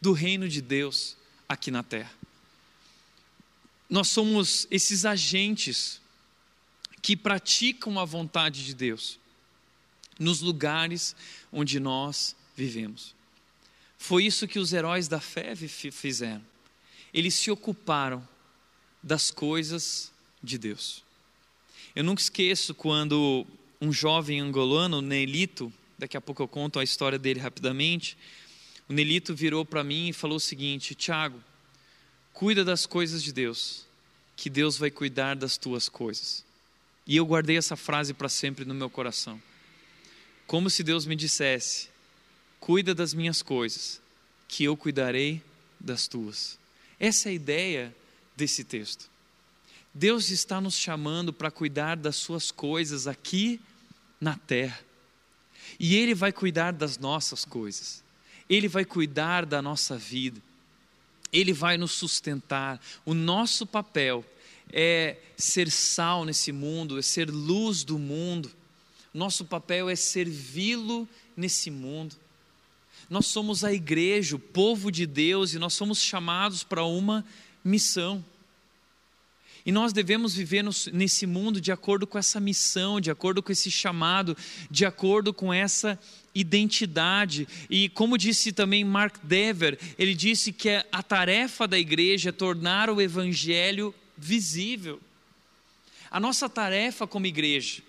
do 0.00 0.12
reino 0.12 0.48
de 0.48 0.60
Deus 0.60 1.16
aqui 1.48 1.70
na 1.70 1.82
terra 1.82 2.15
nós 3.88 4.08
somos 4.08 4.66
esses 4.70 5.04
agentes 5.04 6.00
que 7.00 7.16
praticam 7.16 7.98
a 7.98 8.04
vontade 8.04 8.64
de 8.64 8.74
Deus 8.74 9.18
nos 10.18 10.40
lugares 10.40 11.14
onde 11.52 11.78
nós 11.78 12.34
vivemos. 12.56 13.14
Foi 13.98 14.24
isso 14.24 14.48
que 14.48 14.58
os 14.58 14.72
heróis 14.72 15.08
da 15.08 15.20
fé 15.20 15.54
fizeram. 15.54 16.44
Eles 17.12 17.34
se 17.34 17.50
ocuparam 17.50 18.26
das 19.02 19.30
coisas 19.30 20.12
de 20.42 20.58
Deus. 20.58 21.04
Eu 21.94 22.04
nunca 22.04 22.20
esqueço 22.20 22.74
quando 22.74 23.46
um 23.80 23.92
jovem 23.92 24.40
angolano, 24.40 25.00
Nelito, 25.00 25.72
daqui 25.98 26.16
a 26.16 26.20
pouco 26.20 26.42
eu 26.42 26.48
conto 26.48 26.78
a 26.78 26.84
história 26.84 27.18
dele 27.18 27.40
rapidamente. 27.40 28.16
O 28.88 28.92
Nelito 28.92 29.34
virou 29.34 29.64
para 29.64 29.82
mim 29.82 30.08
e 30.08 30.12
falou 30.12 30.36
o 30.36 30.40
seguinte: 30.40 30.94
Tiago, 30.94 31.42
Cuida 32.36 32.62
das 32.62 32.84
coisas 32.84 33.22
de 33.22 33.32
Deus, 33.32 33.86
que 34.36 34.50
Deus 34.50 34.76
vai 34.76 34.90
cuidar 34.90 35.34
das 35.34 35.56
tuas 35.56 35.88
coisas. 35.88 36.44
E 37.06 37.16
eu 37.16 37.24
guardei 37.24 37.56
essa 37.56 37.76
frase 37.76 38.12
para 38.12 38.28
sempre 38.28 38.62
no 38.66 38.74
meu 38.74 38.90
coração. 38.90 39.40
Como 40.46 40.68
se 40.68 40.82
Deus 40.82 41.06
me 41.06 41.16
dissesse: 41.16 41.88
Cuida 42.60 42.94
das 42.94 43.14
minhas 43.14 43.40
coisas, 43.40 44.02
que 44.46 44.64
eu 44.64 44.76
cuidarei 44.76 45.42
das 45.80 46.06
tuas. 46.06 46.58
Essa 47.00 47.30
é 47.30 47.32
a 47.32 47.34
ideia 47.34 47.96
desse 48.36 48.64
texto. 48.64 49.08
Deus 49.94 50.28
está 50.28 50.60
nos 50.60 50.74
chamando 50.74 51.32
para 51.32 51.50
cuidar 51.50 51.96
das 51.96 52.16
suas 52.16 52.50
coisas 52.50 53.06
aqui 53.06 53.58
na 54.20 54.36
terra. 54.36 54.78
E 55.80 55.96
Ele 55.96 56.14
vai 56.14 56.32
cuidar 56.32 56.72
das 56.72 56.98
nossas 56.98 57.46
coisas. 57.46 58.04
Ele 58.46 58.68
vai 58.68 58.84
cuidar 58.84 59.46
da 59.46 59.62
nossa 59.62 59.96
vida. 59.96 60.38
Ele 61.32 61.52
vai 61.52 61.76
nos 61.76 61.92
sustentar. 61.92 62.80
O 63.04 63.14
nosso 63.14 63.66
papel 63.66 64.24
é 64.72 65.18
ser 65.36 65.70
sal 65.70 66.24
nesse 66.24 66.52
mundo, 66.52 66.98
é 66.98 67.02
ser 67.02 67.30
luz 67.30 67.84
do 67.84 67.98
mundo. 67.98 68.50
Nosso 69.12 69.44
papel 69.44 69.88
é 69.88 69.96
servi-lo 69.96 71.08
nesse 71.36 71.70
mundo. 71.70 72.16
Nós 73.08 73.26
somos 73.26 73.62
a 73.64 73.72
igreja, 73.72 74.36
o 74.36 74.40
povo 74.40 74.90
de 74.90 75.06
Deus, 75.06 75.54
e 75.54 75.58
nós 75.58 75.74
somos 75.74 76.02
chamados 76.02 76.64
para 76.64 76.84
uma 76.84 77.24
missão. 77.64 78.24
E 79.66 79.72
nós 79.72 79.92
devemos 79.92 80.32
viver 80.32 80.64
nesse 80.92 81.26
mundo 81.26 81.60
de 81.60 81.72
acordo 81.72 82.06
com 82.06 82.16
essa 82.16 82.38
missão, 82.38 83.00
de 83.00 83.10
acordo 83.10 83.42
com 83.42 83.50
esse 83.50 83.68
chamado, 83.68 84.36
de 84.70 84.86
acordo 84.86 85.34
com 85.34 85.52
essa 85.52 85.98
identidade. 86.32 87.48
E 87.68 87.88
como 87.88 88.16
disse 88.16 88.52
também 88.52 88.84
Mark 88.84 89.16
Dever, 89.24 89.76
ele 89.98 90.14
disse 90.14 90.52
que 90.52 90.68
a 90.92 91.02
tarefa 91.02 91.66
da 91.66 91.76
igreja 91.76 92.28
é 92.28 92.32
tornar 92.32 92.88
o 92.88 93.00
evangelho 93.00 93.92
visível. 94.16 95.00
A 96.12 96.20
nossa 96.20 96.48
tarefa 96.48 97.04
como 97.04 97.26
igreja, 97.26 97.82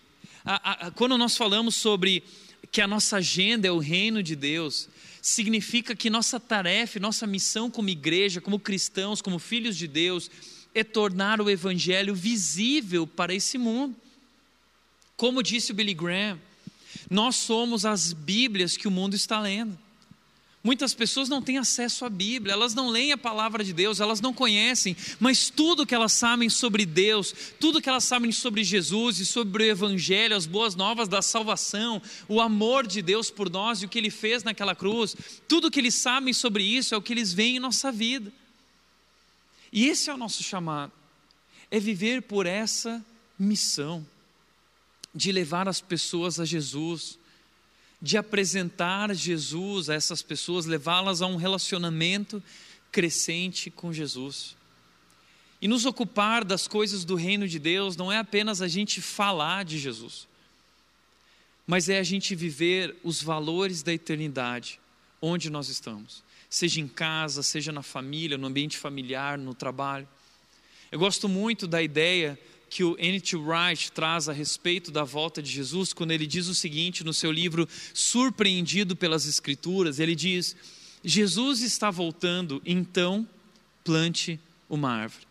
a, 0.44 0.88
a, 0.88 0.92
quando 0.92 1.16
nós 1.16 1.38
falamos 1.38 1.76
sobre 1.76 2.24
que 2.72 2.82
a 2.82 2.88
nossa 2.88 3.18
agenda 3.18 3.68
é 3.68 3.72
o 3.72 3.78
reino 3.78 4.24
de 4.24 4.36
Deus, 4.36 4.90
significa 5.22 5.96
que 5.96 6.10
nossa 6.10 6.40
tarefa, 6.40 7.00
nossa 7.00 7.28
missão 7.28 7.70
como 7.70 7.90
igreja, 7.90 8.42
como 8.42 8.58
cristãos, 8.58 9.22
como 9.22 9.38
filhos 9.38 9.78
de 9.78 9.88
Deus, 9.88 10.32
é 10.80 10.84
tornar 10.84 11.42
o 11.42 11.50
evangelho 11.50 12.14
visível 12.14 13.08
para 13.08 13.34
esse 13.34 13.58
mundo. 13.58 13.96
Como 15.16 15.42
disse 15.42 15.72
o 15.72 15.76
Billy 15.76 15.94
Graham, 15.94 16.40
nós 17.10 17.36
somos 17.36 17.86
as 17.86 18.14
Bíblias 18.14 18.78
que 18.78 18.88
o 18.88 18.92
mundo 18.92 19.16
está 19.16 19.40
lendo. 19.40 19.78
Muitas 20.64 20.94
pessoas 20.94 21.30
não 21.30 21.42
têm 21.42 21.58
acesso 21.58 22.04
à 22.04 22.10
Bíblia, 22.10 22.54
elas 22.54 22.76
não 22.76 22.90
leem 22.90 23.14
a 23.14 23.18
palavra 23.18 23.64
de 23.64 23.72
Deus, 23.72 24.02
elas 24.02 24.20
não 24.20 24.34
conhecem, 24.34 24.98
mas 25.20 25.50
tudo 25.50 25.86
que 25.86 25.96
elas 25.96 26.12
sabem 26.12 26.50
sobre 26.50 26.86
Deus, 26.86 27.34
tudo 27.60 27.82
que 27.82 27.88
elas 27.88 28.04
sabem 28.04 28.32
sobre 28.32 28.64
Jesus 28.64 29.20
e 29.20 29.26
sobre 29.26 29.64
o 29.64 29.68
Evangelho, 29.68 30.36
as 30.36 30.46
boas 30.46 30.76
novas 30.76 31.08
da 31.08 31.22
salvação, 31.22 32.02
o 32.28 32.42
amor 32.42 32.86
de 32.86 33.02
Deus 33.02 33.32
por 33.32 33.50
nós 33.50 33.82
e 33.82 33.86
o 33.86 33.90
que 33.90 33.98
Ele 33.98 34.10
fez 34.10 34.44
naquela 34.44 34.76
cruz, 34.76 35.16
tudo 35.48 35.72
que 35.72 35.80
eles 35.80 35.96
sabem 35.96 36.34
sobre 36.34 36.64
isso 36.64 36.94
é 36.94 36.98
o 36.98 37.02
que 37.02 37.14
eles 37.14 37.32
veem 37.32 37.56
em 37.56 37.60
nossa 37.60 37.92
vida. 37.92 38.32
E 39.72 39.88
esse 39.88 40.10
é 40.10 40.14
o 40.14 40.18
nosso 40.18 40.44
chamado, 40.44 40.92
é 41.70 41.80
viver 41.80 42.22
por 42.22 42.46
essa 42.46 43.04
missão 43.38 44.06
de 45.14 45.32
levar 45.32 45.68
as 45.68 45.82
pessoas 45.82 46.40
a 46.40 46.46
Jesus, 46.46 47.18
de 48.02 48.18
apresentar 48.18 49.14
Jesus 49.14 49.90
a 49.90 49.96
essas 49.96 50.22
pessoas, 50.22 50.66
levá-las 50.66 51.22
a 51.22 51.28
um 51.28 51.36
relacionamento 51.36 52.42
crescente 52.92 53.70
com 53.70 53.92
Jesus. 53.92 54.56
E 55.62 55.68
nos 55.68 55.86
ocupar 55.86 56.46
das 56.46 56.68
coisas 56.68 57.04
do 57.04 57.16
reino 57.16 57.48
de 57.48 57.58
Deus 57.58 57.98
não 57.98 58.12
é 58.12 58.20
apenas 58.20 58.62
a 58.62 58.68
gente 58.68 59.02
falar 59.02 59.66
de 59.66 59.80
Jesus, 59.80 60.28
mas 61.66 61.90
é 61.90 61.98
a 61.98 62.04
gente 62.04 62.36
viver 62.36 62.96
os 63.04 63.22
valores 63.22 63.82
da 63.82 63.92
eternidade 63.92 64.80
onde 65.20 65.50
nós 65.50 65.68
estamos, 65.68 66.24
seja 66.58 66.82
em 66.82 66.88
casa, 66.88 67.44
seja 67.44 67.72
na 67.72 67.84
família, 67.84 68.38
no 68.38 68.48
ambiente 68.48 68.78
familiar, 68.78 69.38
no 69.38 69.54
trabalho. 69.54 70.08
Eu 70.92 71.00
gosto 71.00 71.30
muito 71.30 71.68
da 71.68 71.82
ideia 71.82 72.40
que 72.70 72.84
o 72.84 72.98
N.T. 73.00 73.38
Wright 73.38 73.92
traz 73.92 74.28
a 74.28 74.34
respeito 74.34 74.92
da 74.92 75.04
volta 75.04 75.42
de 75.42 75.50
Jesus, 75.50 75.94
quando 75.94 76.12
ele 76.12 76.26
diz 76.26 76.48
o 76.48 76.56
seguinte 76.56 77.04
no 77.04 77.14
seu 77.14 77.32
livro 77.32 77.68
Surpreendido 77.94 78.96
pelas 78.96 79.26
Escrituras: 79.26 80.00
ele 80.00 80.16
diz, 80.16 80.56
Jesus 81.04 81.62
está 81.62 81.92
voltando, 81.92 82.62
então 82.66 83.28
plante 83.84 84.40
uma 84.70 84.92
árvore. 84.92 85.26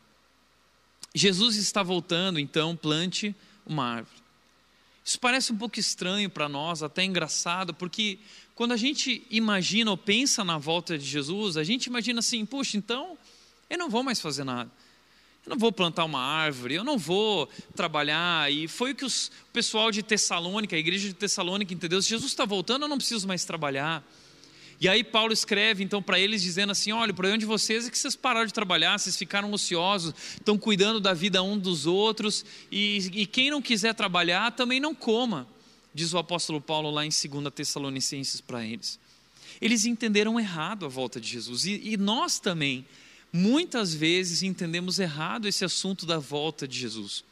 Jesus 1.14 1.56
está 1.56 1.82
voltando, 1.82 2.38
então 2.38 2.76
plante 2.76 3.34
uma 3.66 3.84
árvore. 3.84 4.22
Isso 5.04 5.20
parece 5.20 5.52
um 5.52 5.56
pouco 5.56 5.78
estranho 5.78 6.28
para 6.28 6.48
nós, 6.48 6.82
até 6.82 7.04
engraçado, 7.04 7.72
porque 7.72 8.18
quando 8.56 8.72
a 8.72 8.76
gente 8.76 9.22
imagina 9.30 9.90
ou 9.90 9.98
pensa 9.98 10.42
na 10.42 10.56
volta 10.56 10.96
de 10.96 11.04
Jesus, 11.04 11.58
a 11.58 11.62
gente 11.62 11.86
imagina 11.86 12.20
assim: 12.20 12.44
puxa, 12.46 12.78
então 12.78 13.16
eu 13.68 13.76
não 13.76 13.90
vou 13.90 14.02
mais 14.02 14.18
fazer 14.18 14.44
nada. 14.44 14.70
Eu 15.44 15.50
não 15.50 15.58
vou 15.58 15.70
plantar 15.70 16.04
uma 16.06 16.20
árvore, 16.20 16.74
eu 16.74 16.82
não 16.82 16.96
vou 16.96 17.48
trabalhar. 17.76 18.50
E 18.50 18.66
foi 18.66 18.92
o 18.92 18.94
que 18.94 19.04
os, 19.04 19.28
o 19.48 19.52
pessoal 19.52 19.92
de 19.92 20.02
Tessalônica, 20.02 20.74
a 20.74 20.78
igreja 20.78 21.06
de 21.06 21.14
Tessalônica 21.14 21.72
entendeu: 21.72 22.00
se 22.00 22.08
Jesus 22.08 22.32
está 22.32 22.46
voltando, 22.46 22.84
eu 22.84 22.88
não 22.88 22.96
preciso 22.96 23.28
mais 23.28 23.44
trabalhar. 23.44 24.02
E 24.80 24.88
aí 24.88 25.04
Paulo 25.04 25.34
escreve 25.34 25.84
então 25.84 26.02
para 26.02 26.18
eles 26.18 26.40
dizendo 26.40 26.72
assim: 26.72 26.92
olha, 26.92 27.12
o 27.12 27.14
problema 27.14 27.36
de 27.36 27.44
vocês 27.44 27.86
é 27.86 27.90
que 27.90 27.98
vocês 27.98 28.16
pararam 28.16 28.46
de 28.46 28.54
trabalhar, 28.54 28.98
vocês 28.98 29.18
ficaram 29.18 29.52
ociosos, 29.52 30.14
estão 30.32 30.56
cuidando 30.56 30.98
da 30.98 31.12
vida 31.12 31.42
um 31.42 31.58
dos 31.58 31.84
outros, 31.84 32.42
e, 32.72 33.10
e 33.12 33.26
quem 33.26 33.50
não 33.50 33.60
quiser 33.60 33.94
trabalhar 33.94 34.50
também 34.52 34.80
não 34.80 34.94
coma, 34.94 35.46
diz 35.96 36.12
o 36.12 36.18
apóstolo 36.18 36.60
Paulo 36.60 36.90
lá 36.90 37.04
em 37.04 37.08
2 37.08 37.52
Tessalonicenses 37.54 38.40
para 38.40 38.64
eles. 38.64 38.98
Eles 39.60 39.84
entenderam 39.84 40.38
errado 40.38 40.84
a 40.84 40.88
volta 40.88 41.20
de 41.20 41.28
Jesus, 41.28 41.64
e, 41.64 41.80
e 41.82 41.96
nós 41.96 42.38
também, 42.38 42.86
muitas 43.32 43.94
vezes, 43.94 44.42
entendemos 44.42 44.98
errado 44.98 45.48
esse 45.48 45.64
assunto 45.64 46.06
da 46.06 46.18
volta 46.18 46.68
de 46.68 46.78
Jesus. 46.78 47.24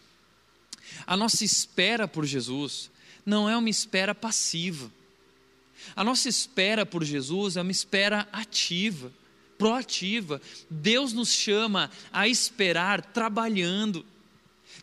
A 1.06 1.16
nossa 1.16 1.44
espera 1.44 2.08
por 2.08 2.24
Jesus 2.24 2.90
não 3.24 3.48
é 3.48 3.56
uma 3.56 3.70
espera 3.70 4.14
passiva 4.14 4.90
a 5.94 6.04
nossa 6.04 6.28
espera 6.28 6.86
por 6.86 7.04
Jesus 7.04 7.56
é 7.56 7.62
uma 7.62 7.70
espera 7.70 8.28
ativa, 8.32 9.12
proativa. 9.58 10.40
Deus 10.70 11.12
nos 11.12 11.30
chama 11.30 11.90
a 12.12 12.28
esperar 12.28 13.02
trabalhando. 13.02 14.04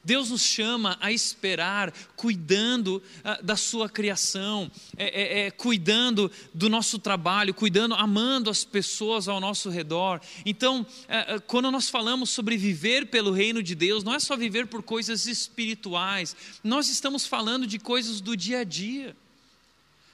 Deus 0.04 0.32
nos 0.32 0.42
chama 0.42 0.98
a 1.00 1.12
esperar, 1.12 1.94
cuidando 2.16 2.98
uh, 2.98 3.44
da 3.44 3.56
sua 3.56 3.88
criação, 3.88 4.72
é, 4.98 5.06
é, 5.06 5.40
é, 5.46 5.52
cuidando 5.52 6.32
do 6.54 6.70
nosso 6.70 6.98
trabalho, 6.98 7.54
cuidando, 7.54 7.94
amando 7.94 8.50
as 8.50 8.64
pessoas 8.64 9.28
ao 9.28 9.40
nosso 9.40 9.70
redor. 9.70 10.20
Então, 10.46 10.82
uh, 10.82 11.36
uh, 11.36 11.42
quando 11.42 11.70
nós 11.70 11.90
falamos 11.90 12.32
sobre 12.32 12.58
viver 12.58 13.08
pelo 13.08 13.32
reino 13.32 13.62
de 13.62 13.76
Deus, 13.76 14.04
não 14.04 14.16
é 14.16 14.20
só 14.20 14.36
viver 14.36 14.68
por 14.68 14.82
coisas 14.82 15.28
espirituais, 15.28 16.36
nós 16.64 16.90
estamos 16.90 17.28
falando 17.28 17.68
de 17.68 17.78
coisas 17.78 18.22
do 18.22 18.36
dia 18.36 18.60
a 18.60 18.64
dia. 18.64 19.16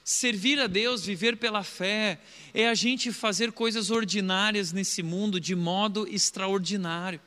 Servir 0.04 0.58
a 0.58 0.66
Deus, 0.66 1.04
viver 1.04 1.36
pela 1.36 1.62
fé, 1.62 2.18
é 2.54 2.66
a 2.66 2.74
gente 2.74 3.12
fazer 3.12 3.52
coisas 3.52 3.90
ordinárias 3.90 4.72
nesse 4.72 5.02
mundo 5.02 5.38
de 5.38 5.54
modo 5.54 6.08
extraordinário. 6.08 7.20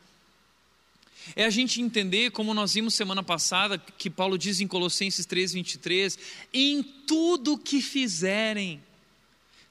É 1.36 1.45
a 1.45 1.49
gente 1.49 1.82
entender, 1.82 2.32
como 2.32 2.53
nós 2.53 2.74
vimos 2.74 2.93
semana 2.93 3.24
passada, 3.24 3.78
que 3.78 4.09
Paulo 4.09 4.38
diz 4.38 4.59
em 4.59 4.67
Colossenses 4.67 5.26
3, 5.26 5.53
23: 5.53 6.19
em 6.53 6.84
tudo 6.84 7.57
que 7.57 7.82
fizerem, 7.82 8.82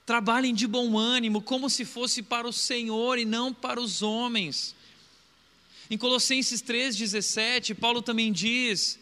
trabalhem 0.07 0.55
de 0.55 0.66
bom 0.66 0.98
ânimo, 0.98 1.42
como 1.42 1.68
se 1.68 1.84
fosse 1.84 2.22
para 2.22 2.48
o 2.48 2.53
Senhor 2.53 3.18
e 3.18 3.24
não 3.24 3.53
para 3.53 3.80
os 3.80 4.03
homens. 4.03 4.74
Em 5.90 5.98
Colossenses 5.98 6.61
3, 6.61 6.96
17, 6.96 7.74
Paulo 7.74 8.01
também 8.01 8.32
diz: 8.32 8.98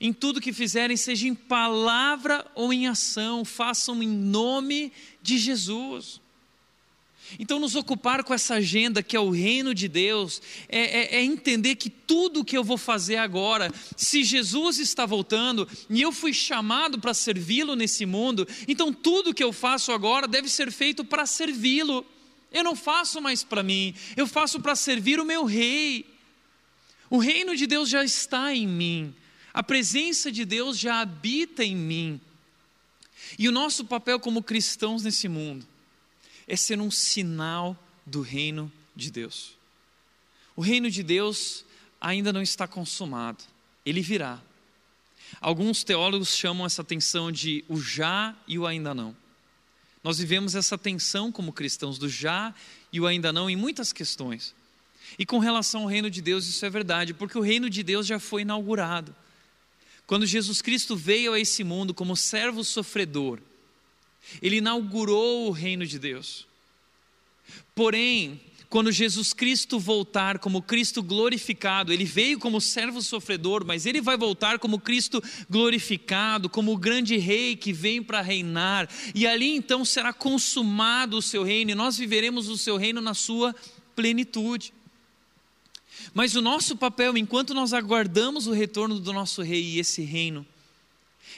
em 0.00 0.12
tudo 0.12 0.40
que 0.40 0.52
fizerem, 0.52 0.96
seja 0.96 1.26
em 1.26 1.34
palavra 1.34 2.46
ou 2.54 2.72
em 2.72 2.86
ação, 2.86 3.44
façam 3.44 4.02
em 4.02 4.08
nome 4.08 4.92
de 5.22 5.38
Jesus. 5.38 6.20
Então, 7.38 7.58
nos 7.58 7.74
ocupar 7.74 8.22
com 8.22 8.32
essa 8.32 8.54
agenda 8.54 9.02
que 9.02 9.16
é 9.16 9.20
o 9.20 9.30
reino 9.30 9.74
de 9.74 9.88
Deus, 9.88 10.40
é, 10.68 10.78
é, 10.78 11.16
é, 11.16 11.24
entender 11.24 11.74
que 11.74 11.90
tudo 11.90 12.44
que 12.44 12.56
eu 12.56 12.62
vou 12.62 12.78
fazer 12.78 13.16
agora, 13.16 13.72
se 13.96 14.22
Jesus 14.22 14.78
está 14.78 15.04
voltando 15.04 15.68
e 15.90 16.00
eu 16.00 16.12
fui 16.12 16.32
chamado 16.32 16.98
para 16.98 17.12
servi-lo 17.12 17.74
nesse 17.74 18.06
mundo, 18.06 18.46
então 18.68 18.92
tudo 18.92 19.34
que 19.34 19.42
eu 19.42 19.52
faço 19.52 19.92
agora 19.92 20.28
deve 20.28 20.48
ser 20.48 20.70
feito 20.70 21.04
para 21.04 21.26
servi-lo. 21.26 22.06
Eu 22.52 22.62
não 22.62 22.76
faço 22.76 23.20
mais 23.20 23.42
para 23.42 23.62
mim, 23.62 23.94
eu 24.16 24.26
faço 24.26 24.60
para 24.60 24.76
servir 24.76 25.18
o 25.18 25.24
meu 25.24 25.44
rei. 25.44 26.06
O 27.10 27.18
reino 27.18 27.56
de 27.56 27.66
Deus 27.66 27.88
já 27.88 28.04
está 28.04 28.54
em 28.54 28.66
mim. 28.66 29.14
A 29.52 29.62
presença 29.62 30.30
de 30.30 30.44
Deus 30.44 30.78
já 30.78 31.00
habita 31.00 31.64
em 31.64 31.74
mim. 31.74 32.20
E 33.38 33.48
o 33.48 33.52
nosso 33.52 33.84
papel 33.84 34.20
como 34.20 34.42
cristãos 34.42 35.02
nesse 35.02 35.28
mundo 35.28 35.66
é 36.46 36.56
ser 36.56 36.80
um 36.80 36.90
sinal 36.90 37.76
do 38.04 38.20
reino 38.20 38.70
de 38.94 39.10
Deus. 39.10 39.54
O 40.54 40.60
reino 40.60 40.90
de 40.90 41.02
Deus 41.02 41.64
ainda 42.00 42.32
não 42.32 42.42
está 42.42 42.66
consumado, 42.66 43.42
ele 43.84 44.00
virá. 44.00 44.40
Alguns 45.40 45.82
teólogos 45.82 46.36
chamam 46.36 46.64
essa 46.64 46.84
tensão 46.84 47.32
de 47.32 47.64
o 47.68 47.80
já 47.80 48.34
e 48.46 48.58
o 48.58 48.66
ainda 48.66 48.94
não. 48.94 49.16
Nós 50.02 50.18
vivemos 50.18 50.54
essa 50.54 50.78
tensão 50.78 51.32
como 51.32 51.52
cristãos 51.52 51.98
do 51.98 52.08
já 52.08 52.54
e 52.92 53.00
o 53.00 53.06
ainda 53.06 53.32
não 53.32 53.50
em 53.50 53.56
muitas 53.56 53.92
questões. 53.92 54.54
E 55.18 55.26
com 55.26 55.38
relação 55.38 55.82
ao 55.82 55.88
reino 55.88 56.10
de 56.10 56.22
Deus, 56.22 56.46
isso 56.46 56.64
é 56.64 56.70
verdade, 56.70 57.12
porque 57.12 57.36
o 57.36 57.42
reino 57.42 57.68
de 57.68 57.82
Deus 57.82 58.06
já 58.06 58.18
foi 58.18 58.42
inaugurado. 58.42 59.14
Quando 60.06 60.24
Jesus 60.24 60.62
Cristo 60.62 60.96
veio 60.96 61.32
a 61.32 61.40
esse 61.40 61.64
mundo 61.64 61.92
como 61.92 62.16
servo 62.16 62.62
sofredor, 62.62 63.40
ele 64.40 64.56
inaugurou 64.56 65.48
o 65.48 65.50
reino 65.50 65.86
de 65.86 65.98
Deus. 65.98 66.46
Porém, 67.74 68.40
quando 68.68 68.90
Jesus 68.90 69.32
Cristo 69.32 69.78
voltar 69.78 70.38
como 70.38 70.60
Cristo 70.60 71.02
glorificado, 71.02 71.92
ele 71.92 72.04
veio 72.04 72.38
como 72.38 72.60
servo 72.60 73.00
sofredor, 73.00 73.64
mas 73.64 73.86
ele 73.86 74.00
vai 74.00 74.16
voltar 74.16 74.58
como 74.58 74.80
Cristo 74.80 75.22
glorificado, 75.48 76.48
como 76.48 76.72
o 76.72 76.76
grande 76.76 77.16
rei 77.16 77.54
que 77.54 77.72
vem 77.72 78.02
para 78.02 78.20
reinar, 78.20 78.88
e 79.14 79.26
ali 79.26 79.54
então 79.54 79.84
será 79.84 80.12
consumado 80.12 81.16
o 81.16 81.22
seu 81.22 81.44
reino, 81.44 81.70
e 81.70 81.74
nós 81.74 81.96
viveremos 81.96 82.48
o 82.48 82.58
seu 82.58 82.76
reino 82.76 83.00
na 83.00 83.14
sua 83.14 83.54
plenitude. 83.94 84.74
Mas 86.12 86.34
o 86.34 86.42
nosso 86.42 86.76
papel, 86.76 87.16
enquanto 87.16 87.54
nós 87.54 87.72
aguardamos 87.72 88.46
o 88.46 88.52
retorno 88.52 88.98
do 88.98 89.12
nosso 89.12 89.42
rei 89.42 89.62
e 89.62 89.78
esse 89.78 90.02
reino, 90.02 90.46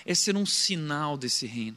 é 0.05 0.15
ser 0.15 0.37
um 0.37 0.47
sinal 0.47 1.17
desse 1.17 1.47
reino, 1.47 1.77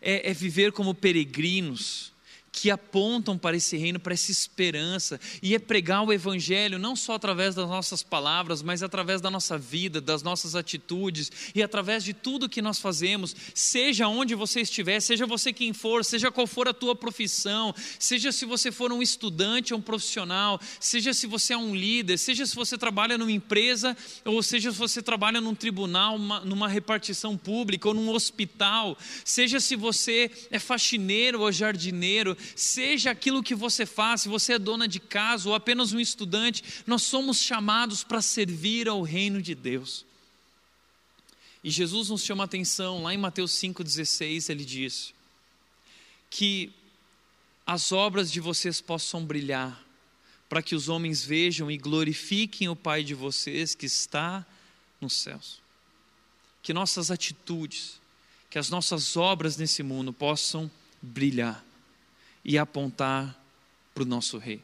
é, 0.00 0.30
é 0.30 0.34
viver 0.34 0.72
como 0.72 0.94
peregrinos, 0.94 2.13
que 2.54 2.70
apontam 2.70 3.36
para 3.36 3.56
esse 3.56 3.76
reino, 3.76 3.98
para 3.98 4.14
essa 4.14 4.30
esperança, 4.30 5.20
e 5.42 5.56
é 5.56 5.58
pregar 5.58 6.04
o 6.04 6.12
Evangelho 6.12 6.78
não 6.78 6.94
só 6.94 7.14
através 7.14 7.52
das 7.52 7.68
nossas 7.68 8.00
palavras, 8.00 8.62
mas 8.62 8.80
através 8.80 9.20
da 9.20 9.28
nossa 9.28 9.58
vida, 9.58 10.00
das 10.00 10.22
nossas 10.22 10.54
atitudes 10.54 11.32
e 11.52 11.60
através 11.64 12.04
de 12.04 12.14
tudo 12.14 12.48
que 12.48 12.62
nós 12.62 12.78
fazemos, 12.78 13.34
seja 13.52 14.06
onde 14.06 14.36
você 14.36 14.60
estiver, 14.60 15.00
seja 15.00 15.26
você 15.26 15.52
quem 15.52 15.72
for, 15.72 16.04
seja 16.04 16.30
qual 16.30 16.46
for 16.46 16.68
a 16.68 16.72
tua 16.72 16.94
profissão, 16.94 17.74
seja 17.98 18.30
se 18.30 18.44
você 18.44 18.70
for 18.70 18.92
um 18.92 19.02
estudante 19.02 19.74
ou 19.74 19.80
um 19.80 19.82
profissional, 19.82 20.60
seja 20.78 21.12
se 21.12 21.26
você 21.26 21.54
é 21.54 21.58
um 21.58 21.74
líder, 21.74 22.18
seja 22.18 22.46
se 22.46 22.54
você 22.54 22.78
trabalha 22.78 23.18
numa 23.18 23.32
empresa, 23.32 23.96
ou 24.24 24.40
seja 24.44 24.70
se 24.70 24.78
você 24.78 25.02
trabalha 25.02 25.40
num 25.40 25.56
tribunal, 25.56 26.14
uma, 26.14 26.38
numa 26.40 26.68
repartição 26.68 27.36
pública 27.36 27.88
ou 27.88 27.94
num 27.94 28.10
hospital, 28.10 28.96
seja 29.24 29.58
se 29.58 29.74
você 29.74 30.30
é 30.52 30.60
faxineiro 30.60 31.40
ou 31.40 31.50
jardineiro, 31.50 32.36
seja 32.56 33.10
aquilo 33.10 33.42
que 33.42 33.54
você 33.54 33.86
faz, 33.86 34.22
se 34.22 34.28
você 34.28 34.54
é 34.54 34.58
dona 34.58 34.86
de 34.86 35.00
casa 35.00 35.48
ou 35.48 35.54
apenas 35.54 35.92
um 35.92 36.00
estudante, 36.00 36.62
nós 36.86 37.02
somos 37.02 37.40
chamados 37.40 38.04
para 38.04 38.22
servir 38.22 38.88
ao 38.88 39.02
reino 39.02 39.40
de 39.40 39.54
Deus. 39.54 40.04
E 41.62 41.70
Jesus 41.70 42.10
nos 42.10 42.22
chama 42.22 42.44
a 42.44 42.46
atenção, 42.46 43.02
lá 43.02 43.14
em 43.14 43.18
Mateus 43.18 43.52
5,16, 43.52 44.50
ele 44.50 44.64
diz: 44.64 45.14
que 46.34 46.72
as 47.64 47.92
obras 47.92 48.30
de 48.30 48.40
vocês 48.40 48.80
possam 48.80 49.24
brilhar, 49.24 49.82
para 50.48 50.60
que 50.60 50.74
os 50.74 50.88
homens 50.88 51.24
vejam 51.24 51.70
e 51.70 51.78
glorifiquem 51.78 52.68
o 52.68 52.74
Pai 52.74 53.04
de 53.04 53.14
vocês 53.14 53.74
que 53.76 53.86
está 53.86 54.44
nos 55.00 55.14
céus. 55.14 55.62
Que 56.60 56.74
nossas 56.74 57.12
atitudes, 57.12 58.00
que 58.50 58.58
as 58.58 58.68
nossas 58.68 59.16
obras 59.16 59.56
nesse 59.56 59.82
mundo 59.82 60.12
possam 60.12 60.68
brilhar 61.00 61.64
e 62.44 62.58
apontar 62.58 63.40
para 63.94 64.02
o 64.02 64.06
nosso 64.06 64.36
Rei. 64.38 64.62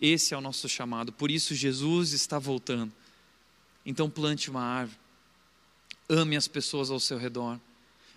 Esse 0.00 0.32
é 0.32 0.36
o 0.36 0.40
nosso 0.40 0.68
chamado, 0.68 1.12
por 1.12 1.30
isso 1.30 1.54
Jesus 1.54 2.12
está 2.12 2.38
voltando. 2.38 2.92
Então 3.84 4.08
plante 4.08 4.48
uma 4.48 4.62
árvore, 4.62 4.98
ame 6.08 6.36
as 6.36 6.46
pessoas 6.46 6.90
ao 6.90 7.00
seu 7.00 7.18
redor, 7.18 7.58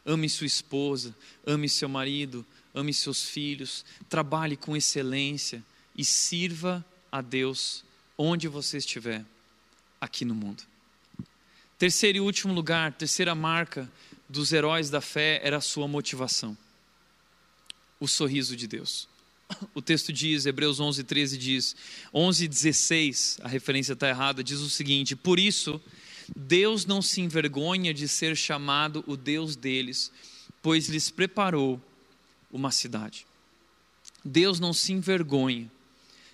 ame 0.05 0.30
sua 0.30 0.47
esposa, 0.47 1.15
ame 1.45 1.67
seu 1.67 1.89
marido, 1.89 2.45
ame 2.74 2.93
seus 2.93 3.24
filhos, 3.24 3.84
trabalhe 4.07 4.55
com 4.55 4.78
excelência 4.78 5.63
e 5.97 6.05
sirva 6.05 6.86
a 7.11 7.22
Deus 7.22 7.84
onde 8.17 8.47
você 8.47 8.78
estiver 8.78 9.26
aqui 9.99 10.24
no 10.24 10.36
mundo. 10.36 10.63
Terceiro 11.78 12.19
e 12.19 12.22
último 12.22 12.53
lugar, 12.53 12.93
terceira 12.93 13.34
marca 13.34 13.91
dos 14.30 14.53
heróis 14.53 14.89
da 14.89 15.01
fé 15.01 15.41
era 15.43 15.57
a 15.57 15.61
sua 15.61 15.88
motivação 15.88 16.55
o 18.02 18.08
sorriso 18.08 18.58
de 18.58 18.68
Deus. 18.68 19.08
O 19.76 19.82
texto 19.82 20.12
diz, 20.12 20.45
Hebreus 20.45 20.80
11, 20.80 21.04
13 21.04 21.38
diz, 21.38 21.76
11, 22.14 22.47
16, 22.47 23.38
a 23.41 23.47
referência 23.47 23.93
está 23.93 24.10
errada, 24.10 24.43
diz 24.43 24.60
o 24.60 24.70
seguinte: 24.70 25.16
Por 25.16 25.38
isso, 25.38 25.80
Deus 26.36 26.86
não 26.86 27.02
se 27.02 27.22
envergonha 27.22 27.93
de 27.93 28.08
ser 28.08 28.36
chamado 28.36 29.04
o 29.06 29.16
Deus 29.16 29.56
deles, 29.56 30.12
pois 30.62 30.88
lhes 30.88 31.12
preparou 31.12 31.80
uma 32.52 32.72
cidade. 32.72 33.28
Deus 34.24 34.60
não 34.60 34.74
se 34.74 34.93
envergonha 34.93 35.70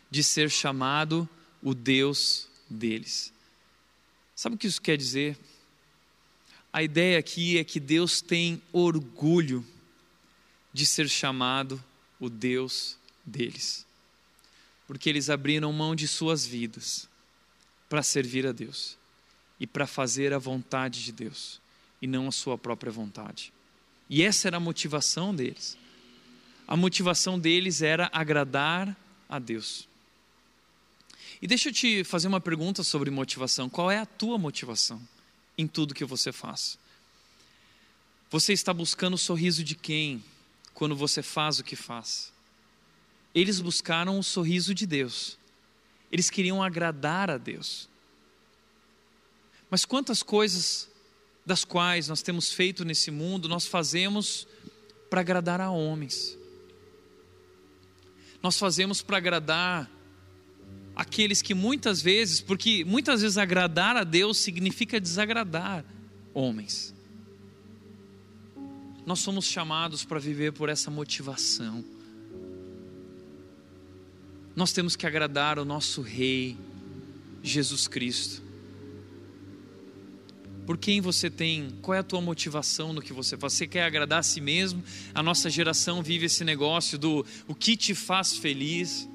de 0.10 0.24
ser 0.24 0.50
chamado 0.50 1.28
o 1.62 1.74
Deus 1.74 2.48
deles. 2.70 3.34
Sabe 4.36 4.56
o 4.56 4.58
que 4.58 4.68
isso 4.68 4.82
quer 4.82 4.98
dizer? 4.98 5.38
A 6.72 6.84
ideia 6.84 7.18
aqui 7.18 7.58
é 7.58 7.64
que 7.64 7.80
Deus 7.80 8.22
tem 8.22 8.62
orgulho 8.72 9.66
de 10.78 10.86
ser 10.86 11.10
chamado 11.10 11.84
o 12.20 12.30
Deus 12.30 13.00
deles, 13.26 13.84
porque 14.86 15.10
eles 15.10 15.28
abriram 15.28 15.74
mão 15.74 15.96
de 15.96 16.08
suas 16.08 16.46
vidas 16.46 17.10
para 17.90 18.04
servir 18.04 18.46
a 18.46 18.52
Deus 18.52 18.96
e 19.60 19.66
para 19.66 19.88
fazer 19.88 20.32
a 20.34 20.38
vontade 20.38 21.04
de 21.04 21.12
Deus 21.12 21.60
e 22.00 22.06
não 22.06 22.28
a 22.28 22.32
sua 22.32 22.60
própria 22.60 22.92
vontade. 22.92 23.52
E 24.08 24.22
essa 24.22 24.48
era 24.48 24.58
a 24.58 24.60
motivação 24.60 25.34
deles. 25.34 25.76
A 26.68 26.78
motivação 26.78 27.40
deles 27.40 27.82
era 27.82 28.08
agradar 28.14 28.96
a 29.28 29.40
Deus. 29.40 29.88
E 31.42 31.48
deixa 31.48 31.70
eu 31.70 31.74
te 31.74 32.04
fazer 32.04 32.28
uma 32.28 32.40
pergunta 32.40 32.84
sobre 32.84 33.10
motivação. 33.10 33.68
Qual 33.68 33.90
é 33.90 33.98
a 33.98 34.06
tua 34.06 34.38
motivação 34.38 35.02
em 35.58 35.66
tudo 35.66 35.96
que 35.96 36.06
você 36.06 36.32
faz? 36.32 36.78
Você 38.30 38.54
está 38.54 38.72
buscando 38.72 39.16
o 39.16 39.18
sorriso 39.18 39.64
de 39.64 39.74
quem 39.74 40.24
quando 40.78 40.96
você 40.96 41.24
faz 41.24 41.58
o 41.58 41.64
que 41.64 41.76
faz? 41.76 42.32
Eles 43.34 43.60
buscaram 43.60 44.20
o 44.20 44.24
sorriso 44.24 44.76
de 44.76 44.86
Deus. 44.86 45.36
Eles 46.12 46.30
queriam 46.30 46.62
agradar 46.62 47.32
a 47.32 47.38
Deus. 47.40 47.90
Mas 49.72 49.86
quantas 49.86 50.22
coisas 50.22 50.88
das 51.44 51.66
quais 51.66 52.08
nós 52.08 52.22
temos 52.22 52.54
feito 52.54 52.86
nesse 52.86 53.10
mundo, 53.10 53.50
nós 53.50 53.66
fazemos 53.66 54.48
para 55.10 55.22
agradar 55.22 55.60
a 55.60 55.72
homens. 55.72 56.38
Nós 58.44 58.60
fazemos 58.60 59.02
para 59.02 59.18
agradar 59.18 59.90
aqueles 60.96 61.42
que 61.42 61.56
muitas 61.56 62.04
vezes, 62.04 62.40
porque 62.40 62.86
muitas 62.86 63.24
vezes 63.24 63.40
agradar 63.40 63.98
a 63.98 64.04
Deus 64.04 64.38
significa 64.38 65.00
desagradar 65.00 65.84
homens. 66.36 66.94
Nós 69.08 69.20
somos 69.20 69.46
chamados 69.46 70.04
para 70.04 70.20
viver 70.20 70.52
por 70.52 70.68
essa 70.68 70.92
motivação. 70.92 71.82
Nós 74.54 74.74
temos 74.74 74.98
que 74.98 75.08
agradar 75.08 75.58
o 75.58 75.64
nosso 75.64 76.02
Rei, 76.02 76.58
Jesus 77.42 77.88
Cristo. 77.88 78.44
Por 80.66 80.78
quem 80.78 81.00
você 81.00 81.30
tem, 81.30 81.70
qual 81.82 81.96
é 81.96 82.00
a 82.00 82.04
tua 82.04 82.20
motivação 82.20 82.92
no 82.92 83.02
que 83.02 83.14
você 83.14 83.38
faz? 83.38 83.54
Você 83.54 83.66
quer 83.66 83.84
agradar 83.84 84.20
a 84.20 84.24
si 84.24 84.42
mesmo? 84.42 84.84
A 85.16 85.24
nossa 85.24 85.50
geração 85.50 86.04
vive 86.04 86.26
esse 86.26 86.44
negócio 86.44 86.98
do 86.98 87.26
o 87.48 87.56
que 87.56 87.78
te 87.78 87.96
faz 87.96 88.36
feliz. 88.36 89.08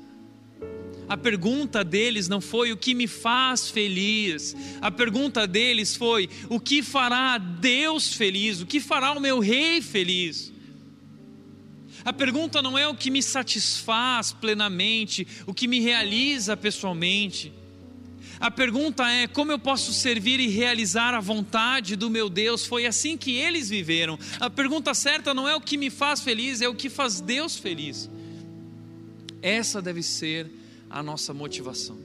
A 1.08 1.16
pergunta 1.16 1.84
deles 1.84 2.28
não 2.28 2.40
foi 2.40 2.72
o 2.72 2.76
que 2.76 2.94
me 2.94 3.06
faz 3.06 3.68
feliz. 3.68 4.56
A 4.80 4.90
pergunta 4.90 5.46
deles 5.46 5.96
foi 5.96 6.28
o 6.48 6.58
que 6.58 6.82
fará 6.82 7.38
Deus 7.38 8.14
feliz, 8.14 8.60
o 8.60 8.66
que 8.66 8.80
fará 8.80 9.12
o 9.12 9.20
meu 9.20 9.38
rei 9.38 9.82
feliz. 9.82 10.52
A 12.04 12.12
pergunta 12.12 12.60
não 12.62 12.76
é 12.76 12.88
o 12.88 12.94
que 12.94 13.10
me 13.10 13.22
satisfaz 13.22 14.32
plenamente, 14.32 15.26
o 15.46 15.54
que 15.54 15.68
me 15.68 15.80
realiza 15.80 16.56
pessoalmente. 16.56 17.52
A 18.40 18.50
pergunta 18.50 19.08
é 19.08 19.28
como 19.28 19.52
eu 19.52 19.58
posso 19.58 19.92
servir 19.92 20.40
e 20.40 20.48
realizar 20.48 21.14
a 21.14 21.20
vontade 21.20 21.94
do 21.94 22.10
meu 22.10 22.28
Deus. 22.28 22.66
Foi 22.66 22.86
assim 22.86 23.16
que 23.16 23.36
eles 23.36 23.68
viveram. 23.68 24.18
A 24.40 24.50
pergunta 24.50 24.94
certa 24.94 25.32
não 25.32 25.48
é 25.48 25.54
o 25.54 25.60
que 25.60 25.76
me 25.76 25.90
faz 25.90 26.20
feliz, 26.20 26.60
é 26.60 26.68
o 26.68 26.74
que 26.74 26.90
faz 26.90 27.20
Deus 27.20 27.56
feliz. 27.56 28.10
Essa 29.40 29.80
deve 29.80 30.02
ser 30.02 30.50
a 30.92 31.02
nossa 31.02 31.32
motivação. 31.32 31.98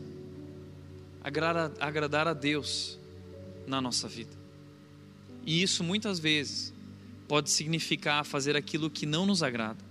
Agradar, 1.22 1.74
agradar 1.80 2.28
a 2.28 2.34
Deus 2.34 2.98
na 3.68 3.82
nossa 3.82 4.08
vida. 4.08 4.32
E 5.46 5.62
isso 5.62 5.84
muitas 5.84 6.20
vezes 6.20 6.74
pode 7.28 7.50
significar 7.50 8.26
fazer 8.26 8.56
aquilo 8.56 8.90
que 8.90 9.06
não 9.06 9.26
nos 9.26 9.44
agrada, 9.44 9.84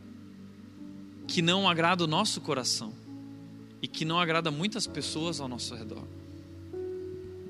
que 1.28 1.42
não 1.42 1.68
agrada 1.68 2.02
o 2.02 2.06
nosso 2.06 2.40
coração 2.40 2.94
e 3.82 3.86
que 3.86 4.04
não 4.04 4.18
agrada 4.18 4.50
muitas 4.50 4.86
pessoas 4.86 5.38
ao 5.38 5.46
nosso 5.46 5.74
redor. 5.74 6.04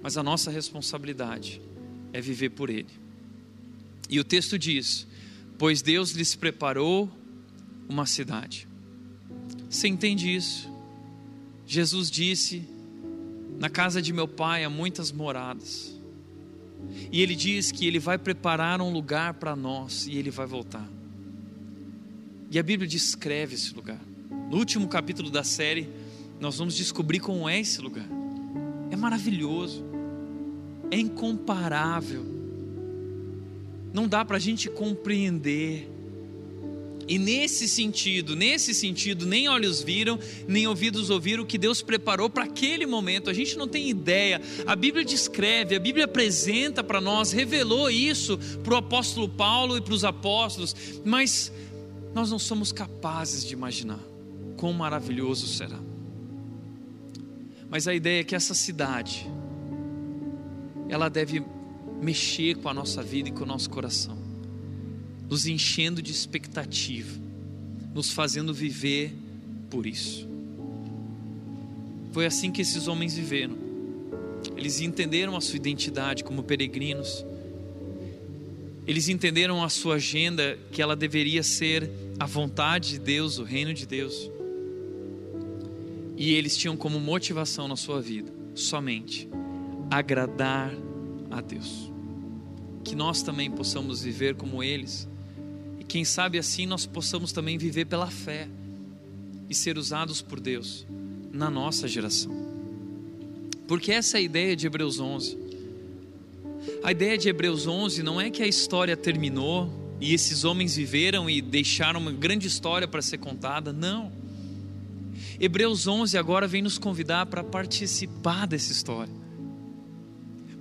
Mas 0.02 0.16
a 0.16 0.22
nossa 0.22 0.50
responsabilidade 0.50 1.60
é 2.12 2.20
viver 2.20 2.50
por 2.50 2.70
Ele. 2.70 2.90
E 4.10 4.18
o 4.18 4.24
texto 4.24 4.58
diz: 4.58 5.06
Pois 5.58 5.80
Deus 5.80 6.10
lhes 6.10 6.34
preparou 6.34 7.08
uma 7.88 8.06
cidade. 8.06 8.66
Você 9.70 9.86
entende 9.86 10.34
isso? 10.34 10.75
Jesus 11.66 12.10
disse: 12.10 12.62
Na 13.58 13.68
casa 13.68 14.00
de 14.00 14.12
meu 14.12 14.28
pai 14.28 14.64
há 14.64 14.70
muitas 14.70 15.10
moradas. 15.10 15.96
E 17.10 17.20
ele 17.20 17.34
diz 17.34 17.72
que 17.72 17.86
ele 17.86 17.98
vai 17.98 18.16
preparar 18.16 18.80
um 18.80 18.92
lugar 18.92 19.34
para 19.34 19.56
nós 19.56 20.06
e 20.06 20.16
ele 20.16 20.30
vai 20.30 20.46
voltar. 20.46 20.88
E 22.50 22.58
a 22.58 22.62
Bíblia 22.62 22.88
descreve 22.88 23.54
esse 23.54 23.74
lugar. 23.74 24.00
No 24.50 24.58
último 24.58 24.86
capítulo 24.86 25.30
da 25.30 25.42
série, 25.42 25.88
nós 26.38 26.58
vamos 26.58 26.76
descobrir 26.76 27.18
como 27.18 27.48
é 27.48 27.58
esse 27.58 27.80
lugar. 27.80 28.06
É 28.90 28.96
maravilhoso, 28.96 29.84
é 30.90 30.98
incomparável. 30.98 32.24
Não 33.92 34.06
dá 34.06 34.24
para 34.24 34.36
a 34.36 34.40
gente 34.40 34.68
compreender 34.70 35.90
e 37.08 37.18
nesse 37.18 37.68
sentido, 37.68 38.34
nesse 38.34 38.74
sentido, 38.74 39.26
nem 39.26 39.48
olhos 39.48 39.80
viram, 39.80 40.18
nem 40.48 40.66
ouvidos 40.66 41.08
ouviram 41.08 41.44
o 41.44 41.46
que 41.46 41.56
Deus 41.56 41.80
preparou 41.80 42.28
para 42.28 42.44
aquele 42.44 42.84
momento. 42.84 43.30
A 43.30 43.32
gente 43.32 43.56
não 43.56 43.68
tem 43.68 43.88
ideia. 43.88 44.40
A 44.66 44.74
Bíblia 44.74 45.04
descreve, 45.04 45.76
a 45.76 45.80
Bíblia 45.80 46.06
apresenta 46.06 46.82
para 46.82 47.00
nós, 47.00 47.30
revelou 47.30 47.88
isso 47.88 48.36
para 48.64 48.74
o 48.74 48.76
apóstolo 48.76 49.28
Paulo 49.28 49.76
e 49.76 49.80
para 49.80 49.94
os 49.94 50.04
apóstolos, 50.04 50.74
mas 51.04 51.52
nós 52.12 52.30
não 52.30 52.40
somos 52.40 52.72
capazes 52.72 53.44
de 53.44 53.52
imaginar 53.52 54.00
quão 54.56 54.72
maravilhoso 54.72 55.46
será. 55.46 55.78
Mas 57.70 57.86
a 57.86 57.94
ideia 57.94 58.20
é 58.20 58.24
que 58.24 58.34
essa 58.34 58.54
cidade, 58.54 59.30
ela 60.88 61.08
deve 61.08 61.44
mexer 62.02 62.56
com 62.56 62.68
a 62.68 62.74
nossa 62.74 63.00
vida 63.00 63.28
e 63.28 63.32
com 63.32 63.44
o 63.44 63.46
nosso 63.46 63.70
coração 63.70 64.25
nos 65.28 65.46
enchendo 65.46 66.00
de 66.00 66.12
expectativa, 66.12 67.20
nos 67.94 68.10
fazendo 68.10 68.54
viver 68.54 69.12
por 69.70 69.86
isso. 69.86 70.28
Foi 72.12 72.26
assim 72.26 72.50
que 72.50 72.62
esses 72.62 72.88
homens 72.88 73.14
viveram. 73.14 73.56
Eles 74.56 74.80
entenderam 74.80 75.36
a 75.36 75.40
sua 75.40 75.56
identidade 75.56 76.24
como 76.24 76.42
peregrinos. 76.42 77.24
Eles 78.86 79.08
entenderam 79.08 79.62
a 79.62 79.68
sua 79.68 79.96
agenda 79.96 80.58
que 80.70 80.80
ela 80.80 80.94
deveria 80.94 81.42
ser 81.42 81.90
a 82.18 82.24
vontade 82.24 82.90
de 82.90 82.98
Deus, 83.00 83.38
o 83.38 83.42
reino 83.42 83.74
de 83.74 83.86
Deus. 83.86 84.30
E 86.16 86.32
eles 86.32 86.56
tinham 86.56 86.76
como 86.76 86.98
motivação 86.98 87.68
na 87.68 87.76
sua 87.76 88.00
vida 88.00 88.32
somente 88.54 89.28
agradar 89.90 90.72
a 91.30 91.40
Deus. 91.40 91.92
Que 92.82 92.94
nós 92.94 93.22
também 93.22 93.50
possamos 93.50 94.02
viver 94.02 94.36
como 94.36 94.62
eles 94.62 95.08
quem 95.88 96.04
sabe 96.04 96.38
assim 96.38 96.66
nós 96.66 96.86
possamos 96.86 97.32
também 97.32 97.56
viver 97.58 97.84
pela 97.84 98.10
fé 98.10 98.48
e 99.48 99.54
ser 99.54 99.78
usados 99.78 100.20
por 100.20 100.40
Deus 100.40 100.86
na 101.32 101.50
nossa 101.50 101.86
geração. 101.86 102.34
Porque 103.68 103.92
essa 103.92 104.16
é 104.16 104.20
a 104.20 104.22
ideia 104.22 104.56
de 104.56 104.66
Hebreus 104.66 104.98
11. 104.98 105.36
A 106.82 106.92
ideia 106.92 107.16
de 107.16 107.28
Hebreus 107.28 107.66
11 107.66 108.02
não 108.02 108.20
é 108.20 108.30
que 108.30 108.42
a 108.42 108.46
história 108.46 108.96
terminou 108.96 109.70
e 110.00 110.12
esses 110.12 110.44
homens 110.44 110.76
viveram 110.76 111.28
e 111.30 111.40
deixaram 111.40 112.00
uma 112.00 112.12
grande 112.12 112.46
história 112.46 112.86
para 112.86 113.02
ser 113.02 113.18
contada, 113.18 113.72
não. 113.72 114.12
Hebreus 115.38 115.86
11 115.86 116.16
agora 116.16 116.46
vem 116.46 116.62
nos 116.62 116.78
convidar 116.78 117.26
para 117.26 117.44
participar 117.44 118.46
dessa 118.46 118.72
história 118.72 119.25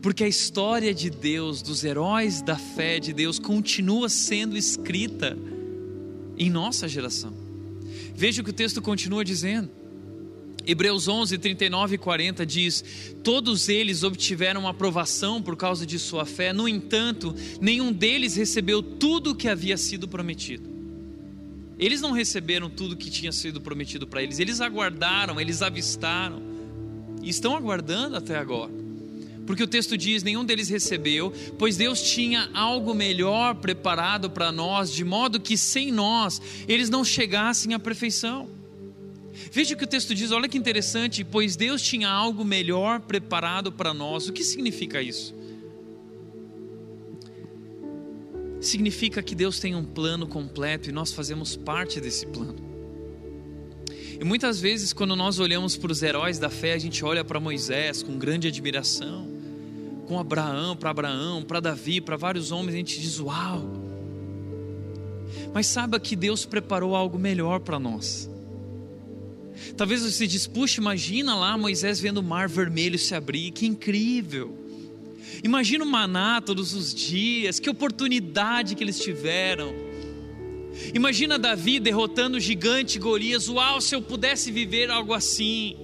porque 0.05 0.23
a 0.23 0.27
história 0.27 0.93
de 0.93 1.09
Deus, 1.09 1.63
dos 1.63 1.83
heróis 1.83 2.39
da 2.39 2.55
fé 2.55 2.99
de 2.99 3.11
Deus, 3.11 3.39
continua 3.39 4.07
sendo 4.07 4.55
escrita 4.55 5.35
em 6.37 6.47
nossa 6.47 6.87
geração. 6.87 7.33
Veja 8.13 8.39
o 8.39 8.45
que 8.45 8.51
o 8.51 8.53
texto 8.53 8.83
continua 8.83 9.25
dizendo. 9.25 9.67
Hebreus 10.63 11.07
11, 11.07 11.39
39 11.39 11.95
e 11.95 11.97
40 11.97 12.45
diz: 12.45 13.15
Todos 13.23 13.67
eles 13.67 14.03
obtiveram 14.03 14.67
aprovação 14.67 15.41
por 15.41 15.57
causa 15.57 15.87
de 15.87 15.97
sua 15.97 16.23
fé, 16.23 16.53
no 16.53 16.69
entanto, 16.69 17.33
nenhum 17.59 17.91
deles 17.91 18.35
recebeu 18.35 18.83
tudo 18.83 19.31
o 19.31 19.35
que 19.35 19.47
havia 19.47 19.75
sido 19.75 20.07
prometido. 20.07 20.69
Eles 21.79 21.99
não 21.99 22.11
receberam 22.11 22.69
tudo 22.69 22.91
o 22.91 22.95
que 22.95 23.09
tinha 23.09 23.31
sido 23.31 23.59
prometido 23.59 24.05
para 24.05 24.21
eles, 24.21 24.37
eles 24.37 24.61
aguardaram, 24.61 25.41
eles 25.41 25.63
avistaram, 25.63 26.43
e 27.23 27.29
estão 27.31 27.55
aguardando 27.55 28.15
até 28.15 28.37
agora 28.37 28.84
Porque 29.45 29.63
o 29.63 29.67
texto 29.67 29.97
diz: 29.97 30.23
nenhum 30.23 30.43
deles 30.43 30.69
recebeu, 30.69 31.31
pois 31.57 31.77
Deus 31.77 32.01
tinha 32.01 32.49
algo 32.53 32.93
melhor 32.93 33.55
preparado 33.55 34.29
para 34.29 34.51
nós, 34.51 34.91
de 34.91 35.03
modo 35.03 35.39
que 35.39 35.57
sem 35.57 35.91
nós 35.91 36.41
eles 36.67 36.89
não 36.89 37.03
chegassem 37.03 37.73
à 37.73 37.79
perfeição. 37.79 38.49
Veja 39.51 39.75
o 39.75 39.77
que 39.77 39.83
o 39.83 39.87
texto 39.87 40.15
diz, 40.15 40.31
olha 40.31 40.47
que 40.47 40.57
interessante, 40.57 41.23
pois 41.23 41.55
Deus 41.55 41.81
tinha 41.81 42.09
algo 42.09 42.45
melhor 42.45 43.01
preparado 43.01 43.71
para 43.71 43.93
nós. 43.93 44.27
O 44.27 44.33
que 44.33 44.43
significa 44.43 45.01
isso? 45.01 45.35
Significa 48.61 49.21
que 49.21 49.35
Deus 49.35 49.59
tem 49.59 49.75
um 49.75 49.83
plano 49.83 50.25
completo 50.25 50.89
e 50.89 50.93
nós 50.93 51.11
fazemos 51.11 51.55
parte 51.55 51.99
desse 51.99 52.25
plano. 52.25 52.55
E 54.19 54.23
muitas 54.23 54.59
vezes, 54.59 54.93
quando 54.93 55.15
nós 55.15 55.39
olhamos 55.39 55.75
para 55.75 55.91
os 55.91 56.01
heróis 56.01 56.39
da 56.39 56.49
fé, 56.49 56.73
a 56.73 56.77
gente 56.77 57.03
olha 57.03 57.23
para 57.23 57.39
Moisés 57.39 58.01
com 58.01 58.17
grande 58.17 58.47
admiração, 58.47 59.34
com 60.05 60.19
Abraão, 60.19 60.75
para 60.75 60.89
Abraão, 60.89 61.43
para 61.43 61.59
Davi, 61.59 61.99
para 61.99 62.15
vários 62.15 62.51
homens, 62.51 62.73
a 62.73 62.77
gente 62.77 62.99
diz: 62.99 63.19
Uau! 63.19 63.85
Mas 65.53 65.67
saiba 65.67 65.99
que 65.99 66.15
Deus 66.15 66.45
preparou 66.45 66.95
algo 66.95 67.17
melhor 67.17 67.59
para 67.59 67.79
nós. 67.79 68.29
Talvez 69.77 70.01
você 70.01 70.27
diz, 70.27 70.47
puxa, 70.47 70.79
imagina 70.79 71.35
lá 71.35 71.57
Moisés 71.57 71.99
vendo 71.99 72.17
o 72.17 72.23
mar 72.23 72.47
vermelho 72.47 72.99
se 72.99 73.15
abrir, 73.15 73.51
que 73.51 73.65
incrível. 73.65 74.57
Imagina 75.43 75.83
o 75.83 75.87
maná 75.87 76.41
todos 76.41 76.73
os 76.73 76.93
dias, 76.93 77.59
que 77.59 77.69
oportunidade 77.69 78.75
que 78.75 78.83
eles 78.83 78.99
tiveram. 78.99 79.73
Imagina 80.93 81.39
Davi 81.39 81.79
derrotando 81.79 82.37
o 82.37 82.39
gigante 82.39 82.99
Golias, 82.99 83.47
uau, 83.47 83.79
se 83.79 83.95
eu 83.95 84.01
pudesse 84.01 84.51
viver 84.51 84.89
algo 84.91 85.13
assim. 85.13 85.75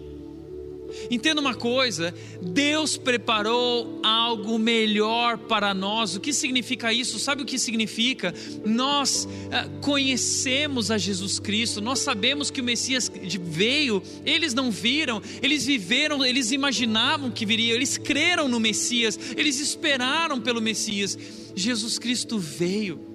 Entenda 1.09 1.41
uma 1.41 1.53
coisa: 1.53 2.13
Deus 2.41 2.97
preparou 2.97 3.99
algo 4.03 4.57
melhor 4.57 5.37
para 5.37 5.73
nós. 5.73 6.15
O 6.15 6.19
que 6.19 6.33
significa 6.33 6.93
isso? 6.93 7.19
Sabe 7.19 7.43
o 7.43 7.45
que 7.45 7.59
significa? 7.59 8.33
Nós 8.65 9.27
ah, 9.51 9.67
conhecemos 9.81 10.91
a 10.91 10.97
Jesus 10.97 11.39
Cristo, 11.39 11.81
nós 11.81 11.99
sabemos 11.99 12.49
que 12.49 12.61
o 12.61 12.63
Messias 12.63 13.11
veio, 13.41 14.01
eles 14.25 14.53
não 14.53 14.71
viram, 14.71 15.21
eles 15.41 15.65
viveram, 15.65 16.25
eles 16.25 16.51
imaginavam 16.51 17.31
que 17.31 17.45
viria, 17.45 17.73
eles 17.73 17.97
creram 17.97 18.47
no 18.47 18.59
Messias, 18.59 19.19
eles 19.35 19.59
esperaram 19.59 20.39
pelo 20.39 20.61
Messias. 20.61 21.17
Jesus 21.55 21.99
Cristo 21.99 22.39
veio 22.39 23.10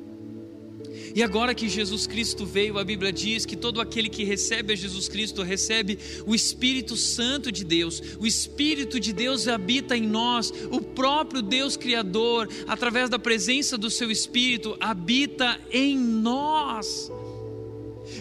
e 1.17 1.23
agora 1.23 1.55
que 1.55 1.67
Jesus 1.67 2.07
Cristo 2.07 2.45
veio, 2.45 2.79
a 2.79 2.85
Bíblia 2.85 3.11
diz 3.11 3.47
que 3.47 3.57
todo 3.57 3.81
aquele 3.81 4.11
que 4.11 4.23
recebe 4.23 4.75
a 4.75 4.77
Jesus 4.77 5.09
Cristo 5.09 5.43
recebe 5.43 5.99
o 6.27 6.35
Espírito 6.35 6.95
Santo 6.95 7.51
de 7.51 7.65
Deus. 7.65 8.03
O 8.21 8.27
Espírito 8.27 9.01
de 9.01 9.15
Deus 9.15 9.49
habita 9.49 9.97
em 9.97 10.07
nós, 10.07 10.53
o 10.71 10.79
próprio 10.79 11.41
Deus 11.41 11.75
Criador, 11.75 12.51
através 12.69 13.09
da 13.09 13.19
presença 13.19 13.79
do 13.79 13.91
seu 13.91 14.11
Espírito, 14.11 14.77
habita 14.79 15.59
em 15.71 15.97
nós. 15.97 17.11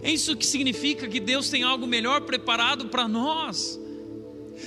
É 0.02 0.10
isso 0.10 0.34
que 0.38 0.46
significa 0.46 1.06
que 1.06 1.20
Deus 1.20 1.50
tem 1.50 1.64
algo 1.64 1.86
melhor 1.86 2.22
preparado 2.22 2.88
para 2.88 3.10
nós. 3.10 3.78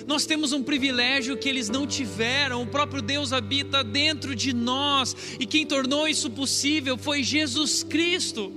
Nós 0.06 0.26
temos 0.26 0.52
um 0.52 0.62
privilégio 0.62 1.36
que 1.36 1.48
eles 1.48 1.68
não 1.68 1.86
tiveram, 1.86 2.62
o 2.62 2.66
próprio 2.66 3.02
Deus 3.02 3.32
habita 3.32 3.82
dentro 3.82 4.34
de 4.34 4.52
nós, 4.52 5.16
e 5.38 5.46
quem 5.46 5.66
tornou 5.66 6.06
isso 6.06 6.30
possível 6.30 6.96
foi 6.96 7.22
Jesus 7.22 7.82
Cristo. 7.82 8.52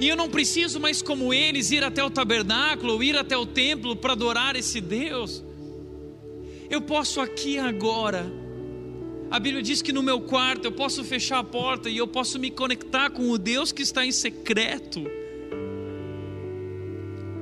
E 0.00 0.08
eu 0.08 0.16
não 0.16 0.28
preciso 0.28 0.80
mais, 0.80 1.00
como 1.00 1.32
eles, 1.32 1.70
ir 1.70 1.84
até 1.84 2.02
o 2.02 2.10
tabernáculo 2.10 2.94
ou 2.94 3.02
ir 3.02 3.16
até 3.16 3.36
o 3.36 3.46
templo 3.46 3.94
para 3.94 4.12
adorar 4.12 4.56
esse 4.56 4.80
Deus. 4.80 5.42
Eu 6.68 6.80
posso 6.80 7.20
aqui 7.20 7.58
agora. 7.58 8.30
A 9.30 9.38
Bíblia 9.38 9.62
diz 9.62 9.82
que 9.82 9.92
no 9.92 10.02
meu 10.02 10.20
quarto 10.20 10.64
eu 10.66 10.72
posso 10.72 11.02
fechar 11.04 11.38
a 11.38 11.44
porta 11.44 11.88
e 11.88 11.96
eu 11.96 12.06
posso 12.06 12.38
me 12.38 12.50
conectar 12.50 13.10
com 13.10 13.30
o 13.30 13.38
Deus 13.38 13.72
que 13.72 13.82
está 13.82 14.04
em 14.04 14.12
secreto. 14.12 15.04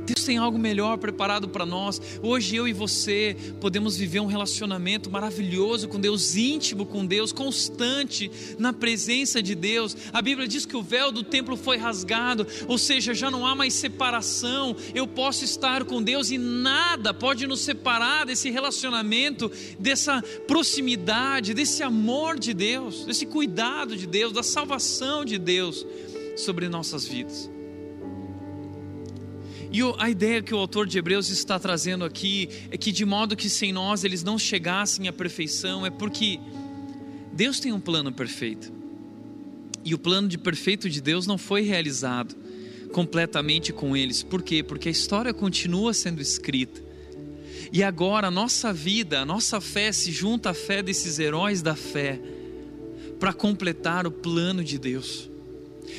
Deus 0.06 0.24
tem 0.24 0.36
algo 0.36 0.58
melhor 0.58 0.98
preparado 0.98 1.48
para 1.48 1.64
nós. 1.64 2.00
Hoje 2.22 2.56
eu 2.56 2.68
e 2.68 2.72
você 2.72 3.34
podemos 3.60 3.96
viver 3.96 4.20
um 4.20 4.26
relacionamento 4.26 5.10
maravilhoso 5.10 5.88
com 5.88 5.98
Deus, 5.98 6.36
íntimo 6.36 6.84
com 6.84 7.06
Deus, 7.06 7.32
constante 7.32 8.30
na 8.58 8.72
presença 8.72 9.42
de 9.42 9.54
Deus. 9.54 9.96
A 10.12 10.20
Bíblia 10.20 10.46
diz 10.46 10.66
que 10.66 10.76
o 10.76 10.82
véu 10.82 11.10
do 11.10 11.22
templo 11.22 11.56
foi 11.56 11.78
rasgado, 11.78 12.46
ou 12.68 12.76
seja, 12.76 13.14
já 13.14 13.30
não 13.30 13.46
há 13.46 13.54
mais 13.54 13.72
separação. 13.72 14.76
Eu 14.94 15.06
posso 15.06 15.42
estar 15.44 15.84
com 15.84 16.02
Deus 16.02 16.30
e 16.30 16.36
nada 16.36 17.14
pode 17.14 17.46
nos 17.46 17.60
separar 17.60 18.26
desse 18.26 18.50
relacionamento, 18.50 19.50
dessa 19.78 20.20
proximidade, 20.46 21.54
desse 21.54 21.82
amor 21.82 22.38
de 22.38 22.52
Deus, 22.52 23.06
desse 23.06 23.24
cuidado 23.24 23.96
de 23.96 24.06
Deus, 24.06 24.32
da 24.32 24.42
salvação 24.42 25.24
de 25.24 25.38
Deus 25.38 25.86
sobre 26.36 26.68
nossas 26.68 27.06
vidas. 27.06 27.53
E 29.74 29.80
a 29.98 30.08
ideia 30.08 30.40
que 30.40 30.54
o 30.54 30.56
autor 30.56 30.86
de 30.86 30.96
Hebreus 30.96 31.30
está 31.30 31.58
trazendo 31.58 32.04
aqui 32.04 32.48
é 32.70 32.78
que, 32.78 32.92
de 32.92 33.04
modo 33.04 33.34
que 33.34 33.50
sem 33.50 33.72
nós 33.72 34.04
eles 34.04 34.22
não 34.22 34.38
chegassem 34.38 35.08
à 35.08 35.12
perfeição, 35.12 35.84
é 35.84 35.90
porque 35.90 36.38
Deus 37.32 37.58
tem 37.58 37.72
um 37.72 37.80
plano 37.80 38.12
perfeito. 38.12 38.72
E 39.84 39.92
o 39.92 39.98
plano 39.98 40.28
de 40.28 40.38
perfeito 40.38 40.88
de 40.88 41.00
Deus 41.00 41.26
não 41.26 41.36
foi 41.36 41.62
realizado 41.62 42.36
completamente 42.92 43.72
com 43.72 43.96
eles. 43.96 44.22
Por 44.22 44.42
quê? 44.42 44.62
Porque 44.62 44.88
a 44.88 44.92
história 44.92 45.34
continua 45.34 45.92
sendo 45.92 46.22
escrita. 46.22 46.80
E 47.72 47.82
agora 47.82 48.28
a 48.28 48.30
nossa 48.30 48.72
vida, 48.72 49.22
a 49.22 49.26
nossa 49.26 49.60
fé 49.60 49.90
se 49.90 50.12
junta 50.12 50.50
à 50.50 50.54
fé 50.54 50.84
desses 50.84 51.18
heróis 51.18 51.62
da 51.62 51.74
fé 51.74 52.20
para 53.18 53.32
completar 53.32 54.06
o 54.06 54.12
plano 54.12 54.62
de 54.62 54.78
Deus. 54.78 55.28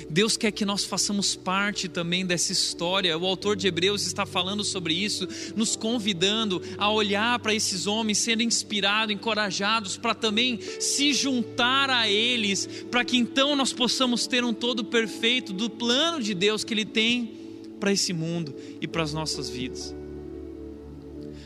Deus 0.09 0.37
quer 0.37 0.51
que 0.51 0.65
nós 0.65 0.83
façamos 0.83 1.35
parte 1.35 1.87
também 1.87 2.25
dessa 2.25 2.51
história. 2.51 3.17
O 3.17 3.25
autor 3.25 3.55
de 3.55 3.67
Hebreus 3.67 4.05
está 4.05 4.25
falando 4.25 4.63
sobre 4.63 4.93
isso, 4.93 5.27
nos 5.55 5.75
convidando 5.75 6.61
a 6.77 6.91
olhar 6.91 7.39
para 7.39 7.53
esses 7.53 7.87
homens, 7.87 8.17
sendo 8.17 8.43
inspirados, 8.43 9.13
encorajados 9.13 9.97
para 9.97 10.15
também 10.15 10.59
se 10.79 11.13
juntar 11.13 11.89
a 11.89 12.09
eles, 12.09 12.67
para 12.89 13.03
que 13.05 13.17
então 13.17 13.55
nós 13.55 13.73
possamos 13.73 14.27
ter 14.27 14.43
um 14.43 14.53
todo 14.53 14.83
perfeito 14.83 15.53
do 15.53 15.69
plano 15.69 16.21
de 16.21 16.33
Deus 16.33 16.63
que 16.63 16.73
Ele 16.73 16.85
tem 16.85 17.31
para 17.79 17.91
esse 17.91 18.13
mundo 18.13 18.53
e 18.81 18.87
para 18.87 19.03
as 19.03 19.13
nossas 19.13 19.49
vidas. 19.49 19.93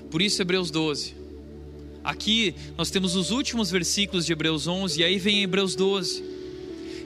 Por 0.09 0.21
isso, 0.21 0.41
Hebreus 0.41 0.71
12. 0.71 1.15
Aqui 2.03 2.55
nós 2.77 2.89
temos 2.89 3.15
os 3.15 3.29
últimos 3.29 3.69
versículos 3.69 4.25
de 4.25 4.31
Hebreus 4.31 4.67
11, 4.67 5.01
e 5.01 5.03
aí 5.03 5.19
vem 5.19 5.43
Hebreus 5.43 5.75
12 5.75 6.38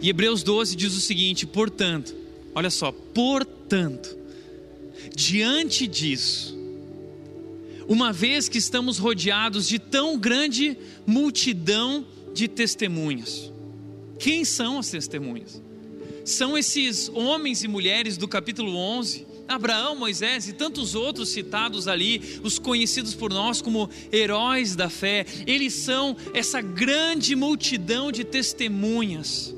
e 0.04 0.10
Hebreus 0.10 0.44
12 0.44 0.76
diz 0.76 0.94
o 0.94 1.00
seguinte: 1.00 1.48
portanto, 1.48 2.14
olha 2.54 2.70
só, 2.70 2.92
portanto, 2.92 4.18
diante 5.16 5.88
disso, 5.88 6.54
uma 7.88 8.12
vez 8.12 8.50
que 8.50 8.58
estamos 8.58 8.98
rodeados 8.98 9.66
de 9.66 9.80
tão 9.80 10.18
grande 10.18 10.78
multidão 11.08 12.06
de 12.34 12.50
testemunhas, 12.50 13.50
quem 14.20 14.44
são 14.44 14.78
as 14.78 14.90
testemunhas? 14.90 15.62
São 16.26 16.58
esses 16.58 17.08
homens 17.08 17.64
e 17.64 17.70
mulheres 17.70 18.18
do 18.18 18.28
capítulo 18.28 18.76
11, 18.76 19.26
Abraão, 19.48 19.96
Moisés 19.96 20.50
e 20.50 20.54
tantos 20.54 20.96
outros 20.96 21.30
citados 21.30 21.88
ali, 21.88 22.40
os 22.44 22.60
conhecidos 22.60 23.16
por 23.16 23.32
nós 23.32 23.62
como 23.62 23.90
heróis 24.12 24.76
da 24.76 24.90
fé, 24.90 25.26
eles 25.48 25.74
são 25.74 26.18
essa 26.34 26.60
grande 26.60 27.38
multidão 27.38 28.12
de 28.12 28.26
testemunhas 28.26 29.54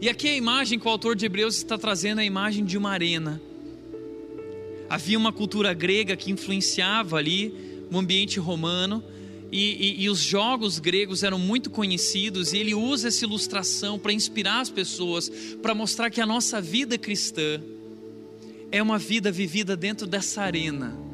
e 0.00 0.08
aqui 0.08 0.28
a 0.28 0.36
imagem 0.36 0.78
que 0.78 0.86
o 0.86 0.90
autor 0.90 1.16
de 1.16 1.26
Hebreus 1.26 1.56
está 1.56 1.76
trazendo 1.76 2.20
é 2.20 2.24
a 2.24 2.26
imagem 2.26 2.64
de 2.64 2.78
uma 2.78 2.90
arena. 2.90 3.40
Havia 4.88 5.18
uma 5.18 5.32
cultura 5.32 5.74
grega 5.74 6.16
que 6.16 6.30
influenciava 6.30 7.16
ali 7.16 7.54
o 7.90 7.98
ambiente 7.98 8.38
romano, 8.38 9.02
e, 9.50 9.96
e, 10.00 10.04
e, 10.04 10.10
os 10.10 10.18
jogos 10.18 10.78
gregos 10.78 11.22
eram 11.22 11.38
muito 11.38 11.70
conhecidos, 11.70 12.52
e 12.52 12.58
ele 12.58 12.74
usa 12.74 13.08
essa 13.08 13.24
ilustração 13.24 13.98
para 13.98 14.12
inspirar 14.12 14.60
as 14.60 14.68
pessoas, 14.68 15.30
para 15.62 15.74
mostrar 15.74 16.10
que 16.10 16.20
a 16.20 16.26
nossa 16.26 16.60
vida 16.60 16.98
cristã 16.98 17.58
é 18.70 18.82
uma 18.82 18.98
vida 18.98 19.32
vivida 19.32 19.74
dentro 19.74 20.06
dessa 20.06 20.42
arena. 20.42 21.07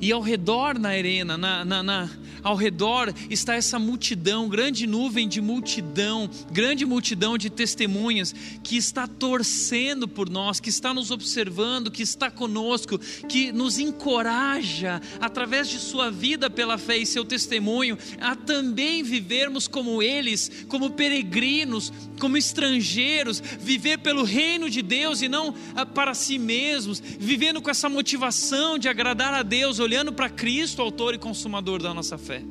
E 0.00 0.12
ao 0.12 0.20
redor 0.20 0.78
na 0.78 0.90
arena, 0.90 1.36
na, 1.36 1.64
na, 1.64 1.82
na 1.82 2.10
ao 2.44 2.54
redor 2.54 3.12
está 3.30 3.54
essa 3.54 3.78
multidão, 3.78 4.50
grande 4.50 4.86
nuvem 4.86 5.26
de 5.26 5.40
multidão, 5.40 6.28
grande 6.52 6.84
multidão 6.84 7.38
de 7.38 7.48
testemunhas 7.48 8.34
que 8.62 8.76
está 8.76 9.06
torcendo 9.06 10.06
por 10.06 10.28
nós, 10.28 10.60
que 10.60 10.68
está 10.68 10.92
nos 10.92 11.10
observando, 11.10 11.90
que 11.90 12.02
está 12.02 12.30
conosco, 12.30 12.98
que 13.28 13.50
nos 13.50 13.78
encoraja 13.78 15.00
através 15.18 15.70
de 15.70 15.78
sua 15.78 16.10
vida 16.10 16.50
pela 16.50 16.76
fé 16.76 16.98
e 16.98 17.06
seu 17.06 17.24
testemunho 17.24 17.96
a 18.20 18.36
também 18.36 19.02
vivermos 19.02 19.66
como 19.66 20.02
eles, 20.02 20.66
como 20.68 20.90
peregrinos, 20.90 21.90
como 22.20 22.36
estrangeiros, 22.36 23.42
viver 23.58 23.98
pelo 24.00 24.22
reino 24.22 24.68
de 24.68 24.82
Deus 24.82 25.22
e 25.22 25.28
não 25.28 25.54
ah, 25.74 25.86
para 25.86 26.12
si 26.12 26.38
mesmos, 26.38 27.00
vivendo 27.00 27.62
com 27.62 27.70
essa 27.70 27.88
motivação 27.88 28.78
de 28.78 28.86
agradar 28.86 29.32
a 29.32 29.42
Deus 29.42 29.63
Deus, 29.64 29.78
olhando 29.78 30.12
para 30.12 30.28
Cristo, 30.28 30.82
autor 30.82 31.14
e 31.14 31.18
consumador 31.18 31.80
da 31.82 31.94
nossa 31.94 32.18
fé. 32.18 32.42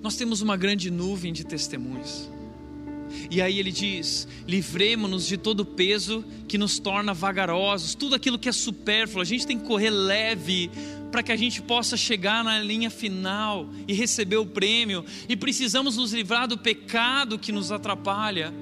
Nós 0.00 0.16
temos 0.16 0.40
uma 0.40 0.56
grande 0.56 0.90
nuvem 0.90 1.30
de 1.30 1.44
testemunhos. 1.44 2.30
E 3.30 3.42
aí 3.42 3.58
ele 3.58 3.70
diz: 3.70 4.26
livremos-nos 4.48 5.26
de 5.26 5.36
todo 5.36 5.60
o 5.60 5.66
peso 5.66 6.24
que 6.48 6.56
nos 6.56 6.78
torna 6.78 7.12
vagarosos, 7.12 7.94
tudo 7.94 8.14
aquilo 8.14 8.38
que 8.38 8.48
é 8.48 8.52
supérfluo. 8.52 9.20
A 9.20 9.26
gente 9.26 9.46
tem 9.46 9.58
que 9.58 9.66
correr 9.66 9.90
leve 9.90 10.70
para 11.12 11.22
que 11.22 11.32
a 11.32 11.36
gente 11.36 11.60
possa 11.60 11.98
chegar 11.98 12.42
na 12.42 12.58
linha 12.60 12.88
final 12.88 13.68
e 13.86 13.92
receber 13.92 14.38
o 14.38 14.46
prêmio. 14.46 15.04
E 15.28 15.36
precisamos 15.36 15.98
nos 15.98 16.14
livrar 16.14 16.48
do 16.48 16.56
pecado 16.56 17.38
que 17.38 17.52
nos 17.52 17.70
atrapalha. 17.70 18.54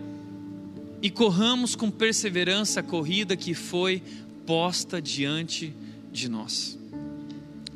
E 1.01 1.09
corramos 1.09 1.77
com 1.77 1.89
perseverança 1.89 2.81
a 2.81 2.83
corrida 2.83 3.37
que 3.37 3.55
foi 3.55 4.03
posta 4.45 5.01
diante 5.01 5.73
de 6.13 6.29
nós. 6.29 6.79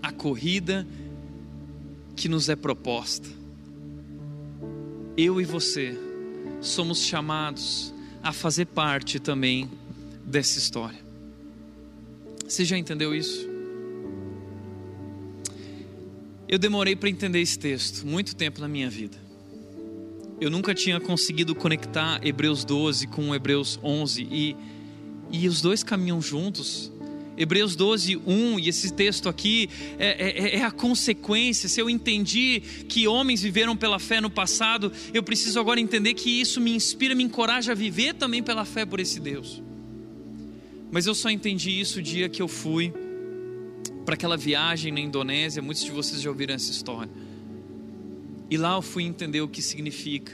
A 0.03 0.13
corrida 0.13 0.87
que 2.15 2.29
nos 2.29 2.49
é 2.49 2.55
proposta. 2.55 3.29
Eu 5.17 5.41
e 5.41 5.45
você 5.45 5.99
somos 6.61 7.01
chamados 7.01 7.93
a 8.23 8.33
fazer 8.33 8.67
parte 8.67 9.19
também 9.19 9.71
dessa 10.25 10.59
história. 10.59 10.99
Você 12.47 12.65
já 12.65 12.77
entendeu 12.77 13.15
isso? 13.15 13.49
Eu 16.49 16.59
demorei 16.59 16.95
para 16.95 17.09
entender 17.09 17.41
esse 17.41 17.59
texto, 17.59 18.07
muito 18.07 18.37
tempo 18.37 18.61
na 18.61 18.69
minha 18.69 18.89
vida. 18.89 19.17
Eu 20.41 20.51
nunca 20.51 20.75
tinha 20.75 21.01
conseguido 21.01 21.55
conectar 21.55 22.21
Hebreus 22.25 22.65
12 22.65 23.09
com 23.09 23.35
Hebreus 23.35 23.81
11 23.83 24.29
e, 24.31 24.57
e 25.31 25.49
os 25.49 25.61
dois 25.61 25.83
caminham 25.83 26.21
juntos. 26.21 26.93
Hebreus 27.37 27.77
12, 27.77 28.17
1, 28.27 28.59
e 28.61 28.69
esse 28.69 28.93
texto 28.93 29.29
aqui 29.29 29.69
é, 29.99 30.55
é, 30.55 30.57
é, 30.57 30.63
a 30.63 30.71
consequência. 30.71 31.69
Se 31.69 31.81
eu 31.81 31.91
entendi 31.91 32.61
que 32.89 33.07
homens 33.07 33.43
viveram 33.43 33.77
pela 33.77 33.99
fé 33.99 34.21
no 34.21 34.31
passado, 34.31 34.91
eu 35.13 35.23
preciso 35.23 35.61
agora 35.61 35.79
entender 35.79 36.15
que 36.15 36.41
isso 36.41 36.61
me 36.61 36.75
inspira, 36.75 37.15
me 37.15 37.25
encoraja 37.25 37.73
a 37.73 37.75
viver 37.75 38.15
também 38.15 38.43
pela 38.43 38.65
fé 38.65 38.87
por 38.87 39.01
esse 39.01 39.21
Deus. 39.21 39.63
Mas 40.91 41.07
eu 41.07 41.15
só 41.15 41.29
entendi 41.29 41.79
isso 41.79 41.99
o 41.99 42.03
dia 42.03 42.29
que 42.29 42.41
eu 42.41 42.49
fui 42.49 42.93
para 44.05 44.15
aquela 44.15 44.37
viagem 44.37 44.93
na 44.93 45.01
Indonésia. 45.01 45.61
Muitos 45.61 45.85
de 45.85 45.91
vocês 45.91 46.23
já 46.23 46.31
ouviram 46.31 46.55
essa 46.55 46.71
história. 46.71 47.11
E 48.49 48.57
lá 48.57 48.75
eu 48.77 48.83
fui 48.83 49.03
entender 49.03 49.41
o 49.41 49.49
que 49.49 49.61
significa. 49.61 50.33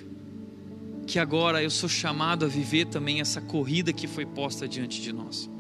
Que 1.07 1.19
agora 1.19 1.63
eu 1.63 1.71
sou 1.71 1.89
chamado 1.89 2.45
a 2.45 2.49
viver 2.49 2.87
também 2.87 3.21
essa 3.21 3.41
corrida 3.41 3.93
que 3.93 4.07
foi 4.07 4.25
posta 4.25 4.69
diante 4.69 5.01
de 5.01 5.13
nós. 5.13 5.51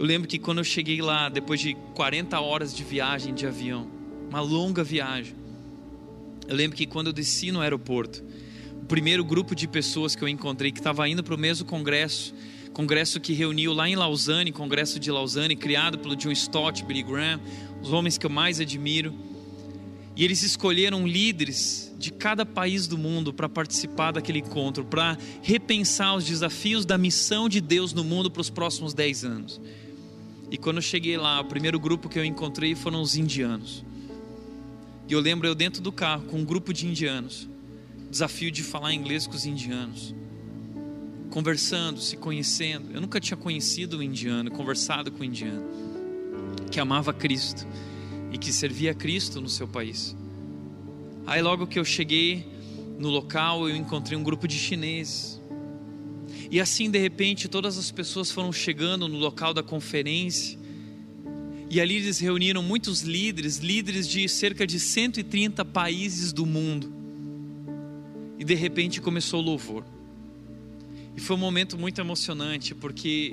Eu 0.00 0.06
lembro 0.06 0.26
que 0.26 0.38
quando 0.38 0.56
eu 0.56 0.64
cheguei 0.64 1.02
lá, 1.02 1.28
depois 1.28 1.60
de 1.60 1.74
40 1.94 2.40
horas 2.40 2.74
de 2.74 2.82
viagem 2.82 3.34
de 3.34 3.46
avião, 3.46 3.86
uma 4.30 4.40
longa 4.40 4.82
viagem, 4.82 5.34
eu 6.48 6.56
lembro 6.56 6.74
que 6.74 6.86
quando 6.86 7.08
eu 7.08 7.12
desci 7.12 7.52
no 7.52 7.60
aeroporto, 7.60 8.24
o 8.80 8.86
primeiro 8.86 9.22
grupo 9.22 9.54
de 9.54 9.68
pessoas 9.68 10.16
que 10.16 10.24
eu 10.24 10.28
encontrei 10.28 10.72
que 10.72 10.80
estava 10.80 11.06
indo 11.06 11.22
para 11.22 11.34
o 11.34 11.38
mesmo 11.38 11.66
congresso, 11.66 12.34
congresso 12.72 13.20
que 13.20 13.34
reuniu 13.34 13.74
lá 13.74 13.90
em 13.90 13.94
Lausanne, 13.94 14.50
congresso 14.52 14.98
de 14.98 15.10
Lausanne, 15.10 15.54
criado 15.54 15.98
pelo 15.98 16.16
John 16.16 16.30
Stott, 16.30 16.82
Billy 16.82 17.02
Graham, 17.02 17.38
os 17.82 17.92
homens 17.92 18.16
que 18.16 18.24
eu 18.24 18.30
mais 18.30 18.58
admiro. 18.58 19.12
E 20.16 20.24
eles 20.24 20.42
escolheram 20.42 21.06
líderes 21.06 21.94
de 21.98 22.10
cada 22.10 22.46
país 22.46 22.86
do 22.86 22.96
mundo 22.96 23.34
para 23.34 23.50
participar 23.50 24.12
daquele 24.12 24.38
encontro, 24.38 24.82
para 24.82 25.18
repensar 25.42 26.16
os 26.16 26.24
desafios 26.24 26.86
da 26.86 26.96
missão 26.96 27.50
de 27.50 27.60
Deus 27.60 27.92
no 27.92 28.02
mundo 28.02 28.30
para 28.30 28.40
os 28.40 28.48
próximos 28.48 28.94
10 28.94 29.24
anos. 29.26 29.60
E 30.50 30.58
quando 30.58 30.76
eu 30.76 30.82
cheguei 30.82 31.16
lá, 31.16 31.40
o 31.40 31.44
primeiro 31.44 31.78
grupo 31.78 32.08
que 32.08 32.18
eu 32.18 32.24
encontrei 32.24 32.74
foram 32.74 33.00
os 33.00 33.16
indianos. 33.16 33.84
E 35.08 35.12
eu 35.12 35.20
lembro 35.20 35.46
eu 35.46 35.54
dentro 35.54 35.80
do 35.80 35.92
carro 35.92 36.24
com 36.24 36.38
um 36.38 36.44
grupo 36.44 36.72
de 36.72 36.86
indianos. 36.86 37.48
Desafio 38.10 38.50
de 38.50 38.62
falar 38.62 38.92
inglês 38.92 39.26
com 39.26 39.34
os 39.34 39.46
indianos. 39.46 40.14
Conversando, 41.30 42.00
se 42.00 42.16
conhecendo. 42.16 42.92
Eu 42.92 43.00
nunca 43.00 43.20
tinha 43.20 43.36
conhecido 43.36 43.98
o 43.98 44.02
indiano, 44.02 44.50
conversado 44.50 45.12
com 45.12 45.20
o 45.20 45.24
indiano. 45.24 45.64
Que 46.70 46.80
amava 46.80 47.12
Cristo 47.12 47.64
e 48.32 48.38
que 48.38 48.52
servia 48.52 48.90
a 48.90 48.94
Cristo 48.94 49.40
no 49.40 49.48
seu 49.48 49.68
país. 49.68 50.16
Aí 51.26 51.40
logo 51.40 51.66
que 51.66 51.78
eu 51.78 51.84
cheguei 51.84 52.44
no 52.98 53.08
local, 53.08 53.68
eu 53.68 53.76
encontrei 53.76 54.18
um 54.18 54.22
grupo 54.22 54.48
de 54.48 54.58
chineses 54.58 55.39
e 56.50 56.60
assim, 56.60 56.90
de 56.90 56.98
repente, 56.98 57.46
todas 57.48 57.78
as 57.78 57.92
pessoas 57.92 58.32
foram 58.32 58.52
chegando 58.52 59.06
no 59.06 59.16
local 59.16 59.54
da 59.54 59.62
conferência. 59.62 60.58
E 61.70 61.80
ali 61.80 61.94
eles 61.94 62.18
reuniram 62.18 62.60
muitos 62.60 63.02
líderes, 63.02 63.58
líderes 63.58 64.08
de 64.08 64.28
cerca 64.28 64.66
de 64.66 64.80
130 64.80 65.64
países 65.64 66.32
do 66.32 66.44
mundo. 66.44 66.92
E 68.36 68.44
de 68.44 68.54
repente 68.54 69.00
começou 69.00 69.40
o 69.40 69.44
louvor. 69.44 69.84
E 71.16 71.20
foi 71.20 71.36
um 71.36 71.38
momento 71.38 71.78
muito 71.78 72.00
emocionante, 72.00 72.74
porque 72.74 73.32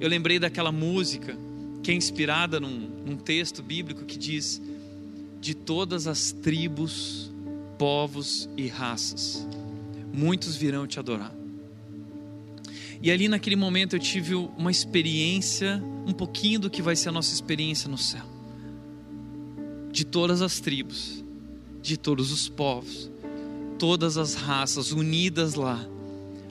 eu 0.00 0.08
lembrei 0.08 0.40
daquela 0.40 0.72
música 0.72 1.38
que 1.80 1.92
é 1.92 1.94
inspirada 1.94 2.58
num, 2.58 2.90
num 3.06 3.16
texto 3.16 3.62
bíblico 3.62 4.04
que 4.04 4.18
diz: 4.18 4.60
De 5.40 5.54
todas 5.54 6.08
as 6.08 6.32
tribos, 6.32 7.32
povos 7.78 8.48
e 8.56 8.66
raças, 8.66 9.46
muitos 10.12 10.56
virão 10.56 10.88
te 10.88 10.98
adorar. 10.98 11.45
E 13.06 13.10
ali 13.12 13.28
naquele 13.28 13.54
momento 13.54 13.94
eu 13.94 14.00
tive 14.00 14.34
uma 14.34 14.68
experiência, 14.68 15.80
um 16.04 16.12
pouquinho 16.12 16.58
do 16.58 16.68
que 16.68 16.82
vai 16.82 16.96
ser 16.96 17.10
a 17.10 17.12
nossa 17.12 17.32
experiência 17.32 17.88
no 17.88 17.96
céu. 17.96 18.24
De 19.92 20.04
todas 20.04 20.42
as 20.42 20.58
tribos, 20.58 21.22
de 21.80 21.96
todos 21.96 22.32
os 22.32 22.48
povos, 22.48 23.08
todas 23.78 24.18
as 24.18 24.34
raças 24.34 24.90
unidas 24.90 25.54
lá, 25.54 25.86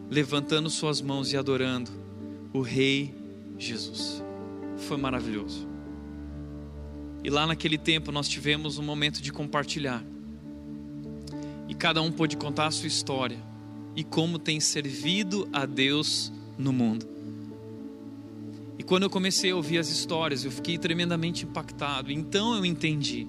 levantando 0.10 0.70
suas 0.70 1.02
mãos 1.02 1.34
e 1.34 1.36
adorando 1.36 1.92
o 2.54 2.62
Rei 2.62 3.14
Jesus. 3.60 4.24
Foi 4.78 4.96
maravilhoso. 4.96 5.68
E 7.22 7.30
lá 7.30 7.46
naquele 7.46 7.78
tempo 7.78 8.14
nós 8.14 8.30
tivemos 8.30 8.78
um 8.78 8.84
momento 8.84 9.22
de 9.22 9.30
compartilhar. 9.34 10.02
E 11.68 11.76
cada 11.76 12.02
um 12.02 12.14
pôde 12.14 12.38
contar 12.38 12.68
a 12.68 12.72
sua 12.72 12.88
história 12.88 13.44
e 13.94 14.06
como 14.06 14.40
tem 14.40 14.62
servido 14.62 15.50
a 15.52 15.66
Deus 15.66 16.32
no 16.58 16.72
mundo. 16.72 17.08
E 18.78 18.84
quando 18.84 19.04
eu 19.04 19.10
comecei 19.10 19.52
a 19.52 19.56
ouvir 19.56 19.78
as 19.78 19.90
histórias, 19.90 20.44
eu 20.44 20.52
fiquei 20.52 20.78
tremendamente 20.78 21.46
impactado. 21.46 22.12
Então 22.12 22.56
eu 22.56 22.66
entendi 22.66 23.28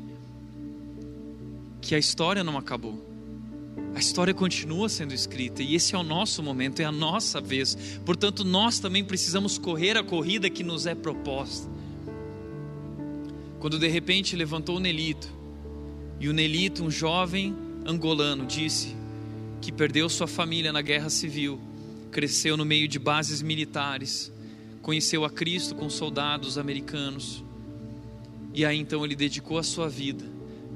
que 1.80 1.94
a 1.94 1.98
história 1.98 2.42
não 2.42 2.58
acabou. 2.58 3.04
A 3.94 3.98
história 3.98 4.34
continua 4.34 4.88
sendo 4.88 5.14
escrita 5.14 5.62
e 5.62 5.74
esse 5.74 5.94
é 5.94 5.98
o 5.98 6.02
nosso 6.02 6.42
momento, 6.42 6.80
é 6.80 6.84
a 6.84 6.92
nossa 6.92 7.40
vez. 7.40 7.98
Portanto, 8.04 8.44
nós 8.44 8.78
também 8.78 9.04
precisamos 9.04 9.56
correr 9.56 9.96
a 9.96 10.02
corrida 10.02 10.50
que 10.50 10.62
nos 10.62 10.86
é 10.86 10.94
proposta. 10.94 11.68
Quando 13.58 13.78
de 13.78 13.88
repente 13.88 14.36
levantou 14.36 14.76
o 14.76 14.80
Nelito, 14.80 15.34
e 16.18 16.28
o 16.28 16.32
Nelito, 16.32 16.82
um 16.82 16.90
jovem 16.90 17.54
angolano, 17.84 18.46
disse 18.46 18.94
que 19.60 19.70
perdeu 19.70 20.08
sua 20.08 20.26
família 20.26 20.72
na 20.72 20.80
guerra 20.80 21.10
civil 21.10 21.60
cresceu 22.10 22.56
no 22.56 22.64
meio 22.64 22.88
de 22.88 22.98
bases 22.98 23.42
militares, 23.42 24.32
conheceu 24.82 25.24
a 25.24 25.30
Cristo 25.30 25.74
com 25.74 25.90
soldados 25.90 26.58
americanos. 26.58 27.44
E 28.54 28.64
aí 28.64 28.78
então 28.78 29.04
ele 29.04 29.14
dedicou 29.14 29.58
a 29.58 29.62
sua 29.62 29.88
vida 29.88 30.24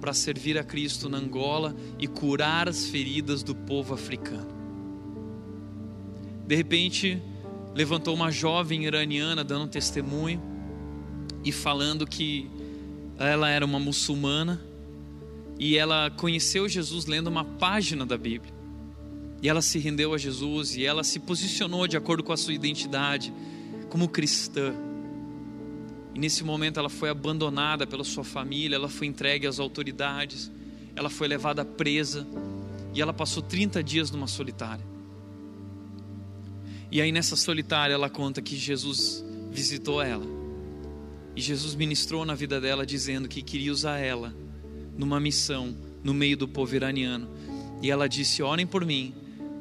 para 0.01 0.13
servir 0.13 0.59
a 0.59 0.65
Cristo 0.65 1.09
na 1.09 1.19
Angola 1.19 1.77
e 1.99 2.07
curar 2.07 2.69
as 2.69 2.87
feridas 2.87 3.43
do 3.43 3.55
povo 3.55 3.95
africano. 3.95 4.49
De 6.47 6.57
repente, 6.57 7.23
levantou 7.75 8.15
uma 8.15 8.31
jovem 8.31 8.85
iraniana 8.85 9.45
dando 9.45 9.69
testemunho 9.69 10.43
e 11.45 11.53
falando 11.53 12.07
que 12.07 12.51
ela 13.19 13.49
era 13.49 13.65
uma 13.65 13.79
muçulmana 13.79 14.61
e 15.59 15.77
ela 15.77 16.11
conheceu 16.11 16.69
Jesus 16.69 17.05
lendo 17.05 17.27
uma 17.27 17.45
página 17.45 18.07
da 18.07 18.17
Bíblia. 18.17 18.60
E 19.43 19.49
ela 19.49 19.63
se 19.63 19.79
rendeu 19.79 20.13
a 20.13 20.19
Jesus 20.19 20.77
e 20.77 20.85
ela 20.85 21.03
se 21.03 21.19
posicionou 21.19 21.87
de 21.87 21.97
acordo 21.97 22.23
com 22.23 22.33
a 22.33 22.37
sua 22.37 22.53
identidade 22.53 23.33
como 23.89 24.09
cristã. 24.09 24.75
E 26.15 26.19
nesse 26.19 26.45
momento 26.45 26.79
ela 26.79 26.91
foi 26.91 27.09
abandonada 27.09 27.87
pela 27.87 28.05
sua 28.05 28.25
família, 28.25 28.77
ela 28.77 28.89
foi 28.89 29.07
entregue 29.07 29.47
às 29.47 29.59
autoridades, 29.59 30.51
ela 30.95 31.09
foi 31.09 31.27
levada 31.27 31.65
presa 31.65 32.27
e 32.93 33.01
ela 33.01 33.13
passou 33.13 33.43
30 33.43 33.83
dias 33.83 34.11
numa 34.11 34.27
solitária. 34.27 34.85
E 36.91 37.01
aí 37.01 37.13
nessa 37.13 37.37
solitária 37.37 37.95
ela 37.95 38.11
conta 38.11 38.43
que 38.43 38.57
Jesus 38.57 39.25
visitou 39.51 40.03
ela. 40.03 40.27
E 41.35 41.41
Jesus 41.41 41.75
ministrou 41.75 42.27
na 42.27 42.35
vida 42.35 42.61
dela 42.61 42.85
dizendo 42.85 43.29
que 43.29 43.41
queria 43.41 43.73
usar 43.73 43.99
ela 43.99 44.35
numa 44.99 45.21
missão 45.21 45.75
no 46.03 46.13
meio 46.13 46.37
do 46.37 46.49
povo 46.49 46.75
iraniano. 46.75 47.29
E 47.81 47.91
ela 47.91 48.09
disse: 48.09 48.43
"Orem 48.43 48.67
por 48.67 48.85
mim, 48.85 49.15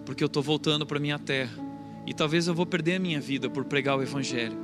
porque 0.10 0.24
eu 0.24 0.26
estou 0.26 0.42
voltando 0.42 0.88
para 0.88 1.00
minha 1.00 1.20
terra 1.20 1.56
e 2.04 2.16
talvez 2.16 2.48
eu 2.48 2.56
vou 2.56 2.66
perder 2.66 2.96
a 2.96 3.00
minha 3.00 3.22
vida 3.22 3.48
por 3.48 3.64
pregar 3.64 3.96
o 3.96 4.02
evangelho, 4.02 4.58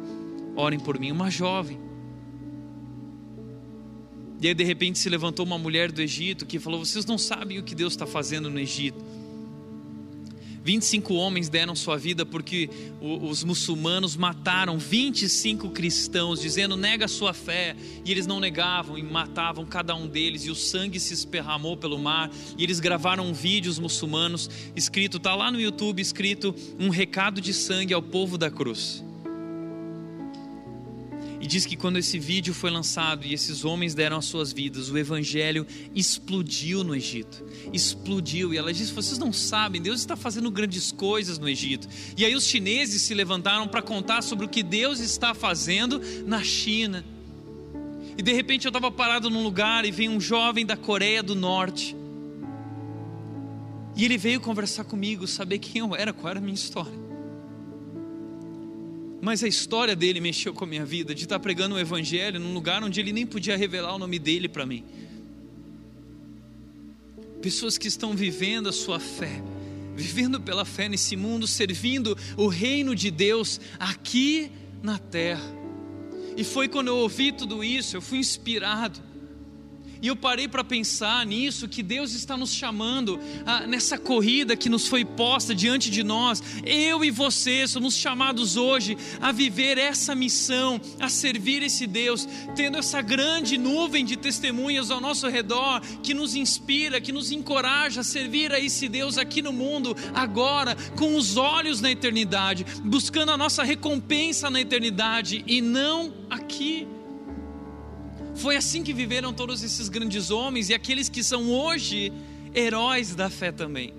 orem 0.56 0.80
por 0.80 1.00
mim. 1.00 1.12
Uma 1.12 1.30
jovem. 1.30 1.80
E 4.41 4.48
aí, 4.48 4.56
de 4.56 4.64
repente, 4.64 4.98
se 4.98 5.08
levantou 5.08 5.46
uma 5.46 5.60
mulher 5.60 5.91
do 5.91 6.02
Egito 6.02 6.48
que 6.48 6.58
falou: 6.58 6.84
Vocês 6.84 7.06
não 7.06 7.20
sabem 7.20 7.60
o 7.60 7.64
que 7.64 7.76
Deus 7.76 7.93
está 7.93 8.08
fazendo 8.08 8.50
no 8.50 8.60
Egito. 8.60 8.98
25 10.66 11.13
homens 11.13 11.47
deram 11.47 11.76
sua 11.76 11.95
vida 11.95 12.26
porque 12.26 12.68
os 12.99 13.43
muçulmanos 13.43 14.16
mataram 14.18 14.80
25 14.80 15.70
cristãos, 15.70 16.41
dizendo 16.41 16.76
nega 16.76 17.07
sua 17.07 17.36
fé, 17.36 17.76
e 18.03 18.11
eles 18.11 18.26
não 18.26 18.39
negavam 18.39 18.97
e 18.97 19.03
matavam 19.03 19.63
cada 19.63 19.93
um 19.93 20.07
deles, 20.07 20.43
e 20.43 20.49
o 20.49 20.55
sangue 20.55 20.99
se 20.99 21.13
esperramou 21.13 21.78
pelo 21.78 21.99
mar, 21.99 22.32
e 22.57 22.63
eles 22.63 22.80
gravaram 22.80 23.28
um 23.28 23.34
vídeo, 23.34 23.70
os 23.70 23.78
muçulmanos, 23.78 24.49
escrito, 24.76 25.18
está 25.18 25.36
lá 25.36 25.51
no 25.51 25.61
YouTube, 25.61 26.01
escrito, 26.01 26.55
um 26.80 26.89
recado 26.89 27.39
de 27.39 27.53
sangue 27.53 27.93
ao 27.93 28.01
povo 28.01 28.36
da 28.36 28.49
cruz. 28.49 29.03
E 31.46 31.48
diz 31.48 31.64
que 31.64 31.76
quando 31.76 32.00
esse 32.00 32.18
vídeo 32.18 32.56
foi 32.56 32.72
lançado 32.72 33.24
e 33.24 33.32
esses 33.32 33.64
homens 33.64 33.93
deram 33.93 34.18
as 34.18 34.26
suas 34.26 34.52
vidas, 34.52 34.89
o 34.89 34.98
evangelho 34.98 35.64
explodiu 35.93 36.84
no 36.84 36.96
Egito. 36.96 37.46
Explodiu. 37.72 38.52
E 38.52 38.58
ela 38.58 38.74
disse: 38.74 38.91
Vocês 38.91 39.20
não 39.20 39.32
sabem, 39.32 39.80
Deus 39.80 40.00
está 40.00 40.16
fazendo 40.16 40.50
grandes 40.50 40.91
coisas 40.91 41.38
no 41.38 41.48
Egito. 41.48 41.88
E 42.18 42.26
aí 42.26 42.34
os 42.34 42.48
chineses 42.48 43.04
se 43.04 43.14
levantaram 43.14 43.68
para 43.68 43.84
contar 43.84 44.24
sobre 44.24 44.43
o 44.43 44.50
que 44.50 44.64
Deus 44.64 45.00
está 45.00 45.36
fazendo 45.36 46.02
na 46.26 46.43
China. 46.43 47.06
E 48.18 48.24
de 48.24 48.34
repente 48.34 48.66
eu 48.66 48.70
estava 48.70 48.89
parado 48.89 49.30
num 49.30 49.43
lugar 49.43 49.86
e 49.86 49.91
veio 49.91 50.10
um 50.10 50.20
jovem 50.20 50.66
da 50.66 50.76
Coreia 50.76 51.22
do 51.22 51.36
Norte. 51.36 51.96
E 53.96 54.04
ele 54.04 54.18
veio 54.18 54.41
conversar 54.41 54.84
comigo, 54.84 55.28
saber 55.28 55.60
quem 55.60 55.82
eu 55.82 55.96
era, 55.96 56.12
qual 56.12 56.32
era 56.32 56.39
a 56.39 56.41
minha 56.41 56.56
história. 56.56 57.05
Mas 59.26 59.44
a 59.44 59.48
história 59.48 59.96
dele 59.96 60.22
mexeu 60.22 60.54
com 60.54 60.66
a 60.66 60.68
minha 60.68 60.86
vida, 60.86 61.16
de 61.16 61.24
estar 61.24 61.40
pregando 61.40 61.74
o 61.74 61.80
Evangelho 61.80 62.40
num 62.40 62.54
lugar 62.54 62.84
onde 62.84 63.00
ele 63.00 63.12
nem 63.12 63.26
podia 63.26 63.58
revelar 63.58 63.96
o 63.96 63.98
nome 63.98 64.20
dele 64.20 64.48
para 64.48 64.68
mim. 64.68 64.84
Pessoas 67.42 67.76
que 67.76 67.88
estão 67.88 68.16
vivendo 68.16 68.70
a 68.70 68.72
sua 68.72 69.00
fé, 69.00 69.42
vivendo 69.96 70.40
pela 70.40 70.64
fé 70.64 70.88
nesse 70.88 71.16
mundo, 71.16 71.48
servindo 71.48 72.16
o 72.38 72.48
reino 72.48 72.94
de 72.94 73.10
Deus 73.10 73.60
aqui 73.80 74.52
na 74.84 75.00
terra. 75.00 75.52
E 76.38 76.44
foi 76.44 76.68
quando 76.68 76.90
eu 76.90 76.98
ouvi 76.98 77.32
tudo 77.32 77.64
isso, 77.64 77.98
eu 77.98 78.04
fui 78.04 78.20
inspirado 78.20 79.02
e 80.06 80.08
eu 80.08 80.16
parei 80.16 80.47
para 80.47 80.64
pensar 80.64 81.26
nisso, 81.26 81.68
que 81.68 81.82
Deus 81.82 82.14
está 82.14 82.38
nos 82.38 82.53
chamando 82.53 83.20
ah, 83.43 83.66
nessa 83.66 83.97
corrida 83.97 84.56
que 84.56 84.70
nos 84.70 84.88
foi 84.88 85.03
posta 85.03 85.56
diante 85.56 85.89
de 85.89 86.03
nós. 86.03 86.43
Eu 86.64 87.03
e 87.03 87.10
você 87.10 87.68
somos 87.68 87.95
chamados 87.97 88.56
hoje 88.56 88.95
a 89.20 89.32
viver 89.32 89.80
essa 89.80 90.14
missão, 90.14 90.80
a 90.99 91.10
servir 91.10 91.64
esse 91.64 91.88
Deus, 91.88 92.28
tendo 92.56 92.78
essa 92.78 93.01
grande 93.01 93.58
nuvem 93.58 94.06
de 94.06 94.16
testemunhas 94.16 94.91
ao 94.91 95.01
nosso 95.01 95.28
redor 95.28 95.82
que 96.03 96.14
nos 96.14 96.36
inspira, 96.36 97.01
que 97.01 97.12
nos 97.12 97.32
encoraja 97.32 98.01
a 98.01 98.03
servir 98.03 98.51
a 98.51 98.60
esse 98.60 98.88
Deus 98.88 99.18
aqui 99.18 99.41
no 99.41 99.51
mundo, 99.51 99.97
agora, 100.14 100.76
com 100.95 101.16
os 101.16 101.36
olhos 101.36 101.82
na 101.82 101.89
eternidade, 101.89 102.64
buscando 102.84 103.32
a 103.32 103.38
nossa 103.38 103.64
recompensa 103.64 104.51
na 104.51 104.62
eternidade 104.62 105.43
e 105.47 105.62
não 105.62 106.14
aqui. 106.30 106.88
Foi 108.36 108.56
assim 108.56 108.84
que 108.84 108.94
viveram 108.94 109.34
todos 109.34 109.64
esses 109.64 109.90
grandes 109.90 110.30
homens 110.30 110.70
e 110.70 110.74
aqueles 110.74 111.10
que 111.10 111.24
são 111.24 111.50
hoje 111.50 112.12
heróis 112.54 113.16
da 113.16 113.30
fé 113.30 113.52
também. 113.52 113.94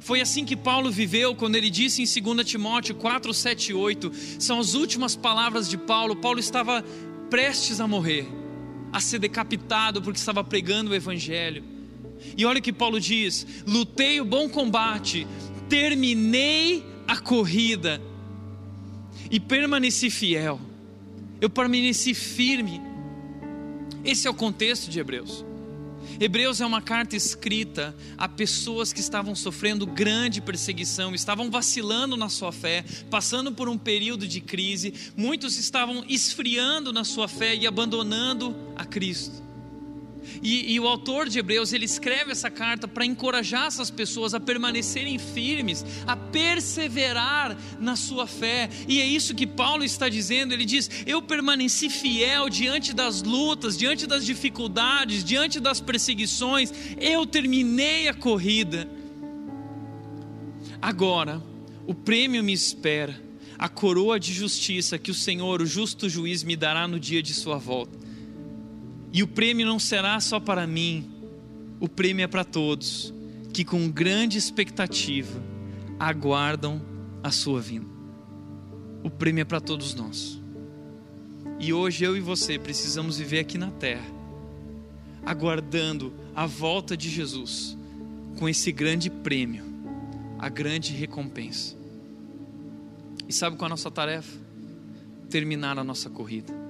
Foi 0.00 0.20
assim 0.20 0.44
que 0.44 0.56
Paulo 0.56 0.90
viveu 0.90 1.34
quando 1.34 1.56
ele 1.56 1.68
disse 1.68 2.02
em 2.02 2.34
2 2.34 2.48
Timóteo 2.48 2.94
4, 2.94 3.34
7 3.34 3.72
e 3.72 3.74
8. 3.74 4.12
São 4.38 4.60
as 4.60 4.74
últimas 4.74 5.16
palavras 5.16 5.68
de 5.68 5.76
Paulo. 5.76 6.16
Paulo 6.16 6.38
estava 6.38 6.82
prestes 7.28 7.80
a 7.80 7.86
morrer, 7.86 8.26
a 8.92 9.00
ser 9.00 9.18
decapitado 9.18 10.00
porque 10.00 10.18
estava 10.18 10.42
pregando 10.42 10.92
o 10.92 10.94
Evangelho. 10.94 11.64
E 12.36 12.46
olha 12.46 12.58
o 12.58 12.62
que 12.62 12.72
Paulo 12.72 13.00
diz: 13.00 13.46
lutei 13.66 14.20
o 14.20 14.24
bom 14.24 14.48
combate, 14.48 15.26
terminei 15.68 16.86
a 17.06 17.18
corrida 17.18 18.00
e 19.30 19.38
permaneci 19.38 20.10
fiel. 20.10 20.60
Eu 21.40 21.50
permaneci 21.50 22.14
firme. 22.14 22.87
Esse 24.04 24.26
é 24.26 24.30
o 24.30 24.34
contexto 24.34 24.90
de 24.90 24.98
Hebreus. 24.98 25.44
Hebreus 26.20 26.60
é 26.60 26.66
uma 26.66 26.82
carta 26.82 27.14
escrita 27.14 27.94
a 28.16 28.28
pessoas 28.28 28.92
que 28.92 29.00
estavam 29.00 29.34
sofrendo 29.34 29.86
grande 29.86 30.40
perseguição, 30.40 31.14
estavam 31.14 31.50
vacilando 31.50 32.16
na 32.16 32.28
sua 32.28 32.50
fé, 32.50 32.84
passando 33.10 33.52
por 33.52 33.68
um 33.68 33.78
período 33.78 34.26
de 34.26 34.40
crise, 34.40 34.92
muitos 35.16 35.56
estavam 35.58 36.04
esfriando 36.08 36.92
na 36.92 37.04
sua 37.04 37.28
fé 37.28 37.54
e 37.54 37.66
abandonando 37.66 38.56
a 38.74 38.84
Cristo. 38.84 39.47
E, 40.42 40.74
e, 40.74 40.80
o 40.80 40.86
autor 40.86 41.28
de 41.28 41.38
Hebreus 41.38 41.72
ele 41.72 41.84
escreve 41.84 42.32
essa 42.32 42.50
carta 42.50 42.86
para 42.86 43.04
encorajar 43.04 43.66
essas 43.66 43.90
pessoas 43.90 44.34
a 44.34 44.40
permanecerem 44.40 45.18
firmes, 45.18 45.84
a 46.06 46.16
perseverar 46.16 47.56
na 47.80 47.96
sua 47.96 48.26
fé. 48.26 48.68
E 48.86 49.00
é 49.00 49.06
isso 49.06 49.34
que 49.34 49.46
Paulo 49.46 49.84
está 49.84 50.08
dizendo. 50.08 50.52
Ele 50.52 50.64
diz: 50.64 50.90
Eu 51.06 51.20
permaneci 51.22 51.90
fiel 51.90 52.48
diante 52.48 52.92
das 52.92 53.22
lutas, 53.22 53.76
diante 53.76 54.06
das 54.06 54.24
dificuldades, 54.24 55.24
diante 55.24 55.60
das 55.60 55.80
perseguições. 55.80 56.72
Eu 57.00 57.26
terminei 57.26 58.08
a 58.08 58.14
corrida. 58.14 58.88
Agora, 60.80 61.42
o 61.86 61.94
prêmio 61.94 62.44
me 62.44 62.52
espera, 62.52 63.20
a 63.58 63.68
coroa 63.68 64.20
de 64.20 64.32
justiça 64.32 64.98
que 64.98 65.10
o 65.10 65.14
Senhor, 65.14 65.60
o 65.60 65.66
justo 65.66 66.08
juiz, 66.08 66.44
me 66.44 66.54
dará 66.54 66.86
no 66.86 67.00
dia 67.00 67.20
de 67.20 67.34
sua 67.34 67.58
volta 67.58 67.97
e 69.12 69.22
o 69.22 69.26
prêmio 69.26 69.66
não 69.66 69.78
será 69.78 70.20
só 70.20 70.38
para 70.38 70.66
mim, 70.66 71.10
o 71.80 71.88
prêmio 71.88 72.24
é 72.24 72.26
para 72.26 72.44
todos 72.44 73.12
que 73.52 73.64
com 73.64 73.90
grande 73.90 74.36
expectativa 74.36 75.42
aguardam 75.98 76.80
a 77.22 77.30
sua 77.30 77.60
vinda. 77.60 77.88
O 79.02 79.10
prêmio 79.10 79.42
é 79.42 79.44
para 79.44 79.60
todos 79.60 79.94
nós. 79.94 80.40
E 81.58 81.72
hoje 81.72 82.04
eu 82.04 82.16
e 82.16 82.20
você 82.20 82.58
precisamos 82.58 83.18
viver 83.18 83.40
aqui 83.40 83.56
na 83.56 83.70
terra, 83.70 84.06
aguardando 85.24 86.12
a 86.34 86.46
volta 86.46 86.96
de 86.96 87.08
Jesus 87.08 87.76
com 88.38 88.48
esse 88.48 88.70
grande 88.70 89.10
prêmio, 89.10 89.64
a 90.38 90.48
grande 90.48 90.92
recompensa. 90.92 91.76
E 93.26 93.32
sabe 93.32 93.56
qual 93.56 93.66
é 93.66 93.70
a 93.70 93.70
nossa 93.70 93.90
tarefa? 93.90 94.38
Terminar 95.28 95.78
a 95.78 95.84
nossa 95.84 96.08
corrida 96.08 96.67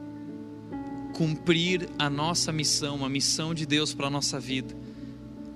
cumprir 1.19 1.89
a 1.99 2.09
nossa 2.09 2.53
missão, 2.53 3.05
a 3.05 3.09
missão 3.09 3.53
de 3.53 3.67
Deus 3.67 3.93
para 3.93 4.07
a 4.07 4.11
nossa 4.11 4.39
vida 4.39 4.73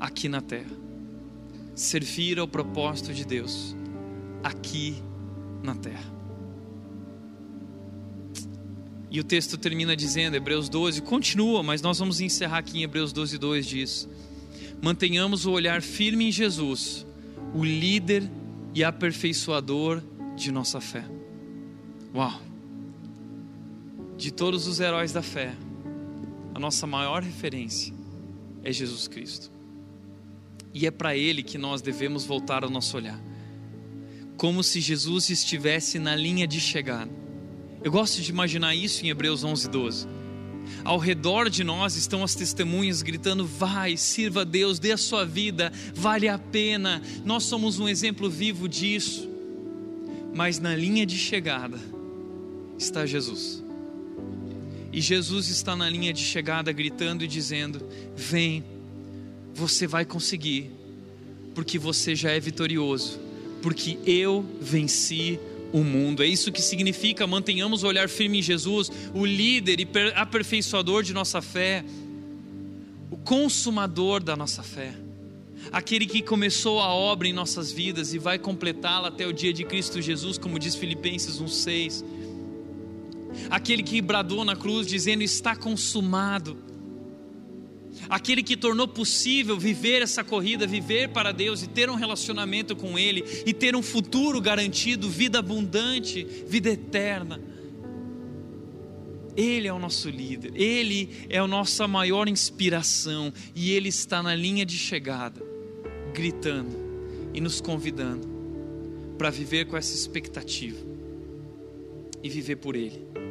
aqui 0.00 0.28
na 0.28 0.40
terra. 0.40 0.76
Servir 1.76 2.40
ao 2.40 2.48
propósito 2.48 3.14
de 3.14 3.24
Deus 3.24 3.76
aqui 4.42 5.00
na 5.62 5.76
terra. 5.76 6.12
E 9.08 9.20
o 9.20 9.24
texto 9.24 9.56
termina 9.56 9.94
dizendo, 9.94 10.34
Hebreus 10.34 10.68
12, 10.68 11.00
continua, 11.02 11.62
mas 11.62 11.80
nós 11.80 12.00
vamos 12.00 12.20
encerrar 12.20 12.58
aqui 12.58 12.80
em 12.80 12.82
Hebreus 12.82 13.12
12, 13.12 13.38
2 13.38 13.64
diz: 13.64 14.08
Mantenhamos 14.82 15.46
o 15.46 15.52
olhar 15.52 15.80
firme 15.80 16.26
em 16.26 16.32
Jesus, 16.32 17.06
o 17.54 17.64
líder 17.64 18.28
e 18.74 18.82
aperfeiçoador 18.82 20.02
de 20.34 20.50
nossa 20.50 20.80
fé. 20.80 21.04
Uau! 22.12 22.51
De 24.23 24.33
todos 24.33 24.68
os 24.68 24.79
heróis 24.79 25.12
da 25.12 25.20
fé, 25.20 25.53
a 26.55 26.61
nossa 26.61 26.87
maior 26.87 27.25
referência 27.25 27.93
é 28.62 28.70
Jesus 28.73 29.09
Cristo. 29.09 29.51
E 30.73 30.87
é 30.87 30.93
para 30.93 31.16
Ele 31.16 31.43
que 31.43 31.59
nós 31.59 31.83
devemos 31.83 32.25
voltar 32.25 32.64
o 32.64 32.70
nosso 32.70 32.97
olhar, 32.97 33.20
como 34.37 34.62
se 34.62 34.81
Jesus 34.81 35.29
estivesse 35.29 35.99
na 35.99 36.14
linha 36.14 36.47
de 36.47 36.61
chegada. 36.61 37.11
Eu 37.83 37.91
gosto 37.91 38.23
de 38.23 38.31
imaginar 38.31 38.77
isso 38.77 39.05
em 39.05 39.09
Hebreus 39.09 39.43
11, 39.43 39.68
12. 39.68 40.07
Ao 40.85 40.99
redor 40.99 41.51
de 41.51 41.64
nós 41.64 41.97
estão 41.97 42.23
as 42.23 42.37
testemunhas 42.37 43.03
gritando: 43.03 43.45
Vai, 43.45 43.97
sirva 43.97 44.43
a 44.43 44.45
Deus, 44.45 44.79
dê 44.79 44.93
a 44.93 44.97
sua 44.97 45.27
vida, 45.27 45.73
vale 45.93 46.29
a 46.29 46.39
pena. 46.39 47.03
Nós 47.25 47.43
somos 47.43 47.81
um 47.81 47.89
exemplo 47.89 48.31
vivo 48.31 48.68
disso. 48.68 49.29
Mas 50.33 50.61
na 50.61 50.77
linha 50.77 51.05
de 51.05 51.18
chegada 51.18 51.81
está 52.79 53.05
Jesus. 53.05 53.61
E 54.93 55.01
Jesus 55.01 55.49
está 55.49 55.74
na 55.74 55.88
linha 55.88 56.12
de 56.12 56.22
chegada 56.22 56.70
gritando 56.70 57.24
e 57.24 57.26
dizendo: 57.26 57.82
Vem, 58.14 58.62
você 59.55 59.86
vai 59.86 60.05
conseguir, 60.05 60.70
porque 61.55 61.78
você 61.78 62.14
já 62.14 62.30
é 62.30 62.38
vitorioso, 62.38 63.18
porque 63.62 63.99
eu 64.05 64.45
venci 64.61 65.40
o 65.72 65.82
mundo. 65.82 66.22
É 66.22 66.26
isso 66.26 66.53
que 66.53 66.61
significa 66.61 67.26
mantenhamos 67.26 67.82
o 67.82 67.86
olhar 67.86 68.09
firme 68.09 68.40
em 68.40 68.43
Jesus, 68.43 68.93
o 69.14 69.24
líder 69.24 69.80
e 69.80 69.88
aperfeiçoador 70.14 71.03
de 71.03 71.14
nossa 71.14 71.40
fé, 71.40 71.82
o 73.11 73.16
consumador 73.16 74.22
da 74.22 74.36
nossa 74.36 74.62
fé, 74.62 74.95
aquele 75.72 76.05
que 76.05 76.20
começou 76.20 76.80
a 76.80 76.93
obra 76.93 77.26
em 77.26 77.32
nossas 77.32 77.72
vidas 77.72 78.12
e 78.12 78.18
vai 78.18 78.38
completá-la 78.38 79.09
até 79.09 79.26
o 79.26 79.32
dia 79.32 79.55
de 79.55 79.64
Cristo 79.64 80.03
Jesus, 80.03 80.36
como 80.36 80.59
diz 80.59 80.74
Filipenses 80.74 81.40
1:6. 81.40 82.05
Aquele 83.51 83.83
que 83.83 84.01
bradou 84.01 84.45
na 84.45 84.57
cruz 84.57 84.87
dizendo: 84.87 85.22
Está 85.22 85.55
consumado. 85.57 86.72
Aquele 88.09 88.43
que 88.43 88.57
tornou 88.57 88.89
possível 88.89 89.59
viver 89.59 90.03
essa 90.03 90.24
corrida, 90.24 90.66
viver 90.66 91.11
para 91.11 91.30
Deus 91.30 91.62
e 91.62 91.68
ter 91.68 91.91
um 91.91 91.95
relacionamento 91.95 92.74
com 92.74 92.99
Ele 92.99 93.24
e 93.47 93.53
ter 93.53 93.76
um 93.76 93.83
futuro 93.83 94.41
garantido, 94.41 95.09
vida 95.09 95.39
abundante, 95.39 96.26
vida 96.47 96.70
eterna. 96.70 97.41
Ele 99.37 99.66
é 99.66 99.72
o 99.72 99.78
nosso 99.78 100.11
líder, 100.11 100.53
Ele 100.55 101.09
é 101.28 101.39
a 101.39 101.47
nossa 101.47 101.89
maior 101.89 102.28
inspiração 102.28 103.33
e 103.55 103.72
Ele 103.72 103.89
está 103.89 104.22
na 104.22 104.35
linha 104.35 104.64
de 104.64 104.76
chegada, 104.76 105.43
gritando 106.12 106.76
e 107.33 107.41
nos 107.41 107.61
convidando 107.61 108.28
para 109.16 109.30
viver 109.30 109.66
com 109.66 109.76
essa 109.76 109.95
expectativa 109.95 110.78
e 112.22 112.28
viver 112.28 112.57
por 112.57 112.76
Ele 112.76 113.22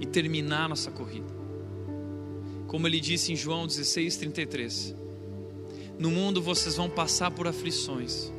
e 0.00 0.06
terminar 0.06 0.68
nossa 0.68 0.90
corrida. 0.90 1.38
Como 2.66 2.86
Ele 2.86 3.00
disse 3.00 3.32
em 3.32 3.36
João 3.36 3.66
16:33, 3.66 4.94
no 5.98 6.10
mundo 6.10 6.40
vocês 6.40 6.76
vão 6.76 6.88
passar 6.88 7.30
por 7.30 7.46
aflições, 7.46 8.32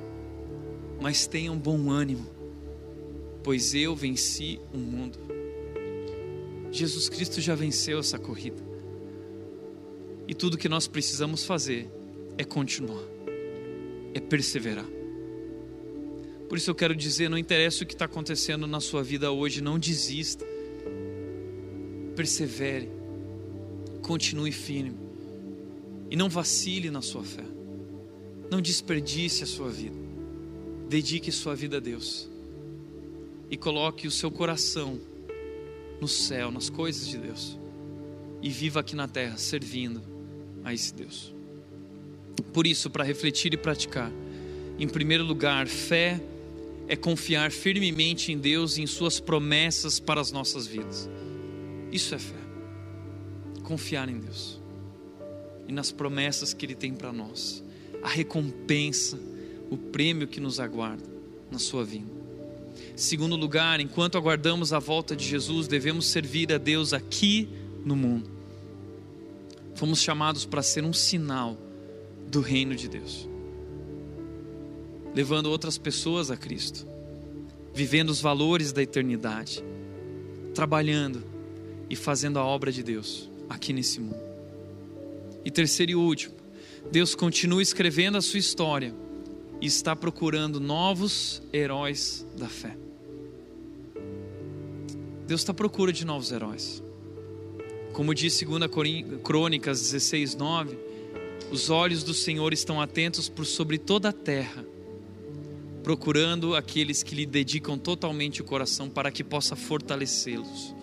mas 1.01 1.27
tenham 1.27 1.57
bom 1.57 1.89
ânimo, 1.89 2.29
pois 3.43 3.73
eu 3.73 3.95
venci 3.95 4.59
o 4.73 4.77
mundo. 4.77 5.19
Jesus 6.71 7.09
Cristo 7.09 7.41
já 7.41 7.55
venceu 7.55 7.99
essa 7.99 8.19
corrida. 8.19 8.63
E 10.27 10.35
tudo 10.35 10.57
que 10.57 10.69
nós 10.69 10.87
precisamos 10.87 11.43
fazer 11.43 11.89
é 12.37 12.43
continuar, 12.43 13.03
é 14.13 14.19
perseverar. 14.19 14.85
Por 16.47 16.57
isso 16.57 16.69
eu 16.69 16.75
quero 16.75 16.95
dizer: 16.95 17.29
não 17.29 17.37
interessa 17.37 17.83
o 17.83 17.87
que 17.87 17.93
está 17.93 18.05
acontecendo 18.05 18.67
na 18.67 18.79
sua 18.79 19.03
vida 19.03 19.31
hoje, 19.31 19.61
não 19.61 19.79
desista, 19.79 20.45
persevere, 22.19 22.89
continue 24.01 24.51
firme 24.51 24.97
e 26.11 26.17
não 26.17 26.27
vacile 26.27 26.91
na 26.91 27.01
sua 27.01 27.23
fé, 27.23 27.45
não 28.51 28.59
desperdice 28.59 29.45
a 29.45 29.47
sua 29.47 29.69
vida, 29.69 29.95
dedique 30.89 31.31
sua 31.31 31.55
vida 31.55 31.77
a 31.77 31.79
Deus 31.79 32.27
e 33.49 33.55
coloque 33.55 34.05
o 34.05 34.11
seu 34.11 34.29
coração 34.29 34.99
no 36.01 36.09
céu, 36.09 36.51
nas 36.51 36.69
coisas 36.69 37.07
de 37.07 37.17
Deus. 37.17 37.57
E 38.41 38.49
viva 38.49 38.81
aqui 38.81 38.97
na 38.97 39.07
terra 39.07 39.37
servindo 39.37 40.01
a 40.65 40.73
esse 40.73 40.93
Deus. 40.93 41.33
Por 42.51 42.67
isso, 42.67 42.89
para 42.89 43.05
refletir 43.05 43.53
e 43.53 43.57
praticar, 43.57 44.11
em 44.77 44.89
primeiro 44.89 45.23
lugar, 45.23 45.67
fé 45.67 46.21
é 46.85 46.97
confiar 46.97 47.49
firmemente 47.49 48.33
em 48.33 48.37
Deus 48.37 48.77
e 48.77 48.81
em 48.81 48.87
Suas 48.87 49.21
promessas 49.21 50.01
para 50.01 50.19
as 50.19 50.33
nossas 50.33 50.67
vidas. 50.67 51.09
Isso 51.91 52.13
é 52.15 52.19
fé. 52.19 52.35
Confiar 53.63 54.09
em 54.09 54.19
Deus 54.19 54.59
e 55.69 55.71
nas 55.71 55.91
promessas 55.91 56.51
que 56.51 56.65
Ele 56.65 56.73
tem 56.73 56.95
para 56.95 57.13
nós, 57.13 57.63
a 58.01 58.09
recompensa, 58.09 59.19
o 59.69 59.77
prêmio 59.77 60.27
que 60.27 60.39
nos 60.39 60.59
aguarda 60.59 61.03
na 61.51 61.59
Sua 61.59 61.85
vinda. 61.85 62.11
Segundo 62.95 63.35
lugar, 63.35 63.79
enquanto 63.79 64.17
aguardamos 64.17 64.73
a 64.73 64.79
volta 64.79 65.15
de 65.15 65.23
Jesus, 65.23 65.67
devemos 65.67 66.07
servir 66.07 66.51
a 66.51 66.57
Deus 66.57 66.91
aqui 66.91 67.47
no 67.85 67.95
mundo. 67.95 68.31
Fomos 69.75 70.01
chamados 70.01 70.43
para 70.43 70.63
ser 70.63 70.83
um 70.83 70.91
sinal 70.91 71.55
do 72.27 72.41
reino 72.41 72.75
de 72.75 72.89
Deus, 72.89 73.29
levando 75.13 75.51
outras 75.51 75.77
pessoas 75.77 76.31
a 76.31 76.35
Cristo, 76.35 76.87
vivendo 77.75 78.09
os 78.09 78.19
valores 78.19 78.73
da 78.73 78.81
eternidade, 78.81 79.63
trabalhando 80.55 81.23
e 81.89 81.95
fazendo 81.95 82.39
a 82.39 82.45
obra 82.45 82.71
de 82.71 82.83
Deus 82.83 83.29
aqui 83.49 83.73
nesse 83.73 83.99
mundo. 83.99 84.19
E 85.43 85.49
terceiro 85.49 85.91
e 85.93 85.95
último, 85.95 86.35
Deus 86.91 87.15
continua 87.15 87.61
escrevendo 87.61 88.17
a 88.17 88.21
sua 88.21 88.39
história 88.39 88.93
e 89.61 89.65
está 89.65 89.95
procurando 89.95 90.59
novos 90.59 91.41
heróis 91.51 92.25
da 92.37 92.47
fé. 92.47 92.77
Deus 95.27 95.41
está 95.41 95.51
à 95.51 95.55
procura 95.55 95.91
de 95.91 96.05
novos 96.05 96.31
heróis. 96.31 96.81
Como 97.93 98.13
diz 98.13 98.39
2 98.41 99.21
Crônicas 99.23 99.81
16, 99.81 100.35
9, 100.35 100.77
os 101.51 101.69
olhos 101.69 102.03
do 102.03 102.13
Senhor 102.13 102.53
estão 102.53 102.79
atentos 102.79 103.27
por 103.27 103.45
sobre 103.45 103.77
toda 103.77 104.09
a 104.09 104.13
terra, 104.13 104.65
procurando 105.83 106.55
aqueles 106.55 107.03
que 107.03 107.15
lhe 107.15 107.25
dedicam 107.25 107.77
totalmente 107.77 108.41
o 108.41 108.45
coração 108.45 108.89
para 108.89 109.11
que 109.11 109.23
possa 109.23 109.55
fortalecê-los. 109.55 110.78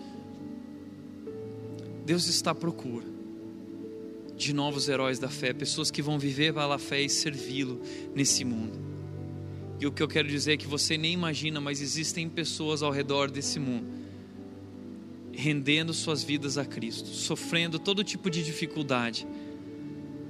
Deus 2.07 2.27
está 2.27 2.53
à 2.53 2.55
procura 2.55 3.05
de 4.35 4.55
novos 4.55 4.89
heróis 4.89 5.19
da 5.19 5.29
fé, 5.29 5.53
pessoas 5.53 5.91
que 5.91 6.01
vão 6.01 6.19
viver 6.19 6.55
pela 6.55 6.79
fé 6.79 7.03
e 7.03 7.09
servi-lo 7.11 7.81
nesse 8.15 8.45
mundo. 8.45 8.79
E 9.79 9.87
o 9.87 9.93
que 9.93 10.03
eu 10.03 10.09
quero 10.09 10.29
dizer 10.29 10.53
é 10.53 10.57
que 10.57 10.67
você 10.67 10.97
nem 10.97 11.13
imagina, 11.13 11.61
mas 11.61 11.83
existem 11.83 12.29
pessoas 12.29 12.83
ao 12.83 12.91
redor 12.91 13.31
desse 13.31 13.59
mundo 13.59 14.07
rendendo 15.37 15.93
suas 15.93 16.25
vidas 16.25 16.57
a 16.57 16.65
Cristo, 16.65 17.09
sofrendo 17.09 17.79
todo 17.79 18.03
tipo 18.03 18.31
de 18.31 18.43
dificuldade, 18.43 19.27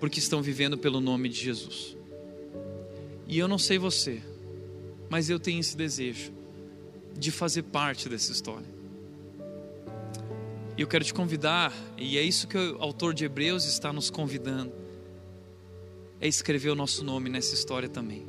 porque 0.01 0.19
estão 0.19 0.43
vivendo 0.43 0.77
pelo 0.77 1.01
nome 1.01 1.29
de 1.29 1.41
Jesus. 1.41 1.97
E 3.29 3.39
eu 3.39 3.47
não 3.47 3.57
sei 3.59 3.79
você, 3.79 4.21
mas 5.09 5.31
eu 5.31 5.39
tenho 5.39 5.61
esse 5.61 5.77
desejo 5.77 6.33
de 7.17 7.31
fazer 7.31 7.63
parte 7.63 8.09
dessa 8.09 8.33
história. 8.33 8.76
E 10.77 10.83
eu 10.83 10.87
quero 10.87 11.03
te 11.03 11.15
convidar, 11.15 11.73
e 11.97 12.19
é 12.19 12.23
isso 12.23 12.47
que 12.47 12.59
o 12.59 12.83
autor 12.83 13.15
de 13.15 13.25
Hebreus 13.25 13.65
está 13.65 13.95
nos 13.95 14.11
convidando, 14.11 14.71
é 16.21 16.29
escrever 16.29 16.69
o 16.69 16.75
nosso 16.75 17.03
nome 17.03 17.31
nessa 17.31 17.55
história 17.55 17.89
também. 17.89 18.27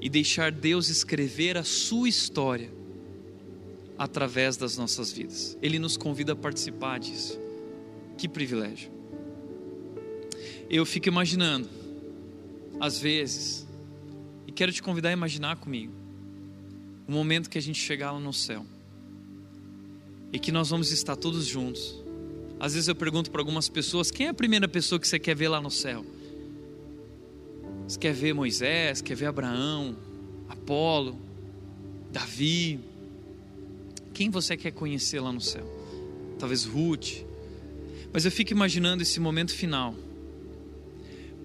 E 0.00 0.08
deixar 0.08 0.50
Deus 0.50 0.88
escrever 0.88 1.56
a 1.56 1.62
sua 1.62 2.08
história 2.08 2.72
através 3.96 4.56
das 4.56 4.76
nossas 4.76 5.12
vidas. 5.12 5.56
Ele 5.62 5.78
nos 5.78 5.96
convida 5.96 6.32
a 6.32 6.36
participar 6.36 6.98
disso. 6.98 7.38
Que 8.18 8.28
privilégio. 8.28 8.90
Eu 10.68 10.84
fico 10.84 11.06
imaginando, 11.06 11.68
às 12.80 12.98
vezes, 12.98 13.66
e 14.44 14.50
quero 14.50 14.72
te 14.72 14.82
convidar 14.82 15.10
a 15.10 15.12
imaginar 15.12 15.56
comigo, 15.56 15.92
o 17.06 17.12
momento 17.12 17.48
que 17.48 17.58
a 17.58 17.62
gente 17.62 17.78
chegar 17.78 18.10
lá 18.10 18.18
no 18.18 18.32
céu 18.32 18.66
e 20.32 20.38
que 20.38 20.52
nós 20.52 20.70
vamos 20.70 20.90
estar 20.92 21.16
todos 21.16 21.46
juntos. 21.46 22.02
Às 22.58 22.74
vezes 22.74 22.88
eu 22.88 22.94
pergunto 22.94 23.30
para 23.30 23.40
algumas 23.40 23.68
pessoas: 23.68 24.10
quem 24.10 24.26
é 24.26 24.30
a 24.30 24.34
primeira 24.34 24.68
pessoa 24.68 24.98
que 24.98 25.08
você 25.08 25.18
quer 25.18 25.34
ver 25.34 25.48
lá 25.48 25.60
no 25.60 25.70
céu? 25.70 26.04
Você 27.86 27.98
quer 27.98 28.12
ver 28.12 28.32
Moisés, 28.32 29.00
quer 29.00 29.16
ver 29.16 29.26
Abraão, 29.26 29.96
Apolo, 30.48 31.18
Davi, 32.12 32.78
quem 34.12 34.30
você 34.30 34.56
quer 34.56 34.72
conhecer 34.72 35.20
lá 35.20 35.32
no 35.32 35.40
céu? 35.40 35.64
Talvez 36.38 36.64
Ruth. 36.64 37.24
Mas 38.12 38.24
eu 38.24 38.30
fico 38.30 38.52
imaginando 38.52 39.02
esse 39.02 39.18
momento 39.18 39.54
final. 39.54 39.94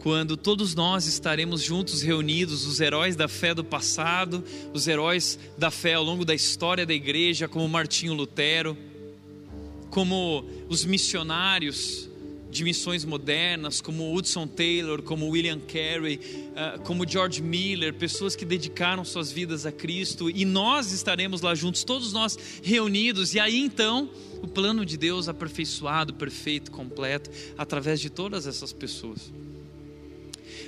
Quando 0.05 0.37
todos 0.37 0.75
nós 0.75 1.07
estaremos 1.07 1.63
juntos 1.63 2.03
reunidos, 2.03 2.67
os 2.67 2.79
heróis 2.79 3.15
da 3.15 3.27
fé 3.27 3.55
do 3.55 3.63
passado, 3.63 4.43
os 4.71 4.87
heróis 4.87 5.39
da 5.57 5.71
fé 5.71 5.95
ao 5.95 6.03
longo 6.03 6.23
da 6.23 6.35
história 6.35 6.85
da 6.85 6.93
igreja, 6.93 7.47
como 7.47 7.67
Martinho 7.67 8.13
Lutero, 8.13 8.77
como 9.89 10.45
os 10.69 10.85
missionários 10.85 12.07
de 12.51 12.63
missões 12.63 13.03
modernas, 13.03 13.81
como 13.81 14.15
Hudson 14.15 14.45
Taylor, 14.45 15.01
como 15.01 15.27
William 15.27 15.59
Carey, 15.59 16.19
uh, 16.51 16.79
como 16.81 17.03
George 17.09 17.41
Miller, 17.41 17.91
pessoas 17.91 18.35
que 18.35 18.45
dedicaram 18.45 19.03
suas 19.03 19.31
vidas 19.31 19.65
a 19.65 19.71
Cristo, 19.71 20.29
e 20.29 20.45
nós 20.45 20.91
estaremos 20.91 21.41
lá 21.41 21.55
juntos, 21.55 21.83
todos 21.83 22.13
nós 22.13 22.37
reunidos, 22.61 23.33
e 23.33 23.39
aí 23.39 23.57
então 23.57 24.07
o 24.39 24.47
plano 24.47 24.85
de 24.85 24.97
Deus 24.97 25.27
aperfeiçoado, 25.27 26.13
perfeito, 26.13 26.69
completo, 26.69 27.31
através 27.57 27.99
de 27.99 28.11
todas 28.11 28.45
essas 28.45 28.71
pessoas. 28.71 29.33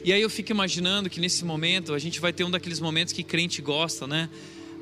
E 0.04 0.14
aí 0.14 0.22
eu 0.22 0.30
fico 0.30 0.52
imaginando 0.52 1.10
que 1.10 1.20
nesse 1.20 1.44
momento 1.44 1.94
a 1.94 2.00
gente 2.00 2.20
vai 2.20 2.32
ter 2.32 2.44
um 2.44 2.52
daqueles 2.52 2.80
momentos 2.80 3.14
que 3.14 3.24
crente 3.24 3.62
gosta, 3.62 4.08
né? 4.08 4.30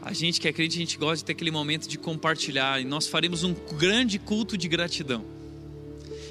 A 0.02 0.14
gente 0.14 0.40
que 0.40 0.48
é 0.48 0.54
crente, 0.54 0.78
a 0.78 0.80
gente 0.80 0.98
gosta 0.98 1.18
de 1.18 1.26
ter 1.26 1.32
aquele 1.32 1.52
momento 1.52 1.88
de 1.88 1.98
compartilhar, 1.98 2.80
e 2.80 2.86
nós 2.86 3.08
faremos 3.08 3.44
um 3.44 3.54
grande 3.54 4.20
culto 4.20 4.56
de 4.56 4.68
gratidão. 4.68 5.26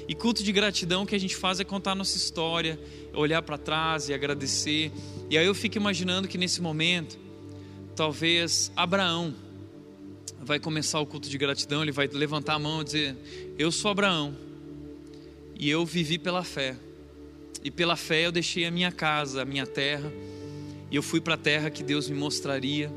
E 0.07 0.15
culto 0.15 0.43
de 0.43 0.51
gratidão 0.51 1.05
que 1.05 1.15
a 1.15 1.19
gente 1.19 1.35
faz 1.35 1.59
é 1.59 1.63
contar 1.63 1.95
nossa 1.95 2.15
história, 2.15 2.79
olhar 3.13 3.41
para 3.41 3.57
trás 3.57 4.07
e 4.07 4.13
agradecer. 4.13 4.91
E 5.29 5.37
aí 5.37 5.45
eu 5.45 5.55
fico 5.55 5.77
imaginando 5.77 6.27
que 6.27 6.37
nesse 6.37 6.61
momento, 6.61 7.17
talvez 7.95 8.71
Abraão 8.75 9.33
vai 10.39 10.59
começar 10.59 10.99
o 10.99 11.05
culto 11.05 11.27
de 11.27 11.37
gratidão, 11.37 11.81
ele 11.81 11.91
vai 11.91 12.07
levantar 12.07 12.53
a 12.53 12.59
mão 12.59 12.81
e 12.81 12.83
dizer: 12.85 13.15
Eu 13.57 13.71
sou 13.71 13.89
Abraão, 13.89 14.37
e 15.57 15.69
eu 15.69 15.85
vivi 15.85 16.19
pela 16.19 16.43
fé. 16.43 16.77
E 17.65 17.71
pela 17.71 17.95
fé 17.95 18.27
eu 18.27 18.31
deixei 18.31 18.63
a 18.63 18.69
minha 18.69 18.91
casa, 18.91 19.41
a 19.41 19.45
minha 19.45 19.65
terra, 19.65 20.13
e 20.91 20.95
eu 20.95 21.01
fui 21.01 21.19
para 21.19 21.33
a 21.33 21.37
terra 21.37 21.71
que 21.71 21.81
Deus 21.81 22.07
me 22.07 22.15
mostraria. 22.15 22.93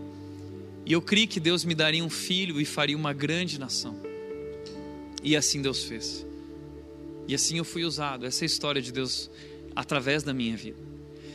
E 0.85 0.93
eu 0.93 1.01
criei 1.01 1.27
que 1.27 1.41
Deus 1.41 1.65
me 1.65 1.75
daria 1.75 2.05
um 2.05 2.11
filho 2.11 2.61
e 2.61 2.67
faria 2.67 2.95
uma 2.95 3.15
grande 3.15 3.59
nação. 3.59 3.99
E 5.23 5.35
assim 5.35 5.63
Deus 5.63 5.85
fez. 5.85 6.27
E 7.27 7.35
assim 7.35 7.57
eu 7.57 7.65
fui 7.65 7.83
usado. 7.83 8.27
Essa 8.27 8.45
é 8.45 8.45
a 8.45 8.47
história 8.47 8.83
de 8.83 8.93
Deus 8.93 9.31
através 9.75 10.23
da 10.23 10.35
minha 10.35 10.55
vida. 10.55 10.77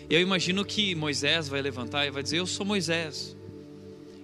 Eu 0.08 0.22
imagino 0.22 0.64
que 0.64 0.94
Moisés 0.94 1.48
vai 1.48 1.60
levantar 1.60 2.06
e 2.06 2.12
vai 2.12 2.22
dizer: 2.22 2.38
Eu 2.38 2.46
sou 2.46 2.64
Moisés. 2.64 3.36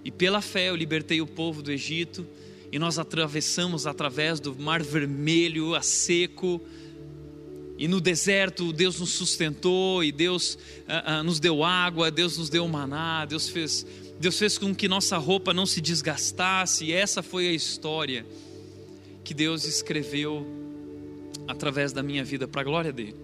E 0.04 0.10
pela 0.12 0.40
fé 0.40 0.68
eu 0.68 0.76
libertei 0.76 1.20
o 1.20 1.26
povo 1.26 1.62
do 1.62 1.72
Egito. 1.72 2.24
E 2.70 2.78
nós 2.78 2.96
atravessamos 2.96 3.88
através 3.88 4.38
do 4.38 4.54
mar 4.54 4.80
vermelho 4.84 5.74
a 5.74 5.82
seco. 5.82 6.60
E 7.80 7.88
no 7.88 7.98
deserto 7.98 8.74
Deus 8.74 9.00
nos 9.00 9.08
sustentou 9.08 10.04
e 10.04 10.12
Deus 10.12 10.52
uh, 10.54 11.20
uh, 11.20 11.24
nos 11.24 11.40
deu 11.40 11.64
água, 11.64 12.10
Deus 12.10 12.36
nos 12.36 12.50
deu 12.50 12.68
maná, 12.68 13.24
Deus 13.24 13.48
fez, 13.48 13.86
Deus 14.20 14.38
fez 14.38 14.58
com 14.58 14.74
que 14.74 14.86
nossa 14.86 15.16
roupa 15.16 15.54
não 15.54 15.64
se 15.64 15.80
desgastasse. 15.80 16.84
E 16.84 16.92
essa 16.92 17.22
foi 17.22 17.48
a 17.48 17.52
história 17.52 18.26
que 19.24 19.32
Deus 19.32 19.64
escreveu 19.64 20.46
através 21.48 21.90
da 21.90 22.02
minha 22.02 22.22
vida 22.22 22.46
para 22.46 22.60
a 22.60 22.64
glória 22.64 22.92
dele. 22.92 23.16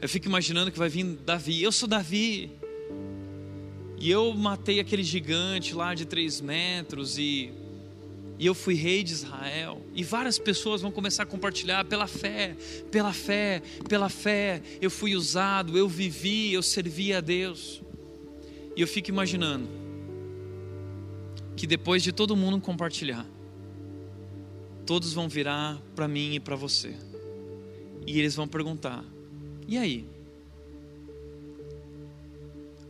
Eu 0.00 0.08
fico 0.08 0.28
imaginando 0.28 0.70
que 0.70 0.78
vai 0.78 0.88
vir 0.88 1.04
Davi. 1.26 1.60
Eu 1.60 1.72
sou 1.72 1.88
Davi. 1.88 2.52
E 3.98 4.08
eu 4.08 4.32
matei 4.32 4.78
aquele 4.78 5.02
gigante 5.02 5.74
lá 5.74 5.92
de 5.92 6.04
três 6.04 6.40
metros 6.40 7.18
e, 7.18 7.50
e 8.40 8.46
eu 8.46 8.54
fui 8.54 8.72
rei 8.72 9.02
de 9.02 9.12
Israel. 9.12 9.82
E 9.94 10.02
várias 10.02 10.38
pessoas 10.38 10.80
vão 10.80 10.90
começar 10.90 11.24
a 11.24 11.26
compartilhar 11.26 11.84
pela 11.84 12.06
fé, 12.06 12.56
pela 12.90 13.12
fé, 13.12 13.60
pela 13.86 14.08
fé. 14.08 14.62
Eu 14.80 14.90
fui 14.90 15.14
usado, 15.14 15.76
eu 15.76 15.86
vivi, 15.86 16.50
eu 16.50 16.62
servi 16.62 17.12
a 17.12 17.20
Deus. 17.20 17.82
E 18.74 18.80
eu 18.80 18.88
fico 18.88 19.10
imaginando 19.10 19.68
que 21.54 21.66
depois 21.66 22.02
de 22.02 22.12
todo 22.12 22.34
mundo 22.34 22.58
compartilhar, 22.62 23.26
todos 24.86 25.12
vão 25.12 25.28
virar 25.28 25.78
para 25.94 26.08
mim 26.08 26.36
e 26.36 26.40
para 26.40 26.56
você. 26.56 26.96
E 28.06 28.18
eles 28.18 28.34
vão 28.34 28.48
perguntar: 28.48 29.04
e 29.68 29.76
aí? 29.76 30.06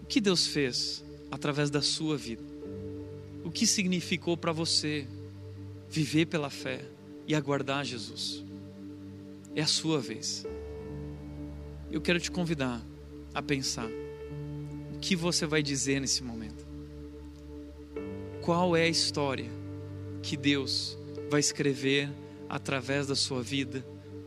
O 0.00 0.06
que 0.06 0.20
Deus 0.20 0.46
fez 0.46 1.04
através 1.28 1.70
da 1.70 1.82
sua 1.82 2.16
vida? 2.16 2.44
O 3.42 3.50
que 3.50 3.66
significou 3.66 4.36
para 4.36 4.52
você 4.52 5.08
viver 5.90 6.26
pela 6.26 6.48
fé 6.48 6.80
e 7.26 7.34
aguardar 7.34 7.84
Jesus? 7.84 8.44
É 9.54 9.62
a 9.62 9.66
sua 9.66 9.98
vez. 9.98 10.46
Eu 11.90 12.00
quero 12.00 12.20
te 12.20 12.30
convidar 12.30 12.80
a 13.34 13.42
pensar: 13.42 13.90
o 14.94 14.98
que 15.00 15.16
você 15.16 15.44
vai 15.44 15.62
dizer 15.62 16.00
nesse 16.00 16.22
momento? 16.22 16.64
Qual 18.40 18.76
é 18.76 18.84
a 18.84 18.88
história 18.88 19.50
que 20.22 20.36
Deus 20.36 20.96
vai 21.28 21.40
escrever 21.40 22.08
através 22.48 23.06
da 23.06 23.16
sua 23.16 23.42
vida 23.42 23.84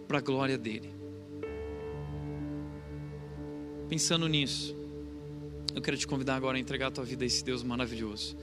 para 0.07 0.18
a 0.18 0.22
glória 0.22 0.57
dele? 0.57 0.94
Pensando 3.88 4.27
nisso, 4.27 4.76
eu 5.73 5.81
quero 5.81 5.98
te 5.98 6.06
convidar 6.06 6.35
agora 6.35 6.57
a 6.57 6.60
entregar 6.60 6.88
a 6.88 6.91
tua 6.91 7.03
vida 7.03 7.23
a 7.23 7.27
esse 7.27 7.44
Deus 7.44 7.64
maravilhoso 7.64 8.35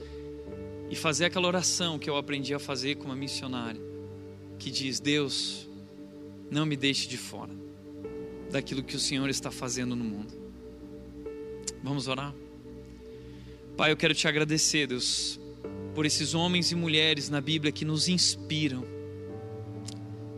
e 0.91 0.95
fazer 0.95 1.25
aquela 1.25 1.47
oração 1.47 1.97
que 1.97 2.09
eu 2.09 2.17
aprendi 2.17 2.53
a 2.53 2.59
fazer 2.59 2.95
como 2.95 3.15
missionária, 3.15 3.81
que 4.59 4.69
diz: 4.69 4.99
Deus, 4.99 5.69
não 6.51 6.65
me 6.65 6.75
deixe 6.75 7.07
de 7.07 7.17
fora 7.17 7.53
daquilo 8.51 8.83
que 8.83 8.97
o 8.97 8.99
Senhor 8.99 9.29
está 9.29 9.49
fazendo 9.49 9.95
no 9.95 10.03
mundo. 10.03 10.33
Vamos 11.81 12.09
orar? 12.09 12.35
Pai, 13.77 13.93
eu 13.93 13.97
quero 13.97 14.13
te 14.13 14.27
agradecer, 14.27 14.85
Deus, 14.85 15.39
por 15.95 16.05
esses 16.05 16.33
homens 16.33 16.71
e 16.71 16.75
mulheres 16.75 17.29
na 17.29 17.39
Bíblia 17.39 17.71
que 17.71 17.85
nos 17.85 18.09
inspiram 18.09 18.85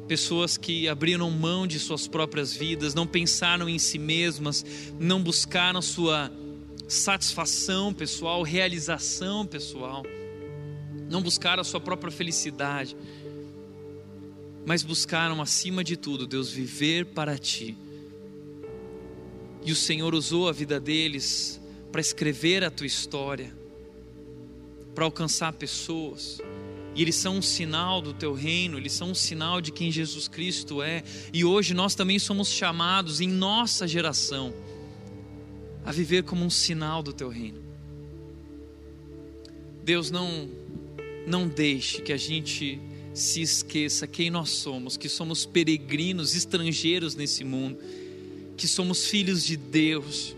pessoas 0.07 0.57
que 0.57 0.87
abriram 0.87 1.31
mão 1.31 1.65
de 1.65 1.79
suas 1.79 2.07
próprias 2.07 2.53
vidas, 2.53 2.93
não 2.93 3.07
pensaram 3.07 3.67
em 3.67 3.79
si 3.79 3.97
mesmas, 3.97 4.63
não 4.99 5.23
buscaram 5.23 5.81
sua 5.81 6.31
satisfação 6.87 7.91
pessoal, 7.91 8.43
realização 8.43 9.45
pessoal, 9.45 10.03
não 11.13 11.21
buscaram 11.21 11.61
a 11.61 11.63
sua 11.63 11.79
própria 11.79 12.11
felicidade, 12.11 12.97
mas 14.65 14.83
buscaram 14.83 15.41
acima 15.41 15.83
de 15.83 15.95
tudo, 15.95 16.27
Deus, 16.27 16.51
viver 16.51 17.05
para 17.05 17.37
ti. 17.37 17.77
E 19.63 19.71
o 19.71 19.75
Senhor 19.75 20.13
usou 20.13 20.49
a 20.49 20.51
vida 20.51 20.79
deles 20.79 21.61
para 21.91 22.01
escrever 22.01 22.63
a 22.63 22.71
tua 22.71 22.87
história, 22.87 23.55
para 24.93 25.05
alcançar 25.05 25.53
pessoas 25.53 26.41
e 26.95 27.01
eles 27.01 27.15
são 27.15 27.37
um 27.37 27.41
sinal 27.41 28.01
do 28.01 28.13
teu 28.13 28.33
reino, 28.33 28.77
eles 28.77 28.93
são 28.93 29.11
um 29.11 29.15
sinal 29.15 29.59
de 29.59 29.71
quem 29.71 29.91
Jesus 29.91 30.27
Cristo 30.27 30.81
é. 30.81 31.03
E 31.33 31.43
hoje 31.43 31.73
nós 31.73 31.95
também 31.95 32.19
somos 32.19 32.49
chamados, 32.49 33.19
em 33.19 33.27
nossa 33.27 33.87
geração, 33.87 34.53
a 35.83 35.91
viver 35.91 36.23
como 36.23 36.45
um 36.45 36.51
sinal 36.51 37.01
do 37.01 37.11
teu 37.11 37.29
reino. 37.29 37.63
Deus, 39.83 40.11
não, 40.11 40.47
não 41.25 41.47
deixe 41.47 42.01
que 42.01 42.11
a 42.11 42.17
gente 42.17 42.79
se 43.13 43.41
esqueça 43.41 44.07
quem 44.07 44.29
nós 44.29 44.49
somos, 44.49 44.97
que 44.97 45.07
somos 45.07 45.45
peregrinos, 45.45 46.35
estrangeiros 46.35 47.15
nesse 47.15 47.43
mundo, 47.43 47.77
que 48.57 48.67
somos 48.67 49.07
filhos 49.07 49.43
de 49.43 49.55
Deus. 49.55 50.35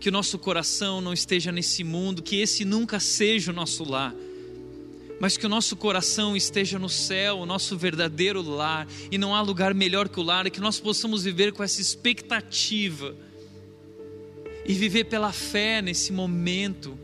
Que 0.00 0.08
o 0.08 0.12
nosso 0.12 0.38
coração 0.38 1.00
não 1.00 1.12
esteja 1.12 1.50
nesse 1.50 1.82
mundo, 1.82 2.22
que 2.22 2.36
esse 2.36 2.64
nunca 2.64 3.00
seja 3.00 3.50
o 3.50 3.54
nosso 3.54 3.82
lar 3.84 4.14
mas 5.20 5.36
que 5.36 5.46
o 5.46 5.48
nosso 5.48 5.76
coração 5.76 6.36
esteja 6.36 6.78
no 6.78 6.88
céu, 6.88 7.38
o 7.38 7.46
nosso 7.46 7.76
verdadeiro 7.76 8.40
lar, 8.40 8.86
e 9.10 9.18
não 9.18 9.34
há 9.34 9.40
lugar 9.40 9.74
melhor 9.74 10.08
que 10.08 10.20
o 10.20 10.22
lar, 10.22 10.46
e 10.46 10.50
que 10.50 10.60
nós 10.60 10.78
possamos 10.78 11.24
viver 11.24 11.52
com 11.52 11.62
essa 11.62 11.80
expectativa 11.80 13.16
e 14.64 14.74
viver 14.74 15.04
pela 15.04 15.32
fé 15.32 15.82
nesse 15.82 16.12
momento, 16.12 16.96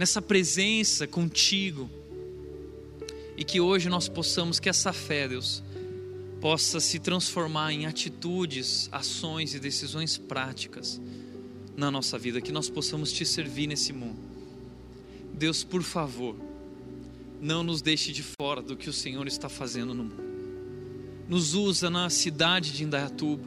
nessa 0.00 0.22
presença 0.22 1.06
contigo, 1.06 1.90
e 3.36 3.44
que 3.44 3.60
hoje 3.60 3.90
nós 3.90 4.08
possamos, 4.08 4.58
que 4.58 4.70
essa 4.70 4.94
fé, 4.94 5.28
Deus, 5.28 5.62
possa 6.40 6.80
se 6.80 6.98
transformar 6.98 7.70
em 7.74 7.84
atitudes, 7.84 8.88
ações 8.90 9.52
e 9.52 9.60
decisões 9.60 10.16
práticas 10.16 10.98
na 11.76 11.90
nossa 11.90 12.16
vida, 12.16 12.40
que 12.40 12.50
nós 12.50 12.70
possamos 12.70 13.12
te 13.12 13.26
servir 13.26 13.66
nesse 13.66 13.92
mundo. 13.92 14.18
Deus, 15.34 15.62
por 15.62 15.82
favor, 15.82 16.34
não 17.38 17.62
nos 17.62 17.82
deixe 17.82 18.10
de 18.10 18.22
fora 18.22 18.62
do 18.62 18.78
que 18.78 18.88
o 18.88 18.94
Senhor 18.94 19.28
está 19.28 19.50
fazendo 19.50 19.92
no 19.92 20.04
mundo. 20.04 20.24
Nos 21.28 21.52
usa 21.52 21.90
na 21.90 22.08
cidade 22.08 22.72
de 22.72 22.84
Indaiatuba, 22.84 23.44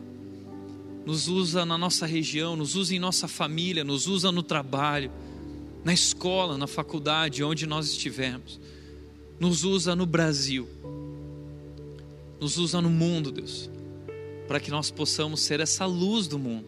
nos 1.04 1.28
usa 1.28 1.66
na 1.66 1.80
nossa 1.80 2.06
região, 2.06 2.56
nos 2.56 2.76
usa 2.76 2.94
em 2.94 3.00
nossa 3.00 3.28
família, 3.28 3.84
nos 3.84 4.06
usa 4.06 4.32
no 4.32 4.44
trabalho, 4.44 5.12
na 5.84 5.94
escola, 5.94 6.58
na 6.58 6.68
faculdade, 6.68 7.44
onde 7.44 7.66
nós 7.66 7.90
estivermos. 7.90 8.60
Nos 9.40 9.64
usa 9.64 9.96
no 9.96 10.06
Brasil, 10.06 10.68
nos 12.40 12.58
usa 12.58 12.82
no 12.82 12.90
mundo, 12.90 13.32
Deus, 13.32 13.70
para 14.48 14.60
que 14.60 14.72
nós 14.72 14.92
possamos 14.92 15.42
ser 15.42 15.60
essa 15.60 15.86
luz 15.86 16.28
do 16.28 16.40
mundo, 16.40 16.68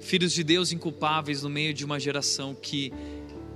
filhos 0.00 0.32
de 0.32 0.44
Deus 0.44 0.72
inculpáveis 0.72 1.42
no 1.42 1.48
meio 1.48 1.72
de 1.72 1.84
uma 1.84 1.98
geração 1.98 2.54
que 2.54 2.92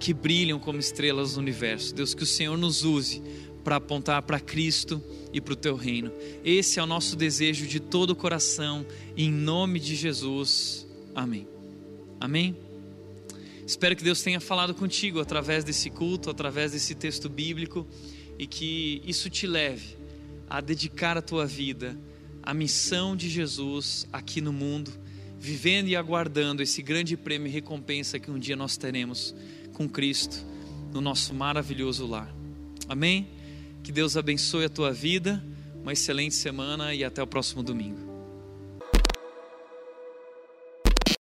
que 0.01 0.15
brilham 0.15 0.59
como 0.59 0.81
estrelas 0.81 1.37
no 1.37 1.43
universo. 1.43 1.95
Deus, 1.95 2.15
que 2.15 2.23
o 2.23 2.27
Senhor 2.27 2.57
nos 2.57 2.83
use 2.83 3.23
para 3.63 3.77
apontar 3.77 4.23
para 4.23 4.41
Cristo 4.41 5.01
e 5.33 5.41
para 5.41 5.53
o 5.53 5.57
teu 5.57 5.77
reino. 5.77 6.11
Esse 6.43 6.81
é 6.81 6.83
o 6.83 6.87
nosso 6.87 7.15
desejo 7.15 7.67
de 7.67 7.79
todo 7.79 8.11
o 8.11 8.17
coração, 8.17 8.85
em 9.15 9.31
nome 9.31 9.79
de 9.79 9.95
Jesus. 9.95 10.87
Amém. 11.15 11.47
Amém. 12.19 12.70
Espero 13.71 13.95
que 13.95 14.03
Deus 14.03 14.21
tenha 14.21 14.41
falado 14.41 14.75
contigo 14.75 15.21
através 15.21 15.63
desse 15.63 15.91
culto, 15.91 16.29
através 16.29 16.73
desse 16.73 16.93
texto 16.93 17.29
bíblico 17.29 17.87
e 18.37 18.45
que 18.45 19.01
isso 19.07 19.31
te 19.31 19.47
leve 19.47 19.97
a 20.49 20.61
dedicar 20.61 21.17
a 21.17 21.23
tua 21.23 21.47
vida 21.47 21.97
à 22.43 22.53
missão 22.53 23.15
de 23.15 23.31
Jesus 23.31 24.09
aqui 24.13 24.41
no 24.41 24.53
mundo, 24.53 24.91
vivendo 25.39 25.87
e 25.87 25.95
aguardando 25.95 26.65
esse 26.65 26.83
grande 26.83 27.17
prêmio 27.17 27.47
e 27.47 27.51
recompensa 27.53 28.19
que 28.19 28.29
um 28.29 28.41
dia 28.41 28.57
nós 28.57 28.77
teremos 28.77 29.33
com 29.73 29.89
Cristo 29.89 30.45
no 30.93 31.01
nosso 31.01 31.33
maravilhoso 31.33 32.09
lar. 32.09 32.35
Amém? 32.89 33.29
Que 33.85 33.93
Deus 33.93 34.17
abençoe 34.17 34.65
a 34.65 34.69
tua 34.69 34.93
vida, 34.93 35.41
uma 35.81 35.93
excelente 35.93 36.35
semana 36.35 36.93
e 36.93 37.05
até 37.05 37.23
o 37.23 37.27
próximo 37.27 37.63
domingo. 37.63 38.10